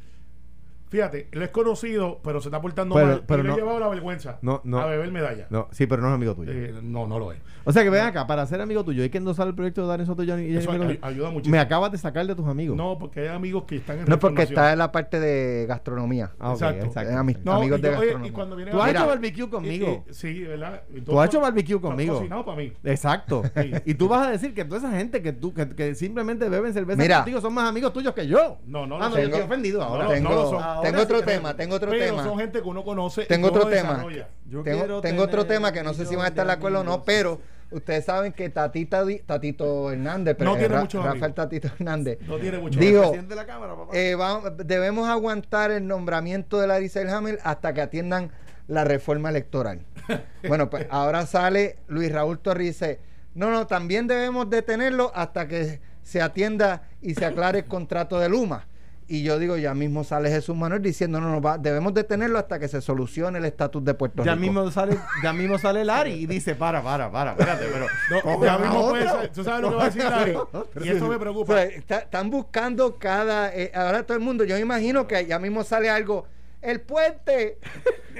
Fíjate, 0.88 1.28
lo 1.32 1.42
es 1.44 1.50
conocido, 1.50 2.20
pero 2.22 2.40
se 2.40 2.48
está 2.48 2.60
portando 2.60 2.94
Pero- 2.94 3.06
mal. 3.06 3.24
pero 3.26 3.40
y 3.40 3.42
le 3.44 3.48
no- 3.48 3.54
he 3.54 3.58
llevado 3.58 3.80
la 3.80 3.88
vergüenza 3.88 4.38
no, 4.42 4.60
no. 4.64 4.78
a 4.78 4.86
beber 4.86 5.10
medalla. 5.10 5.46
No, 5.48 5.68
sí, 5.72 5.86
pero 5.86 6.02
no 6.02 6.08
es 6.08 6.14
amigo 6.14 6.34
tuyo. 6.34 6.52
Eh, 6.52 6.74
no, 6.82 7.06
no 7.06 7.18
lo 7.18 7.32
es. 7.32 7.38
O 7.64 7.72
sea 7.72 7.82
que 7.82 7.90
ven 7.90 8.02
acá, 8.04 8.26
para 8.26 8.46
ser 8.46 8.60
amigo 8.60 8.84
tuyo 8.84 9.02
hay 9.02 9.10
que 9.10 9.18
endosar 9.18 9.46
el 9.48 9.54
proyecto 9.54 9.82
de 9.82 9.88
Darren 9.88 10.06
Soto 10.06 10.22
y 10.24 10.30
Eso 10.30 10.70
Jennifer 10.72 10.98
ayuda 11.02 11.30
muchísimo. 11.30 11.52
Me 11.52 11.58
acabas 11.60 11.92
de 11.92 11.98
sacar 11.98 12.26
de 12.26 12.34
tus 12.34 12.46
amigos. 12.46 12.76
No, 12.76 12.98
porque 12.98 13.20
hay 13.20 13.28
amigos 13.28 13.64
que 13.64 13.76
están 13.76 13.98
en 14.00 14.04
No, 14.06 14.18
porque 14.18 14.42
está 14.42 14.72
en 14.72 14.78
la 14.78 14.90
parte 14.92 15.20
de 15.20 15.66
gastronomía. 15.66 16.30
Ah, 16.38 16.50
ok, 16.52 16.62
Exacto. 16.62 17.00
Eh, 17.02 17.14
ami- 17.14 17.38
No, 17.44 17.52
amigos 17.54 17.78
y 17.78 17.82
de 17.82 17.88
yo- 17.90 17.94
oye, 17.98 18.06
gastronomía. 18.06 18.28
y 18.30 18.32
cuando 18.32 18.56
viene 18.56 18.70
Tú 18.72 18.80
has 18.82 18.90
hecho 18.90 19.06
barbecue 19.06 19.50
conmigo. 19.50 19.86
Eh, 19.86 20.02
eh, 20.06 20.12
sí, 20.12 20.42
¿verdad? 20.44 20.82
Tú 21.04 21.20
has 21.20 21.28
hecho 21.28 21.40
barbecue 21.40 21.80
conmigo. 21.80 22.14
cocinado 22.16 22.44
para 22.44 22.56
mí. 22.58 22.72
Exacto. 22.84 23.42
Sí. 23.56 23.72
Y 23.86 23.94
tú 23.94 24.08
vas 24.08 24.26
a 24.26 24.30
decir 24.30 24.54
que 24.54 24.64
toda 24.64 24.78
esa 24.78 24.90
gente 24.92 25.22
que 25.22 25.32
tú 25.32 25.52
que, 25.54 25.68
que 25.68 25.94
simplemente 25.94 26.48
beben 26.48 26.72
cerveza 26.72 27.00
Mira. 27.02 27.16
contigo 27.18 27.40
son 27.40 27.54
más 27.54 27.68
amigos 27.68 27.92
tuyos 27.92 28.14
que 28.14 28.26
yo. 28.26 28.58
No, 28.66 28.86
no 28.86 28.96
Ah, 28.96 28.98
lo 29.00 29.04
no, 29.04 29.10
son. 29.10 29.20
yo 29.20 29.26
estoy 29.28 29.40
ofendido 29.42 29.82
ahora. 29.82 30.04
No, 30.04 30.10
tengo 30.10 30.28
no 30.30 30.34
lo 30.36 30.50
son. 30.50 30.62
Ahora 30.62 30.82
tengo 30.82 30.98
sí 30.98 31.04
otro 31.04 31.18
que 31.20 31.24
tema, 31.26 31.54
tengo 31.56 31.74
otro 31.76 31.90
Pero 31.90 32.04
tema. 32.04 32.24
son 32.24 32.38
gente 32.38 32.62
que 32.62 32.68
uno 32.68 32.84
conoce. 32.84 33.22
y 33.22 33.26
Tengo 33.26 33.48
uno 33.48 33.56
otro 33.58 33.70
tema. 33.70 33.90
desarrolla. 33.90 34.28
Yo 34.46 34.62
Tengo, 34.62 34.78
quiero 34.80 35.00
tengo 35.00 35.22
otro 35.22 35.42
tener 35.44 35.56
tema 35.56 35.72
que 35.72 35.82
no 35.82 35.94
sé 35.94 36.04
si 36.06 36.14
van 36.14 36.26
a 36.26 36.28
estar 36.28 36.46
de 36.46 36.52
acuerdo 36.52 36.80
o 36.80 36.84
no, 36.84 37.02
pero 37.04 37.40
ustedes 37.72 38.04
saben 38.04 38.32
que 38.32 38.48
Tatita, 38.48 39.04
Tatito 39.26 39.90
Hernández, 39.90 40.34
pero 40.38 40.50
No 40.52 40.56
tiene 40.56 40.74
Ra- 40.74 40.80
muchos 40.80 41.04
Rafael. 41.04 41.34
Tatito 41.34 41.68
Hernández, 41.68 42.18
No 42.26 42.38
tiene 42.38 42.58
mucho. 42.58 42.78
Digo, 42.78 43.00
Presidente 43.02 43.30
de 43.34 43.40
la 43.40 43.46
Cámara, 43.46 43.74
papá. 43.74 43.90
eh, 43.94 44.16
debemos 44.64 45.08
aguantar 45.08 45.70
el 45.70 45.86
nombramiento 45.86 46.60
de 46.60 46.66
Larry 46.66 46.88
Selhammer 46.88 47.38
hasta 47.42 47.72
que 47.74 47.80
atiendan 47.80 48.30
la 48.68 48.84
reforma 48.84 49.30
electoral. 49.30 49.80
Bueno, 50.48 50.68
pues 50.70 50.86
ahora 50.90 51.24
sale 51.26 51.76
Luis 51.88 52.10
Raúl 52.12 52.38
Torres 52.38 52.64
y 52.64 52.68
dice, 52.68 53.00
no, 53.34 53.50
no, 53.50 53.66
también 53.66 54.06
debemos 54.06 54.50
detenerlo 54.50 55.12
hasta 55.14 55.46
que 55.48 55.80
se 56.02 56.20
atienda 56.20 56.82
y 57.00 57.14
se 57.14 57.24
aclare 57.24 57.60
el 57.60 57.64
contrato 57.66 58.18
de 58.18 58.28
Luma. 58.28 58.66
Y 59.14 59.22
yo 59.24 59.38
digo, 59.38 59.58
ya 59.58 59.74
mismo 59.74 60.04
sale 60.04 60.30
Jesús 60.30 60.56
Manuel 60.56 60.80
diciendo, 60.80 61.20
no, 61.20 61.30
no, 61.30 61.42
va, 61.42 61.58
debemos 61.58 61.92
detenerlo 61.92 62.38
hasta 62.38 62.58
que 62.58 62.66
se 62.66 62.80
solucione 62.80 63.38
el 63.40 63.44
estatus 63.44 63.84
de 63.84 63.92
Puerto 63.92 64.24
ya 64.24 64.32
Rico. 64.34 64.40
mismo 64.40 64.70
sale, 64.70 64.96
ya 65.22 65.34
mismo 65.34 65.58
sale 65.58 65.84
Larry 65.84 66.12
y 66.12 66.26
dice, 66.26 66.54
para, 66.54 66.82
para, 66.82 67.12
para, 67.12 67.32
espérate, 67.32 67.66
pero. 67.70 67.86
No, 68.24 68.42
ya 68.44 68.56
mismo 68.56 68.88
puede 68.88 69.06
ser. 69.08 69.28
Tú 69.32 69.44
sabes 69.44 69.60
lo 69.60 69.68
que 69.70 69.76
va 69.76 69.82
a 69.82 69.86
decir 69.90 70.04
Larry. 70.04 70.36
Y 70.84 70.88
eso 70.88 71.08
me 71.08 71.16
O 71.16 71.20
preocupa. 71.20 71.54
sea, 71.54 71.64
está- 71.64 71.98
están 71.98 72.30
buscando 72.30 72.96
cada. 72.98 73.54
eh, 73.54 73.70
ahora 73.74 74.02
todo 74.04 74.16
el 74.16 74.22
mundo, 74.24 74.44
yo 74.44 74.54
me 74.54 74.62
imagino 74.62 75.06
que 75.06 75.26
ya 75.26 75.38
mismo 75.38 75.62
sale 75.62 75.90
algo. 75.90 76.26
El 76.62 76.80
puente. 76.80 77.58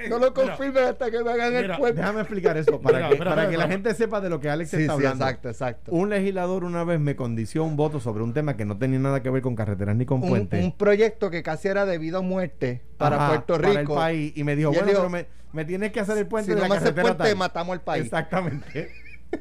No 0.09 0.17
lo 0.17 0.31
Mira, 0.31 0.33
confirmen 0.33 0.83
hasta 0.85 1.11
que 1.11 1.23
me 1.23 1.31
hagan 1.31 1.53
el 1.55 1.71
puente. 1.77 2.01
Déjame 2.01 2.21
explicar 2.21 2.57
eso 2.57 2.81
para 2.81 2.97
Mira, 2.97 3.09
que, 3.11 3.15
para 3.17 3.47
que 3.49 3.57
la 3.57 3.67
gente 3.67 3.93
sepa 3.93 4.19
de 4.21 4.29
lo 4.29 4.39
que 4.39 4.49
Alex 4.49 4.71
Sí, 4.71 4.77
está 4.81 4.93
sí, 4.93 4.97
hablando. 4.97 5.23
exacto, 5.23 5.49
exacto. 5.49 5.91
Un 5.91 6.09
legislador 6.09 6.63
una 6.63 6.83
vez 6.83 6.99
me 6.99 7.15
condició 7.15 7.63
un 7.63 7.77
voto 7.77 7.99
sobre 7.99 8.23
un 8.23 8.33
tema 8.33 8.57
que 8.57 8.65
no 8.65 8.77
tenía 8.79 8.97
nada 8.97 9.21
que 9.21 9.29
ver 9.29 9.43
con 9.43 9.55
carreteras 9.55 9.95
ni 9.95 10.05
con 10.07 10.23
Un, 10.23 10.29
puentes. 10.29 10.63
un 10.65 10.75
proyecto 10.75 11.29
que 11.29 11.43
casi 11.43 11.67
era 11.67 11.85
debido 11.85 12.17
a 12.17 12.21
muerte 12.21 12.81
para 12.97 13.17
Ajá, 13.17 13.27
Puerto 13.29 13.53
para 13.55 13.69
el 13.69 13.77
Rico. 13.77 13.95
país. 13.95 14.33
Y 14.35 14.43
me 14.43 14.55
dijo, 14.55 14.71
Y 14.71 14.75
bueno, 14.77 14.87
dijo, 14.89 14.99
pero 15.01 15.09
me, 15.11 15.27
me 15.53 15.63
tienes 15.63 15.91
que 15.91 15.99
hacer 15.99 16.17
el 16.17 16.25
puente 16.27 16.47
si 16.51 16.55
de 16.55 16.55
no 16.55 16.61
la 16.63 16.69
me 16.69 16.75
hace 16.77 16.85
carretera 16.85 17.03
puente, 17.15 17.23
tal". 17.29 17.37
matamos 17.37 17.73
al 17.73 17.81
país. 17.81 18.03
Exactamente. 18.05 18.91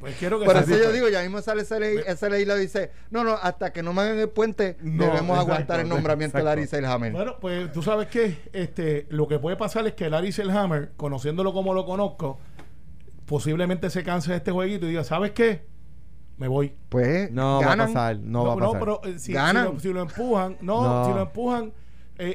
Pues 0.00 0.16
quiero 0.18 0.38
que 0.40 0.46
Por 0.46 0.56
eso 0.56 0.70
yo 0.76 0.90
digo, 0.92 1.08
ya 1.08 1.22
mismo 1.22 1.40
sale 1.42 1.62
ese, 1.62 1.78
ley, 1.80 1.96
ese 2.06 2.28
legislador 2.30 2.60
y 2.62 2.66
dice, 2.66 2.90
no, 3.10 3.24
no, 3.24 3.32
hasta 3.34 3.72
que 3.72 3.82
no 3.82 3.92
me 3.92 4.02
hagan 4.02 4.18
el 4.18 4.28
puente, 4.28 4.76
No, 4.80 5.04
debemos 5.04 5.22
exacto, 5.30 5.40
aguantar 5.52 5.80
el 5.80 5.88
nombramiento 5.88 6.38
de 6.38 6.44
Larry 6.44 6.62
exacto. 6.62 6.86
Selhammer. 6.86 7.12
Bueno, 7.12 7.36
pues 7.40 7.72
tú 7.72 7.82
sabes 7.82 8.08
que 8.08 8.36
este, 8.52 9.06
lo 9.10 9.28
que 9.28 9.38
puede 9.38 9.56
pasar 9.56 9.86
es 9.86 9.94
que 9.94 10.08
Larry 10.10 10.32
Selhammer, 10.32 10.92
conociéndolo 10.96 11.52
como 11.52 11.74
lo 11.74 11.84
conozco, 11.84 12.38
posiblemente 13.26 13.90
se 13.90 14.02
canse 14.02 14.30
de 14.32 14.38
este 14.38 14.50
jueguito 14.50 14.86
y 14.86 14.90
diga, 14.90 15.04
¿sabes 15.04 15.32
qué? 15.32 15.64
Me 16.38 16.48
voy. 16.48 16.74
pues 16.88 17.30
No 17.30 17.60
va 17.60 17.66
a 17.66 17.68
ganan. 17.70 17.86
pasar, 17.92 18.18
no, 18.18 18.44
va 18.46 18.54
a 18.54 18.56
pasar. 18.56 18.80
pero 18.80 19.00
eh, 19.04 19.12
si, 19.18 19.26
si 19.26 19.32
Ganan. 19.34 19.64
lo, 19.74 19.80
si 19.80 19.92
lo 19.92 20.00
empujan, 20.02 20.56
no, 20.60 20.82
No. 20.82 21.04
si 21.06 21.12
lo 21.12 21.22
empujan 21.22 21.72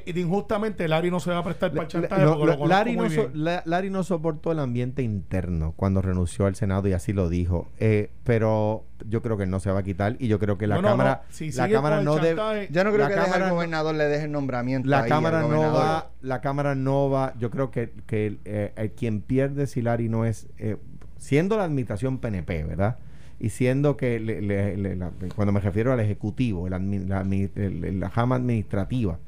eh, 0.05 0.13
injustamente, 0.15 0.87
Larry 0.87 1.09
no 1.11 1.19
se 1.19 1.31
va 1.31 1.39
a 1.39 1.43
prestar 1.43 1.71
para 1.71 1.83
el 1.83 1.87
chantaje 1.87 2.21
Lo- 2.23 2.31
porque 2.31 2.45
lo- 2.45 2.51
lo 2.51 2.57
conozco 2.59 2.67
Larry, 2.67 2.95
no 2.97 3.09
so-. 3.09 3.29
La- 3.33 3.63
Larry 3.65 3.89
no 3.89 4.03
soportó 4.03 4.51
el 4.51 4.59
ambiente 4.59 5.01
interno 5.01 5.73
cuando 5.75 6.01
renunció 6.01 6.45
al 6.45 6.55
Senado 6.55 6.87
y 6.87 6.93
así 6.93 7.13
lo 7.13 7.29
dijo. 7.29 7.67
Eh, 7.79 8.09
pero 8.23 8.83
yo 9.07 9.21
creo 9.21 9.37
que 9.37 9.45
no 9.45 9.59
se 9.59 9.71
va 9.71 9.79
a 9.79 9.83
quitar 9.83 10.15
y 10.19 10.27
yo 10.27 10.39
creo 10.39 10.57
que 10.57 10.67
la 10.67 10.75
No, 10.75 10.81
Cámara, 10.81 11.21
no. 11.27 11.33
Si 11.33 11.51
la 11.51 11.69
cámara 11.69 12.01
no 12.01 12.15
debe, 12.17 12.67
Yo 12.71 12.83
no 12.83 12.91
creo 12.91 13.07
La 13.07 13.09
que 13.09 13.15
Cámara 13.15 13.45
al 13.47 13.51
gobernador 13.51 13.95
le 13.95 14.05
deje 14.05 14.25
el 14.25 14.31
nombramiento. 14.31 14.89
la 14.89 15.03
ahí 15.03 15.09
cámara 15.09 15.41
no 15.41 15.71
va, 15.73 16.09
la 16.21 16.41
cámara 16.41 16.75
no 16.75 17.09
va. 17.09 17.33
Yo 17.39 17.49
creo 17.51 17.71
que, 17.71 17.91
que 18.05 18.37
eh, 18.45 18.73
el 18.75 18.91
quien 18.91 19.21
pierde 19.21 19.67
si 19.67 19.81
Larry 19.81 20.09
no 20.09 20.25
es 20.25 20.47
eh, 20.57 20.77
siendo 21.17 21.57
la 21.57 21.63
administración 21.65 22.17
PNP, 22.19 22.63
¿verdad? 22.63 22.97
Y 23.39 23.49
siendo 23.49 23.97
que 23.97 24.19
le- 24.19 24.41
le- 24.41 24.75
le- 24.77 24.95
la- 24.95 25.11
cuando 25.35 25.51
me 25.51 25.59
refiero 25.59 25.93
al 25.93 25.99
ejecutivo, 25.99 26.67
la, 26.69 26.79
la 26.79 28.09
jama 28.09 28.35
administrativa 28.35 29.19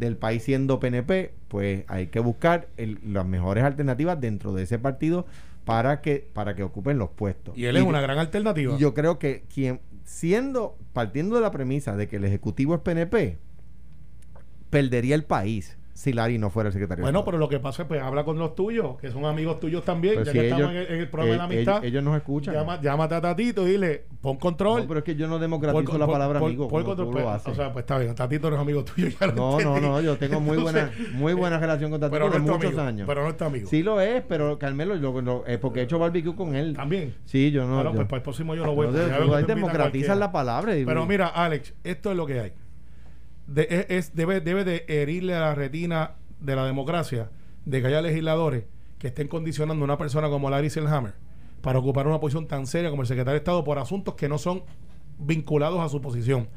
del 0.00 0.16
país 0.16 0.42
siendo 0.42 0.80
PNP, 0.80 1.32
pues 1.48 1.84
hay 1.86 2.08
que 2.08 2.18
buscar 2.20 2.68
el- 2.76 2.98
las 3.06 3.24
mejores 3.26 3.62
alternativas 3.62 4.20
dentro 4.20 4.52
de 4.52 4.64
ese 4.64 4.78
partido 4.78 5.26
para 5.64 6.00
que 6.00 6.26
para 6.32 6.56
que 6.56 6.62
ocupen 6.64 6.98
los 6.98 7.10
puestos. 7.10 7.56
Y 7.56 7.66
él 7.66 7.76
es 7.76 7.84
una 7.84 8.00
gran 8.00 8.18
alternativa. 8.18 8.76
yo 8.78 8.94
creo 8.94 9.18
que 9.18 9.44
quien 9.54 9.80
siendo 10.04 10.76
partiendo 10.92 11.36
de 11.36 11.42
la 11.42 11.52
premisa 11.52 11.94
de 11.96 12.08
que 12.08 12.16
el 12.16 12.24
ejecutivo 12.24 12.74
es 12.74 12.80
PNP 12.80 13.36
perdería 14.70 15.14
el 15.14 15.24
país 15.24 15.76
si 16.00 16.14
Larry 16.14 16.38
no 16.38 16.48
fuera 16.48 16.68
el 16.68 16.72
secretario. 16.72 17.02
bueno, 17.02 17.26
pero 17.26 17.36
lo 17.36 17.46
que 17.46 17.60
pasa 17.60 17.82
es 17.82 17.88
pues 17.88 18.00
habla 18.00 18.24
con 18.24 18.38
los 18.38 18.54
tuyos, 18.54 18.96
que 18.98 19.10
son 19.10 19.26
amigos 19.26 19.60
tuyos 19.60 19.84
también, 19.84 20.14
Pero 20.14 20.24
ya 20.24 20.32
si 20.32 20.38
que 20.38 20.44
estamos 20.48 20.70
ellos- 20.70 20.74
en 20.86 20.86
el, 20.88 20.94
en 20.94 21.00
el 21.02 21.08
programa 21.10 21.32
de 21.32 21.36
la 21.38 21.42
eh, 21.42 21.46
amistad. 21.56 21.74
ellos- 21.76 21.84
ellos 21.90 22.04
nos 22.04 22.16
escuchan. 22.16 22.54
Llama, 22.54 22.80
llámate 22.80 23.14
a 23.16 23.20
Tatito 23.20 23.68
y 23.68 23.72
dile, 23.72 24.04
pon 24.22 24.36
control. 24.38 24.80
No, 24.80 24.88
pero 24.88 24.98
es 25.00 25.04
que 25.04 25.14
yo 25.14 25.28
no 25.28 25.38
democratizo 25.38 25.98
la 25.98 26.06
palabra 26.06 26.38
amigo 26.38 26.64
tú 26.64 26.70
control, 26.70 26.96
lo 27.06 27.10
pues. 27.12 27.46
O 27.48 27.54
sea, 27.54 27.70
pues 27.72 27.82
está 27.82 27.98
bien, 27.98 28.14
Tatito 28.14 28.48
no 28.48 28.56
es 28.56 28.62
amigo 28.62 28.82
tuyo. 28.82 29.08
ya 29.20 29.26
no, 29.26 29.34
no, 29.34 29.58
entendí. 29.58 29.80
no, 29.88 30.00
yo 30.00 30.16
tengo 30.16 30.40
muy 30.40 30.56
buena, 30.62 30.90
muy 31.12 31.34
buena 31.34 31.58
relación 31.58 31.90
con 31.90 32.00
Tatito 32.00 32.12
pero 32.18 32.30
no 32.30 32.38
muchos 32.54 32.64
amigo, 32.64 32.80
años. 32.80 33.06
Pero 33.06 33.22
no 33.22 33.28
es 33.28 33.36
tu 33.36 33.44
amigo. 33.44 33.68
Sí 33.68 33.82
lo 33.82 34.00
es, 34.00 34.22
pero 34.26 34.58
Carmelo, 34.58 34.94
lo, 34.96 35.20
lo- 35.20 35.46
eh, 35.46 35.58
porque 35.58 35.80
he 35.80 35.82
hecho 35.82 35.98
barbecue 35.98 36.34
con 36.34 36.54
él. 36.56 36.72
También. 36.74 37.14
Sí, 37.26 37.50
yo 37.50 37.66
no. 37.66 37.74
Bueno, 37.74 37.90
yo- 37.90 37.96
pues 37.96 38.08
para 38.08 38.16
el 38.18 38.22
próximo 38.22 38.54
yo 38.54 38.64
lo 38.64 38.74
voy 38.74 38.86
no, 38.86 38.92
a 39.34 39.42
democratizas 39.42 39.80
cualquiera. 39.90 40.14
la 40.14 40.32
palabra. 40.32 40.72
Pero 40.72 41.04
mira, 41.06 41.26
Alex, 41.28 41.74
esto 41.84 42.10
es 42.10 42.16
lo 42.16 42.24
que 42.24 42.40
hay. 42.40 42.52
De- 43.50 43.66
es, 43.70 43.86
es- 43.88 44.14
debe, 44.14 44.40
debe 44.40 44.64
de 44.64 44.84
herirle 44.88 45.34
a 45.34 45.40
la 45.40 45.54
retina 45.54 46.12
de 46.40 46.54
la 46.56 46.64
democracia 46.64 47.30
de 47.64 47.80
que 47.80 47.88
haya 47.88 48.00
legisladores 48.00 48.64
que 48.98 49.08
estén 49.08 49.28
condicionando 49.28 49.82
a 49.82 49.84
una 49.84 49.98
persona 49.98 50.28
como 50.28 50.48
Larry 50.50 50.70
Selhammer 50.70 51.14
para 51.60 51.78
ocupar 51.78 52.06
una 52.06 52.20
posición 52.20 52.46
tan 52.46 52.66
seria 52.66 52.90
como 52.90 53.02
el 53.02 53.08
secretario 53.08 53.32
de 53.32 53.38
Estado 53.38 53.64
por 53.64 53.78
asuntos 53.78 54.14
que 54.14 54.28
no 54.28 54.38
son 54.38 54.62
vinculados 55.18 55.80
a 55.80 55.88
su 55.88 56.00
posición. 56.00 56.48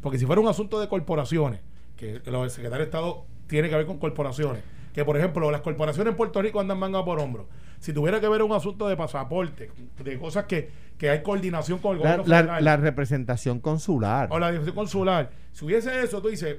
Porque 0.00 0.18
si 0.18 0.26
fuera 0.26 0.40
un 0.40 0.48
asunto 0.48 0.80
de 0.80 0.88
corporaciones, 0.88 1.60
que 1.96 2.20
lo 2.26 2.42
del 2.42 2.50
secretario 2.50 2.80
de 2.84 2.90
Estado 2.90 3.24
tiene 3.46 3.68
que 3.68 3.76
ver 3.76 3.86
con 3.86 3.98
corporaciones, 3.98 4.62
que 4.92 5.04
por 5.04 5.16
ejemplo 5.16 5.50
las 5.50 5.60
corporaciones 5.60 6.10
en 6.10 6.16
Puerto 6.16 6.42
Rico 6.42 6.60
andan 6.60 6.78
manga 6.78 7.04
por 7.04 7.20
hombro. 7.20 7.48
Si 7.78 7.92
tuviera 7.92 8.20
que 8.20 8.28
ver 8.28 8.42
un 8.42 8.52
asunto 8.52 8.88
de 8.88 8.96
pasaporte, 8.96 9.70
de 10.02 10.18
cosas 10.18 10.44
que, 10.44 10.70
que 11.00 11.08
hay 11.08 11.22
coordinación 11.22 11.78
con 11.78 11.92
el 11.92 11.98
gobierno 12.00 12.24
la- 12.26 12.36
federal, 12.40 12.62
la 12.64 12.76
representación 12.76 13.58
consular. 13.58 14.28
o 14.30 14.38
la 14.38 14.50
dirección 14.50 14.74
consular. 14.76 15.30
Si 15.50 15.64
hubiese 15.64 16.02
eso, 16.02 16.20
tú 16.20 16.28
dices, 16.28 16.58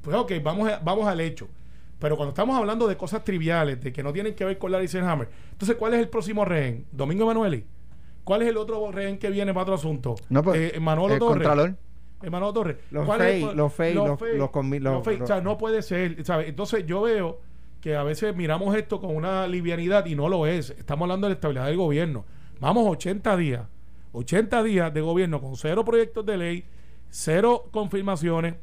pues 0.00 0.16
ok, 0.16 0.32
vamos, 0.42 0.70
a- 0.70 0.78
vamos 0.78 1.06
al 1.06 1.20
hecho. 1.20 1.46
Pero 1.98 2.16
cuando 2.16 2.30
estamos 2.30 2.56
hablando 2.56 2.88
de 2.88 2.96
cosas 2.96 3.22
triviales, 3.22 3.78
de 3.82 3.92
que 3.92 4.02
no 4.02 4.14
tienen 4.14 4.34
que 4.34 4.46
ver 4.46 4.56
con 4.56 4.72
Larry 4.72 4.88
Selhammer, 4.88 5.28
entonces, 5.52 5.76
¿cuál 5.76 5.92
es 5.92 6.00
el 6.00 6.08
próximo 6.08 6.46
rehén? 6.46 6.86
¿Domingo 6.90 7.24
Emanueli? 7.24 7.66
¿Cuál 8.24 8.40
es 8.42 8.48
el 8.48 8.56
otro 8.56 8.90
rehén 8.90 9.18
que 9.18 9.28
viene 9.28 9.52
para 9.52 9.62
otro 9.64 9.74
asunto? 9.74 10.14
No, 10.30 10.42
pues, 10.42 10.72
Eh, 10.74 10.80
Manolo 10.80 11.12
el 11.12 11.20
Torres. 11.20 11.46
Contralor. 11.46 11.76
Manolo 12.30 12.52
Torres. 12.54 12.76
Los 12.90 13.04
¿Cuál 13.04 13.20
es 13.20 13.42
los 13.54 13.72
fake, 13.74 13.94
los- 13.94 14.08
los 14.08 14.20
los 14.20 15.06
los-. 15.06 15.20
O 15.20 15.26
sea, 15.26 15.42
no 15.42 15.58
puede 15.58 15.82
ser. 15.82 16.16
Entonces 16.46 16.86
yo 16.86 17.02
veo 17.02 17.40
que 17.82 17.94
a 17.94 18.02
veces 18.04 18.34
miramos 18.34 18.74
esto 18.74 19.00
con 19.00 19.14
una 19.14 19.46
livianidad 19.46 20.06
y 20.06 20.14
no 20.14 20.30
lo 20.30 20.46
es. 20.46 20.70
Estamos 20.70 21.02
hablando 21.02 21.26
de 21.26 21.32
la 21.32 21.34
estabilidad 21.34 21.66
del 21.66 21.76
gobierno. 21.76 22.24
Vamos 22.60 22.86
80 22.88 23.36
días, 23.36 23.62
80 24.12 24.62
días 24.62 24.92
de 24.94 25.00
gobierno 25.00 25.40
con 25.40 25.56
cero 25.56 25.84
proyectos 25.84 26.24
de 26.24 26.36
ley, 26.38 26.64
cero 27.10 27.68
confirmaciones. 27.70 28.54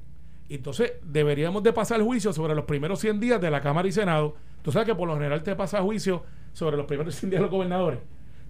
Entonces 0.49 0.93
deberíamos 1.03 1.63
de 1.63 1.73
pasar 1.73 2.01
juicio 2.01 2.33
sobre 2.33 2.53
los 2.55 2.65
primeros 2.65 2.99
100 2.99 3.19
días 3.19 3.41
de 3.41 3.49
la 3.51 3.61
Cámara 3.61 3.87
y 3.87 3.91
Senado. 3.91 4.35
Tú 4.61 4.71
sabes 4.71 4.87
que 4.87 4.95
por 4.95 5.07
lo 5.07 5.15
general 5.15 5.43
te 5.43 5.55
pasa 5.55 5.81
juicio 5.81 6.23
sobre 6.53 6.77
los 6.77 6.85
primeros 6.85 7.15
100 7.15 7.29
días 7.31 7.39
de 7.39 7.43
los 7.43 7.51
gobernadores. 7.51 7.99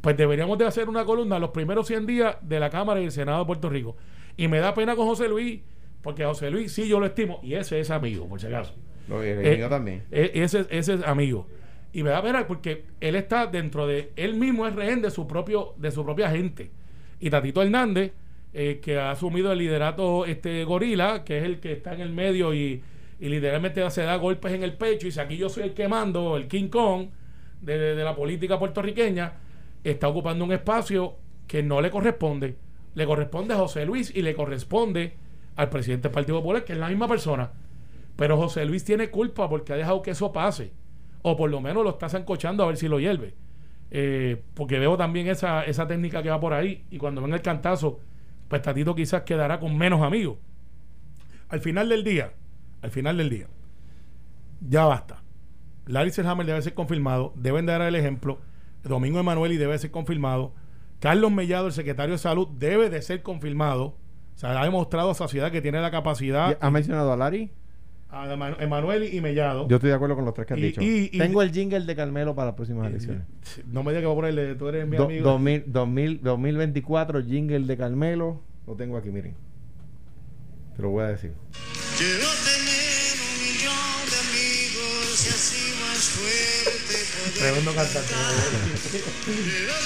Pues 0.02 0.18
deberíamos 0.18 0.58
de 0.58 0.66
hacer 0.66 0.90
una 0.90 1.06
columna 1.06 1.40
los 1.40 1.52
primeros 1.52 1.88
100 1.88 2.06
días 2.06 2.36
de 2.42 2.60
la 2.60 2.70
Cámara 2.70 3.00
y 3.00 3.06
el 3.06 3.12
Senado 3.12 3.40
de 3.40 3.46
Puerto 3.46 3.70
Rico. 3.70 3.96
Y 4.36 4.48
me 4.48 4.60
da 4.60 4.74
pena 4.74 4.96
con 4.96 5.08
José 5.08 5.30
Luis, 5.30 5.62
porque 6.02 6.26
José 6.26 6.52
Luis 6.52 6.72
sí 6.74 6.88
yo 6.88 7.00
lo 7.00 7.06
estimo, 7.06 7.40
y 7.44 7.54
ese 7.54 7.80
es 7.80 7.90
amigo, 7.90 8.28
por 8.28 8.40
si 8.40 8.48
acaso. 8.48 8.74
Lo- 9.08 9.22
el 9.24 9.46
Eh, 9.46 9.58
mío 9.58 9.70
también. 9.70 10.04
e- 10.12 10.32
ese, 10.36 10.66
ese 10.70 10.96
es 10.96 11.04
amigo. 11.04 11.48
Y 11.94 12.04
me 12.04 12.10
da 12.10 12.22
pena 12.24 12.48
porque 12.48 12.86
él 13.00 13.16
está 13.16 13.46
dentro 13.48 13.86
de. 13.88 14.12
Él 14.16 14.36
mismo 14.36 14.68
es 14.68 14.76
rehén 14.76 15.02
de 15.02 15.12
su 15.12 15.28
propio 15.28 15.74
de 15.78 15.92
su 15.92 16.04
propia 16.04 16.30
gente. 16.32 16.72
Y 17.20 17.30
Tatito 17.30 17.62
Hernández, 17.62 18.14
eh, 18.54 18.80
que 18.82 18.98
ha 19.00 19.12
asumido 19.12 19.52
el 19.52 19.60
liderato 19.60 20.26
este 20.26 20.64
gorila, 20.66 21.24
que 21.24 21.38
es 21.38 21.44
el 21.44 21.60
que 21.60 21.72
está 21.74 21.94
en 21.94 22.02
el 22.02 22.12
medio 22.12 22.54
y, 22.54 22.82
y 23.20 23.30
literalmente 23.30 23.88
se 23.92 24.04
da 24.04 24.16
golpes 24.18 24.54
en 24.54 24.64
el 24.64 24.74
pecho. 24.74 25.08
Y 25.08 25.12
si 25.12 25.20
aquí 25.20 25.38
yo 25.38 25.50
soy 25.50 25.64
el 25.64 25.74
que 25.74 25.88
mando, 25.88 26.36
el 26.36 26.48
King 26.48 26.70
Kong 26.70 27.08
de, 27.62 27.78
de- 27.78 27.96
de 27.96 28.04
la 28.04 28.16
política 28.16 28.58
puertorriqueña, 28.60 29.34
está 29.84 30.08
ocupando 30.08 30.44
un 30.46 30.52
espacio 30.52 31.16
que 31.48 31.62
no 31.62 31.80
le 31.80 31.92
corresponde. 31.92 32.56
Le 32.96 33.06
corresponde 33.06 33.54
a 33.54 33.58
José 33.58 33.86
Luis 33.86 34.12
y 34.16 34.22
le 34.24 34.34
corresponde 34.34 35.14
al 35.56 35.70
presidente 35.70 36.08
del 36.10 36.14
Partido 36.14 36.40
Popular, 36.40 36.64
que 36.66 36.74
es 36.74 36.80
la 36.80 36.90
misma 36.90 37.08
persona. 37.08 37.52
Pero 38.16 38.38
José 38.38 38.66
Luis 38.66 38.84
tiene 38.84 39.10
culpa 39.10 39.48
porque 39.50 39.74
ha 39.74 39.76
dejado 39.76 40.02
que 40.02 40.12
eso 40.12 40.32
pase. 40.34 40.72
O 41.24 41.36
por 41.36 41.50
lo 41.50 41.60
menos 41.60 41.84
lo 41.84 41.90
está 41.90 42.08
zancochando 42.08 42.64
a 42.64 42.68
ver 42.68 42.78
si 42.78 42.88
lo 42.88 43.00
hierve. 43.00 43.34
Eh, 43.90 44.44
porque 44.54 44.80
veo 44.80 44.98
también 44.98 45.28
esa, 45.28 45.64
esa 45.64 45.88
técnica 45.88 46.22
que 46.22 46.30
va 46.30 46.40
por 46.40 46.54
ahí. 46.54 46.86
Y 46.92 46.98
cuando 46.98 47.22
venga 47.22 47.36
el 47.36 47.42
cantazo, 47.42 48.00
pues 48.48 48.62
Tatito 48.62 48.94
quizás 48.94 49.24
quedará 49.24 49.60
con 49.60 49.78
menos 49.78 50.02
amigos. 50.02 50.38
Al 51.50 51.60
final 51.60 51.90
del 51.90 52.04
día, 52.04 52.34
al 52.82 52.92
final 52.92 53.18
del 53.18 53.30
día, 53.30 53.48
ya 54.60 54.86
basta. 54.86 55.24
Larry 55.86 56.12
Selhammer 56.12 56.46
debe 56.46 56.62
ser 56.62 56.74
confirmado. 56.74 57.34
Deben 57.36 57.66
de 57.66 57.74
dar 57.74 57.82
el 57.82 57.96
ejemplo. 57.96 58.40
Domingo 58.84 59.20
Emanueli 59.20 59.58
debe 59.58 59.78
ser 59.78 59.92
confirmado. 59.92 60.54
Carlos 61.00 61.32
Mellado, 61.32 61.68
el 61.68 61.74
secretario 61.74 62.14
de 62.14 62.20
Salud, 62.20 62.48
debe 62.48 62.90
de 62.90 63.02
ser 63.02 63.24
confirmado. 63.24 63.98
O 64.36 64.38
sea, 64.38 64.60
ha 64.60 64.64
demostrado 64.64 65.12
a 65.12 65.16
sociedad 65.16 65.52
que 65.52 65.62
tiene 65.62 65.82
la 65.82 65.92
capacidad. 65.92 66.58
¿Ha 66.60 66.72
mencionado 66.72 67.12
a 67.12 67.18
Larry? 67.18 67.52
A 68.14 68.32
Eman- 68.32 68.56
Emanueli 68.60 69.08
y 69.18 69.22
Mellado. 69.22 69.68
Yo 69.68 69.78
estoy 69.78 69.90
de 69.90 69.96
acuerdo 69.96 70.16
con 70.16 70.24
los 70.26 70.34
tres 70.36 70.46
que 70.46 70.54
has 70.54 70.60
Y- 70.60 70.64
dicho. 70.64 70.82
y- 70.82 71.10
y- 71.12 71.18
Tengo 71.18 71.42
el 71.42 71.52
jingle 71.52 71.82
de 71.82 71.96
Carmelo 71.96 72.36
para 72.36 72.48
las 72.48 72.56
próximas 72.56 72.88
elecciones. 72.88 73.24
No 73.66 73.82
me 73.84 73.92
digas 73.92 74.02
que 74.02 74.06
voy 74.08 74.14
a 74.14 74.18
ponerle, 74.18 74.56
tú 74.56 74.68
eres 74.70 74.88
mi 74.88 74.98
Do- 74.98 75.06
amigo. 75.06 75.24
2000, 75.30 75.64
2000, 75.68 76.22
2024, 76.22 77.24
jingle 77.24 77.62
de 77.62 77.76
Carmelo. 77.78 78.42
Lo 78.68 78.76
tengo 78.76 78.98
aquí, 78.98 79.10
miren. 79.10 79.36
Te 80.76 80.82
lo 80.84 80.90
voy 80.90 81.04
a 81.04 81.08
decir. 81.08 81.32
Quiero 81.98 82.28
tener 82.46 83.14
un 83.18 83.34
millón 83.42 84.10
de 84.10 84.18
amigos 84.30 85.26
y 85.26 85.30
así 85.30 85.74
más 85.82 86.04
fuerte 86.10 87.40
Tremendo 87.40 87.74
cantante. 87.74 88.14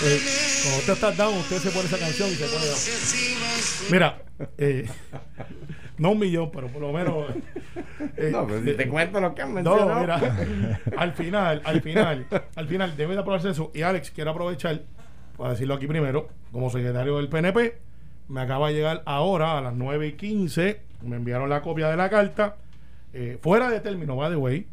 Eh, 0.04 0.22
Cuando 0.64 0.80
usted 0.80 0.94
está 0.94 1.12
down, 1.12 1.38
usted 1.38 1.58
se 1.60 1.72
pone 1.72 1.86
esa 1.88 1.98
canción 1.98 2.30
y 2.30 2.36
se 2.36 2.46
pone 2.46 2.66
down. 2.66 2.78
Mira, 3.92 4.22
eh, 4.58 4.86
no 5.98 6.12
un 6.12 6.20
millón, 6.20 6.52
pero 6.52 6.68
por 6.68 6.82
lo 6.82 6.92
menos. 6.94 7.26
eh, 8.18 8.30
No, 8.32 8.46
pero 8.48 8.64
si 8.64 8.74
te 8.74 8.88
cuento 8.88 9.20
lo 9.20 9.34
que 9.36 9.42
han 9.42 9.50
No, 9.50 9.56
mencionado. 9.76 10.00
mira, 10.02 10.80
al 10.98 11.14
final, 11.14 11.62
al 11.66 11.82
final, 11.82 12.26
al 12.56 12.68
final 12.68 12.96
debe 12.98 13.14
de 13.16 13.20
aprobarse 13.22 13.50
eso. 13.50 13.72
Y 13.74 13.82
Alex, 13.82 14.12
quiero 14.12 14.32
aprovechar 14.32 14.82
para 15.38 15.52
decirlo 15.52 15.76
aquí 15.76 15.88
primero, 15.88 16.30
como 16.52 16.70
secretario 16.70 17.18
del 17.18 17.30
PNP, 17.30 17.78
me 18.30 18.42
acaba 18.42 18.70
de 18.70 18.74
llegar 18.74 19.04
ahora 19.06 19.58
a 19.58 19.62
las 19.62 19.74
9 19.74 20.08
y 20.08 20.12
15, 20.14 20.82
me 21.04 21.16
enviaron 21.16 21.50
la 21.50 21.62
copia 21.62 21.90
de 21.90 21.96
la 21.98 22.10
carta, 22.10 22.56
eh, 23.14 23.38
fuera 23.42 23.70
de 23.70 23.80
término, 23.80 24.16
by 24.16 24.32
the 24.32 24.36
way, 24.36 24.66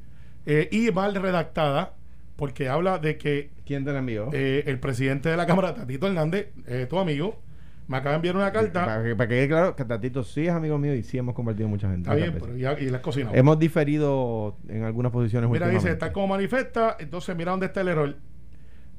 eh, 0.47 0.69
y 0.73 0.91
mal 0.91 1.15
redactada, 1.15 1.93
porque 2.37 2.69
habla 2.69 2.99
de 2.99 3.17
que 3.19 3.51
¿Quién 3.67 3.85
te 3.85 3.93
la 3.93 3.99
envió? 4.01 4.31
eh, 4.33 4.65
el 4.67 4.79
presidente 4.81 5.29
de 5.29 5.37
la 5.37 5.47
Cámara, 5.47 5.75
Tatito 5.75 6.07
Hernández, 6.07 6.49
tu 6.89 6.99
amigo, 6.99 7.39
me 7.87 7.97
acaba 7.99 8.13
de 8.13 8.17
enviar 8.17 8.37
una 8.37 8.51
carta. 8.51 8.87
Para 8.87 9.03
que, 9.03 9.15
para 9.17 9.29
que 9.29 9.35
quede 9.35 9.49
claro 9.49 9.77
que 9.77 9.85
Tatito 9.85 10.23
sí 10.23 10.47
es 10.47 10.53
amigo 10.53 10.79
mío 10.79 10.95
y 10.95 11.03
sí 11.03 11.19
hemos 11.19 11.35
compartido 11.35 11.69
mucha 11.69 11.89
gente. 11.91 12.09
Está 12.09 12.15
bien, 12.15 12.37
pero 12.41 12.57
ya, 12.57 12.73
y. 12.81 12.91
Hemos 13.33 13.59
diferido 13.59 14.57
en 14.69 14.85
algunas 14.85 15.13
posiciones 15.13 15.51
Mira, 15.51 15.69
dice, 15.69 15.95
tal 15.97 16.13
como 16.13 16.29
manifiesta, 16.29 16.97
entonces 16.99 17.37
mira 17.37 17.51
dónde 17.51 17.67
está 17.67 17.83
el 17.83 17.89
error. 17.89 18.17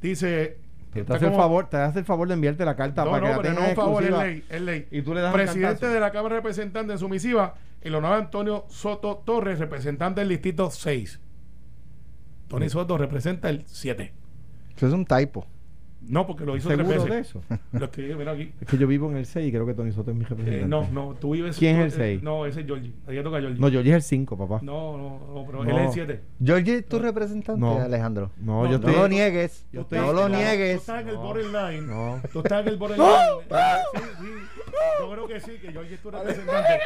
Dice, 0.02 0.58
está 0.94 1.06
te 1.06 1.14
hace, 1.14 1.26
el 1.26 1.32
como- 1.32 1.44
favor, 1.44 1.70
te 1.70 1.78
hace 1.78 2.00
el 2.00 2.06
favor 2.06 2.28
de 2.28 2.36
enviarte 2.36 2.64
la 2.64 2.76
carta 2.76 3.04
no, 3.06 3.12
para 3.12 3.24
que 3.24 3.30
no, 3.30 3.36
la 3.36 3.42
pero 3.42 3.54
no 3.54 3.60
tengas 3.60 3.70
un 3.72 3.76
favor, 3.76 4.04
es 4.04 4.10
exclusiva. 4.10 4.32
ley, 4.32 4.44
es 4.50 4.62
ley. 4.62 4.88
Y 4.92 5.02
tú 5.02 5.14
le 5.16 5.22
das 5.22 5.34
el 5.34 5.42
Presidente 5.42 5.88
de 5.88 6.00
la 6.00 6.12
Cámara 6.12 6.36
de 6.36 6.42
Representantes 6.42 6.94
en 6.94 7.00
su 7.00 7.10
misiva, 7.10 7.56
el 7.82 7.96
honorable 7.96 8.26
Antonio 8.26 8.66
Soto 8.70 9.24
Torres, 9.26 9.58
representante 9.60 10.22
del 10.22 10.30
distrito 10.30 10.70
6. 10.70 11.20
Tony 12.48 12.70
Soto 12.70 12.98
representa 12.98 13.50
el 13.50 13.64
7. 13.66 14.14
Eso 14.76 14.88
es 14.88 14.94
un 14.94 15.06
typo. 15.06 15.48
No, 16.08 16.28
porque 16.28 16.46
lo 16.46 16.56
hizo 16.56 16.70
tres 16.70 16.88
¿Seguro 16.88 17.04
veces. 17.06 17.10
de 17.12 17.20
eso? 17.20 17.42
Lo 17.74 17.86
escribí, 17.86 18.16
mira 18.16 18.32
aquí. 18.34 18.52
Es 18.62 18.68
que 18.68 18.78
yo 18.78 18.88
vivo 18.88 19.10
en 19.10 19.18
el 19.18 19.26
6 19.26 19.48
y 19.48 19.52
creo 19.52 19.66
que 19.66 19.74
Tony 19.74 19.92
Soto 19.92 20.12
es 20.12 20.18
mi 20.18 20.24
Eh, 20.24 20.28
representante. 20.30 20.68
no, 20.68 20.88
no, 20.92 21.14
tú 21.16 21.32
vives. 21.34 21.58
¿Quién 21.58 21.78
tú- 21.78 21.84
es 21.86 21.94
el 21.96 22.02
eh, 22.02 22.04
seis? 22.06 22.24
No, 22.24 22.46
ese 22.46 22.62
es 22.62 22.66
Georgie. 22.68 22.94
Ahí 23.08 23.24
toca 23.24 23.40
Georgie. 23.40 23.60
No, 23.60 23.68
yo 23.70 23.82
dije 23.84 23.96
el 23.96 24.02
5, 24.02 24.38
papá. 24.38 24.60
no, 24.62 24.98
no, 24.98 25.20
no, 25.34 25.46
pero 25.46 25.64
No. 25.64 25.70
él 25.70 25.78
es 25.78 25.88
el 25.88 25.92
7. 26.08 26.22
Georgie, 26.44 26.82
¿tu 26.84 27.00
representante, 27.00 27.60
No. 27.60 27.80
Alejandro? 27.82 28.32
No, 28.38 28.64
No, 28.64 28.72
yo 28.72 28.78
No 28.80 28.88
estoy... 28.88 28.94
lo 29.02 29.08
niegues. 29.08 29.66
yo 29.72 29.82
estoy- 29.82 30.00
no 30.00 30.14
lo 30.14 30.24
Tú 30.28 30.30
niegues. 30.36 30.78
estás 30.82 31.02
en 31.02 31.10
el 31.10 31.16
No. 31.16 31.22
borderline. 31.22 31.88
No. 31.88 32.22
Tú 32.32 32.40
estás 32.40 32.62
en 32.62 32.68
el 32.68 32.78
borderline. 32.78 33.08
Sí, 33.94 34.00
sí. 34.20 34.28
Yo 35.00 35.12
creo 35.12 35.28
que 35.28 35.40
sí, 35.40 35.52
que 35.62 35.72
Georgie 35.72 35.96
es 35.96 36.02
tu 36.02 36.12
representante. 36.12 36.80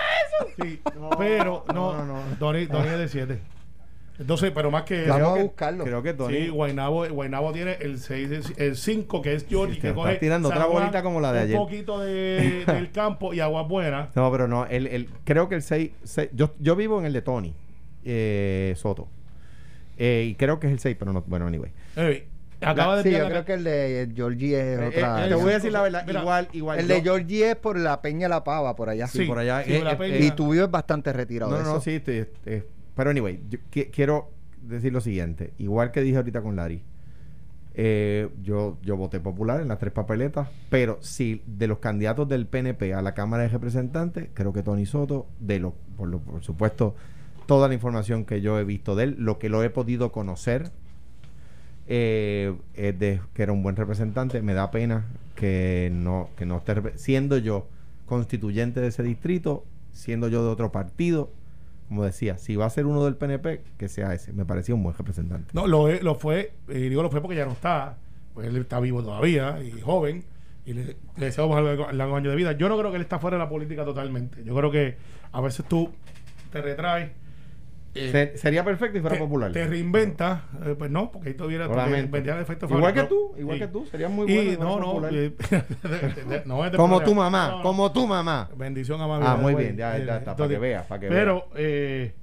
Sí, 0.62 0.80
pero 1.18 1.66
no, 1.74 1.94
no, 1.98 2.06
no. 2.06 2.20
Donny, 2.40 2.66
Donny 2.68 2.88
es 2.90 2.98
de 3.00 3.08
7. 3.08 3.40
Entonces, 4.20 4.52
pero 4.54 4.70
más 4.70 4.84
que 4.84 5.04
eso. 5.04 5.14
Vamos 5.14 5.32
a 5.32 5.36
que- 5.36 5.44
buscarlo. 5.44 5.84
Creo 5.86 6.04
que 6.04 6.14
Tony... 6.14 6.36
Sí, 6.38 6.50
Guaynabo, 6.50 7.08
Guaynabo 7.08 7.52
tiene 7.54 7.78
el 7.80 8.00
6, 8.00 8.54
el 8.58 8.76
5 8.76 9.22
que 9.22 9.34
es 9.34 9.46
Georgie, 9.48 9.76
Sí, 9.76 9.82
que 9.82 9.88
te 9.90 9.94
coge 9.94 10.10
estás 10.10 10.20
tirando 10.20 10.50
otra 10.50 10.66
bolita 10.66 11.02
como 11.02 11.22
la 11.22 11.32
de 11.32 11.40
un 11.40 11.46
ayer. 11.46 11.58
poquito 11.58 12.00
de, 12.00 12.64
del 12.68 12.92
campo 12.92 13.34
y 13.34 13.40
aguas 13.40 13.68
buenas. 13.68 14.14
No, 14.16 14.30
pero 14.32 14.48
no, 14.48 14.66
el, 14.66 14.88
el, 14.88 15.08
creo 15.24 15.48
que 15.48 15.56
el 15.56 15.62
6... 15.62 15.92
yo, 16.34 16.54
yo 16.60 16.76
vivo 16.76 17.00
en 17.00 17.06
el 17.06 17.14
de 17.14 17.22
Tony. 17.22 17.54
eh, 18.04 18.74
Soto. 18.76 19.08
Eh, 19.98 20.28
y 20.30 20.36
creo 20.36 20.60
que 20.60 20.68
es 20.68 20.74
el 20.74 20.80
6, 20.80 20.96
pero 21.00 21.12
no. 21.14 21.22
Bueno, 21.28 21.48
anyway. 21.48 21.72
Eh, 21.96 22.28
acaba 22.62 22.98
de 22.98 23.04
Sí, 23.04 23.12
yo 23.12 23.20
la- 23.24 23.30
creo 23.30 23.46
que 23.46 23.54
el 23.54 23.64
de 23.64 24.10
Georgie 24.16 24.56
es 24.60 24.80
Eh, 24.80 24.88
otra. 24.88 25.26
eh, 25.26 25.30
te 25.30 25.36
voy 25.36 25.52
a 25.52 25.54
decir 25.56 25.72
la 25.72 25.82
verdad. 25.82 26.04
Mira, 26.06 26.22
igual, 26.22 26.48
igual. 26.54 26.80
el 26.80 26.88
yo- 26.88 26.94
de 26.96 27.02
Georgie 27.02 27.50
es 27.52 27.56
por 27.56 27.78
la 27.78 28.02
Peña 28.02 28.28
La 28.30 28.44
Pava, 28.44 28.76
por 28.76 28.90
allá. 28.90 29.08
Sí, 29.08 29.20
Sí, 29.20 29.26
por 29.26 29.40
allá. 29.40 29.64
sí, 29.64 29.74
eh, 29.76 29.84
la 29.84 29.94
eh, 29.94 29.96
Peña. 29.98 30.18
Y 30.18 30.32
tu 30.32 30.50
vivo 30.52 30.66
es 30.66 30.72
bastante 30.72 31.12
retirado. 31.14 31.52
No, 31.52 31.58
de 31.58 31.64
no, 31.64 31.80
sí, 31.82 31.92
estoy- 31.96 32.28
eh, 32.46 32.64
pero 33.00 33.12
anyway, 33.12 33.40
yo 33.50 33.60
qui- 33.72 33.90
quiero 33.92 34.30
decir 34.62 34.92
lo 34.92 35.00
siguiente. 35.00 35.54
Igual 35.58 35.94
que 35.94 36.02
dije 36.02 36.18
ahorita 36.18 36.42
con 36.42 36.58
Larry, 36.58 36.82
eh, 37.76 38.28
yo, 38.44 38.78
voté 38.98 39.22
popular 39.22 39.62
en 39.62 39.70
las 39.70 39.80
tres 39.80 39.94
papeletas, 39.94 40.50
pero 40.70 40.98
si 41.00 41.42
de 41.48 41.68
los 41.68 41.80
candidatos 41.80 42.28
del 42.28 42.46
PNP 42.46 42.94
a 42.94 43.02
la 43.02 43.14
Cámara 43.14 43.44
de 43.44 43.50
Representantes, 43.50 44.28
creo 44.34 44.52
que 44.52 44.64
Tony 44.64 44.86
Soto, 44.86 45.28
de 45.40 45.60
lo, 45.60 45.76
por, 45.96 46.10
lo- 46.10 46.20
por 46.20 46.44
supuesto, 46.44 46.94
toda 47.46 47.70
la 47.70 47.74
información 47.74 48.26
que 48.26 48.42
yo 48.42 48.60
he 48.60 48.66
visto 48.66 48.98
de 48.98 49.06
él, 49.06 49.16
lo 49.18 49.40
que 49.40 49.48
lo 49.48 49.64
he 49.64 49.70
podido 49.70 50.12
conocer, 50.12 50.72
eh, 51.88 52.54
es 52.74 53.00
de 53.00 53.22
que 53.34 53.44
era 53.44 53.54
un 53.54 53.64
buen 53.64 53.78
representante. 53.78 54.42
Me 54.42 54.54
da 54.54 54.72
pena 54.72 55.06
que 55.36 55.90
no, 55.94 56.30
que 56.36 56.46
no 56.46 56.58
esté, 56.58 56.76
siendo 56.98 57.38
yo 57.38 57.66
constituyente 58.08 58.82
de 58.82 58.88
ese 58.88 59.04
distrito, 59.04 59.64
siendo 59.94 60.28
yo 60.28 60.44
de 60.44 60.50
otro 60.50 60.72
partido, 60.74 61.32
como 61.90 62.06
decía, 62.06 62.38
si 62.38 62.56
va 62.56 62.66
a 62.66 62.70
ser 62.70 62.86
uno 62.86 63.04
del 63.04 63.16
PNP, 63.18 63.62
que 63.78 63.90
sea 63.90 64.14
ese. 64.14 64.32
Me 64.32 64.46
parecía 64.46 64.74
un 64.76 64.84
buen 64.84 64.96
representante. 64.96 65.50
No, 65.54 65.68
lo, 65.68 65.92
lo 66.02 66.16
fue, 66.16 66.54
y 66.70 66.88
digo 66.90 67.02
lo 67.04 67.10
fue 67.12 67.20
porque 67.22 67.36
ya 67.36 67.46
no 67.46 67.52
está, 67.52 67.98
pues 68.34 68.48
él 68.48 68.56
está 68.58 68.80
vivo 68.80 69.04
todavía 69.04 69.62
y 69.62 69.82
joven, 69.82 70.24
y 70.66 70.74
le, 70.74 70.86
le 71.18 71.26
deseamos 71.26 71.58
el 71.58 71.66
largo- 71.66 71.92
largo 71.92 72.16
año 72.16 72.30
de 72.30 72.36
vida. 72.36 72.52
Yo 72.54 72.70
no 72.70 72.78
creo 72.78 72.92
que 72.92 72.98
él 72.98 73.02
está 73.02 73.20
fuera 73.20 73.38
de 73.38 73.44
la 73.44 73.50
política 73.50 73.84
totalmente. 73.84 74.44
Yo 74.46 74.56
creo 74.56 74.72
que 74.72 74.96
a 75.32 75.42
veces 75.42 75.66
tú 75.68 75.90
te 76.52 76.62
retraes, 76.62 77.12
eh, 78.08 78.12
Se- 78.12 78.38
sería 78.38 78.64
perfecto 78.64 78.98
si 78.98 79.02
fuera 79.02 79.16
te, 79.16 79.22
popular. 79.22 79.52
te 79.52 79.66
reinventas, 79.68 80.42
eh, 80.66 80.76
pues 80.78 80.90
no, 80.92 81.12
porque 81.12 81.30
ahí 81.30 81.36
lamento. 81.92 82.12
vendría 82.12 82.36
de 82.36 82.42
efecto 82.44 82.66
Igual 82.70 82.94
que 82.94 83.04
tú, 83.04 83.36
igual 83.38 83.58
Sí. 83.58 83.62
que 83.66 83.68
tú. 83.72 83.86
Sería 83.86 84.10
muy 84.10 84.32
Y 84.32 84.56
bueno. 84.56 84.64
no, 84.64 84.80
no, 84.80 84.86
popular. 84.94 85.14
eh, 85.14 85.34
de- 85.84 86.24
de- 86.40 86.46
no 86.46 86.66
es 86.66 86.72
como 86.76 87.02
tu 87.02 87.14
mamá, 87.16 87.48
No, 87.50 87.58
no. 87.58 87.64
como 87.64 87.92
tu 87.92 88.08
mamá. 88.08 88.50
Bendición 88.56 89.02
a 89.02 89.08
mami. 89.08 89.26
Ah, 89.28 89.36
muy 89.36 89.56
bien, 89.56 89.76
ya, 89.78 89.98
Eh, 89.98 90.06
ya 90.06 90.18
está, 90.18 90.36
para 90.36 90.50
que 90.50 90.58
veas, 90.58 90.86
para 90.86 91.00
que 91.02 91.08
Pero, 91.08 91.48
eh, 91.56 92.14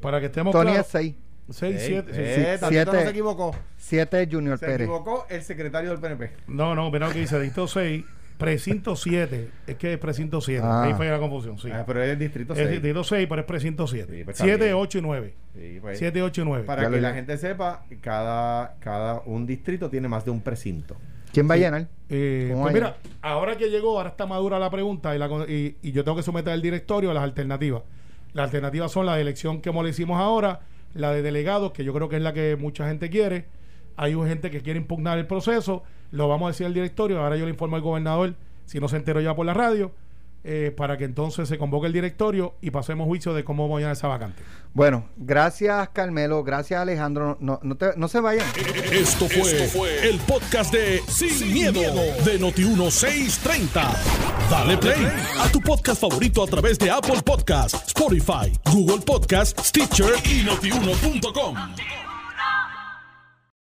para 0.00 0.20
que 0.20 0.26
estemos 0.26 0.52
Tony 0.52 0.70
claros, 0.72 0.86
es 0.86 0.92
6. 0.92 1.14
6, 1.50 1.76
Ey, 1.76 1.86
7, 1.86 2.10
eh, 2.12 2.58
no 2.84 2.92
se 2.92 3.08
equivocó. 3.08 3.54
7 3.78 4.22
es 4.22 4.28
Junior 4.30 4.58
Se 4.58 4.66
Pérez. 4.66 4.80
equivocó 4.82 5.26
el 5.30 5.42
secretario 5.42 5.90
del 5.90 5.98
PNP. 5.98 6.30
No, 6.46 6.74
no, 6.74 6.90
mira 6.90 7.06
lo 7.08 7.12
que 7.14 7.20
dice, 7.20 7.40
distrito 7.40 7.66
6, 7.66 8.04
precinto 8.38 8.96
7. 8.96 9.50
Es 9.66 9.76
que 9.76 9.92
es 9.94 9.98
precinto 9.98 10.40
7. 10.40 10.62
Ah. 10.64 10.84
Ahí 10.84 10.94
fue 10.94 11.08
la 11.10 11.18
confusión, 11.18 11.58
sí. 11.58 11.68
Ah, 11.72 11.84
pero 11.86 12.02
es 12.02 12.10
el 12.10 12.18
distrito 12.18 12.52
es 12.54 12.58
6. 12.60 12.70
distrito 12.70 13.04
6, 13.04 13.26
pero 13.28 13.40
es 13.40 13.46
precinto 13.46 13.86
7. 13.86 14.12
Sí, 14.16 14.24
pues 14.24 14.34
está 14.36 14.44
7, 14.44 14.64
bien. 14.64 14.76
8 14.76 14.98
y 14.98 15.02
9. 15.02 15.34
Sí, 15.54 15.78
pues, 15.80 15.98
7, 15.98 16.22
8 16.22 16.40
y 16.40 16.44
9. 16.44 16.64
Para 16.64 16.82
Ya 16.84 16.90
que 16.90 17.00
la 17.00 17.12
gente 17.14 17.36
sepa, 17.36 17.84
cada, 18.00 18.76
cada 18.80 19.20
un 19.26 19.44
distrito 19.46 19.90
tiene 19.90 20.08
más 20.08 20.24
de 20.24 20.30
un 20.30 20.40
precinto. 20.40 20.96
¿Quién 21.32 21.48
va 21.50 21.56
Sí. 21.56 21.62
a 21.62 21.66
llenar? 21.66 21.88
Eh, 22.08 22.48
¿Cómo 22.52 22.62
pues 22.62 22.74
mira, 22.74 22.96
ahora 23.20 23.56
que 23.58 23.68
llegó, 23.68 23.98
ahora 23.98 24.10
está 24.10 24.24
madura 24.24 24.58
la 24.58 24.70
pregunta 24.70 25.14
y, 25.14 25.18
la 25.18 25.28
con- 25.28 25.44
y, 25.48 25.76
y 25.82 25.92
yo 25.92 26.02
tengo 26.04 26.16
que 26.16 26.22
someter 26.22 26.52
al 26.54 26.62
directorio 26.62 27.10
a 27.10 27.14
las 27.14 27.22
alternativas. 27.22 27.82
Las 28.32 28.44
alternativas 28.44 28.90
son 28.92 29.04
la 29.04 29.14
de 29.16 29.22
elección 29.22 29.60
que 29.60 29.70
le 29.70 29.88
hicimos 29.90 30.18
ahora, 30.18 30.60
la 30.94 31.12
de 31.12 31.20
delegados, 31.22 31.72
que 31.72 31.84
yo 31.84 31.92
creo 31.92 32.08
que 32.08 32.16
es 32.16 32.22
la 32.22 32.32
que 32.32 32.56
mucha 32.56 32.88
gente 32.88 33.10
quiere. 33.10 33.46
Hay 33.96 34.14
un 34.14 34.26
gente 34.26 34.50
que 34.50 34.62
quiere 34.62 34.78
impugnar 34.78 35.18
el 35.18 35.26
proceso, 35.26 35.82
lo 36.10 36.28
vamos 36.28 36.46
a 36.48 36.50
decir 36.52 36.66
al 36.66 36.74
directorio, 36.74 37.22
ahora 37.22 37.36
yo 37.36 37.44
le 37.44 37.50
informo 37.50 37.76
al 37.76 37.82
gobernador, 37.82 38.34
si 38.66 38.80
no 38.80 38.88
se 38.88 38.96
enteró 38.96 39.20
ya 39.20 39.34
por 39.34 39.46
la 39.46 39.54
radio, 39.54 39.92
eh, 40.44 40.72
para 40.74 40.96
que 40.96 41.04
entonces 41.04 41.48
se 41.48 41.58
convoque 41.58 41.88
el 41.88 41.92
directorio 41.92 42.54
y 42.60 42.70
pasemos 42.70 43.06
juicio 43.08 43.34
de 43.34 43.42
cómo 43.44 43.68
vamos 43.68 43.82
a 43.82 43.90
esa 43.90 44.06
vacante. 44.06 44.40
Bueno, 44.72 45.06
gracias 45.16 45.88
Carmelo, 45.90 46.44
gracias 46.44 46.80
Alejandro. 46.80 47.36
No, 47.40 47.58
no, 47.62 47.76
te- 47.76 47.96
no 47.96 48.06
se 48.06 48.20
vayan. 48.20 48.46
Esto 48.92 49.26
fue, 49.28 50.08
el 50.08 50.18
podcast 50.20 50.72
de 50.72 51.00
Sin, 51.08 51.52
miedo, 51.52 51.80
de 52.24 52.38
Noti1630. 52.40 53.82
Dale 54.48 54.78
play 54.78 55.06
a 55.40 55.50
tu 55.50 55.60
podcast 55.60 56.00
favorito 56.00 56.42
a 56.44 56.46
través 56.46 56.78
de 56.78 56.90
Apple 56.90 57.20
Podcasts, 57.24 57.88
Spotify, 57.88 58.52
Google 58.72 59.04
Podcasts, 59.04 59.68
Stitcher 59.68 60.12
y 60.24 60.44
notiuno.com. 60.44 62.07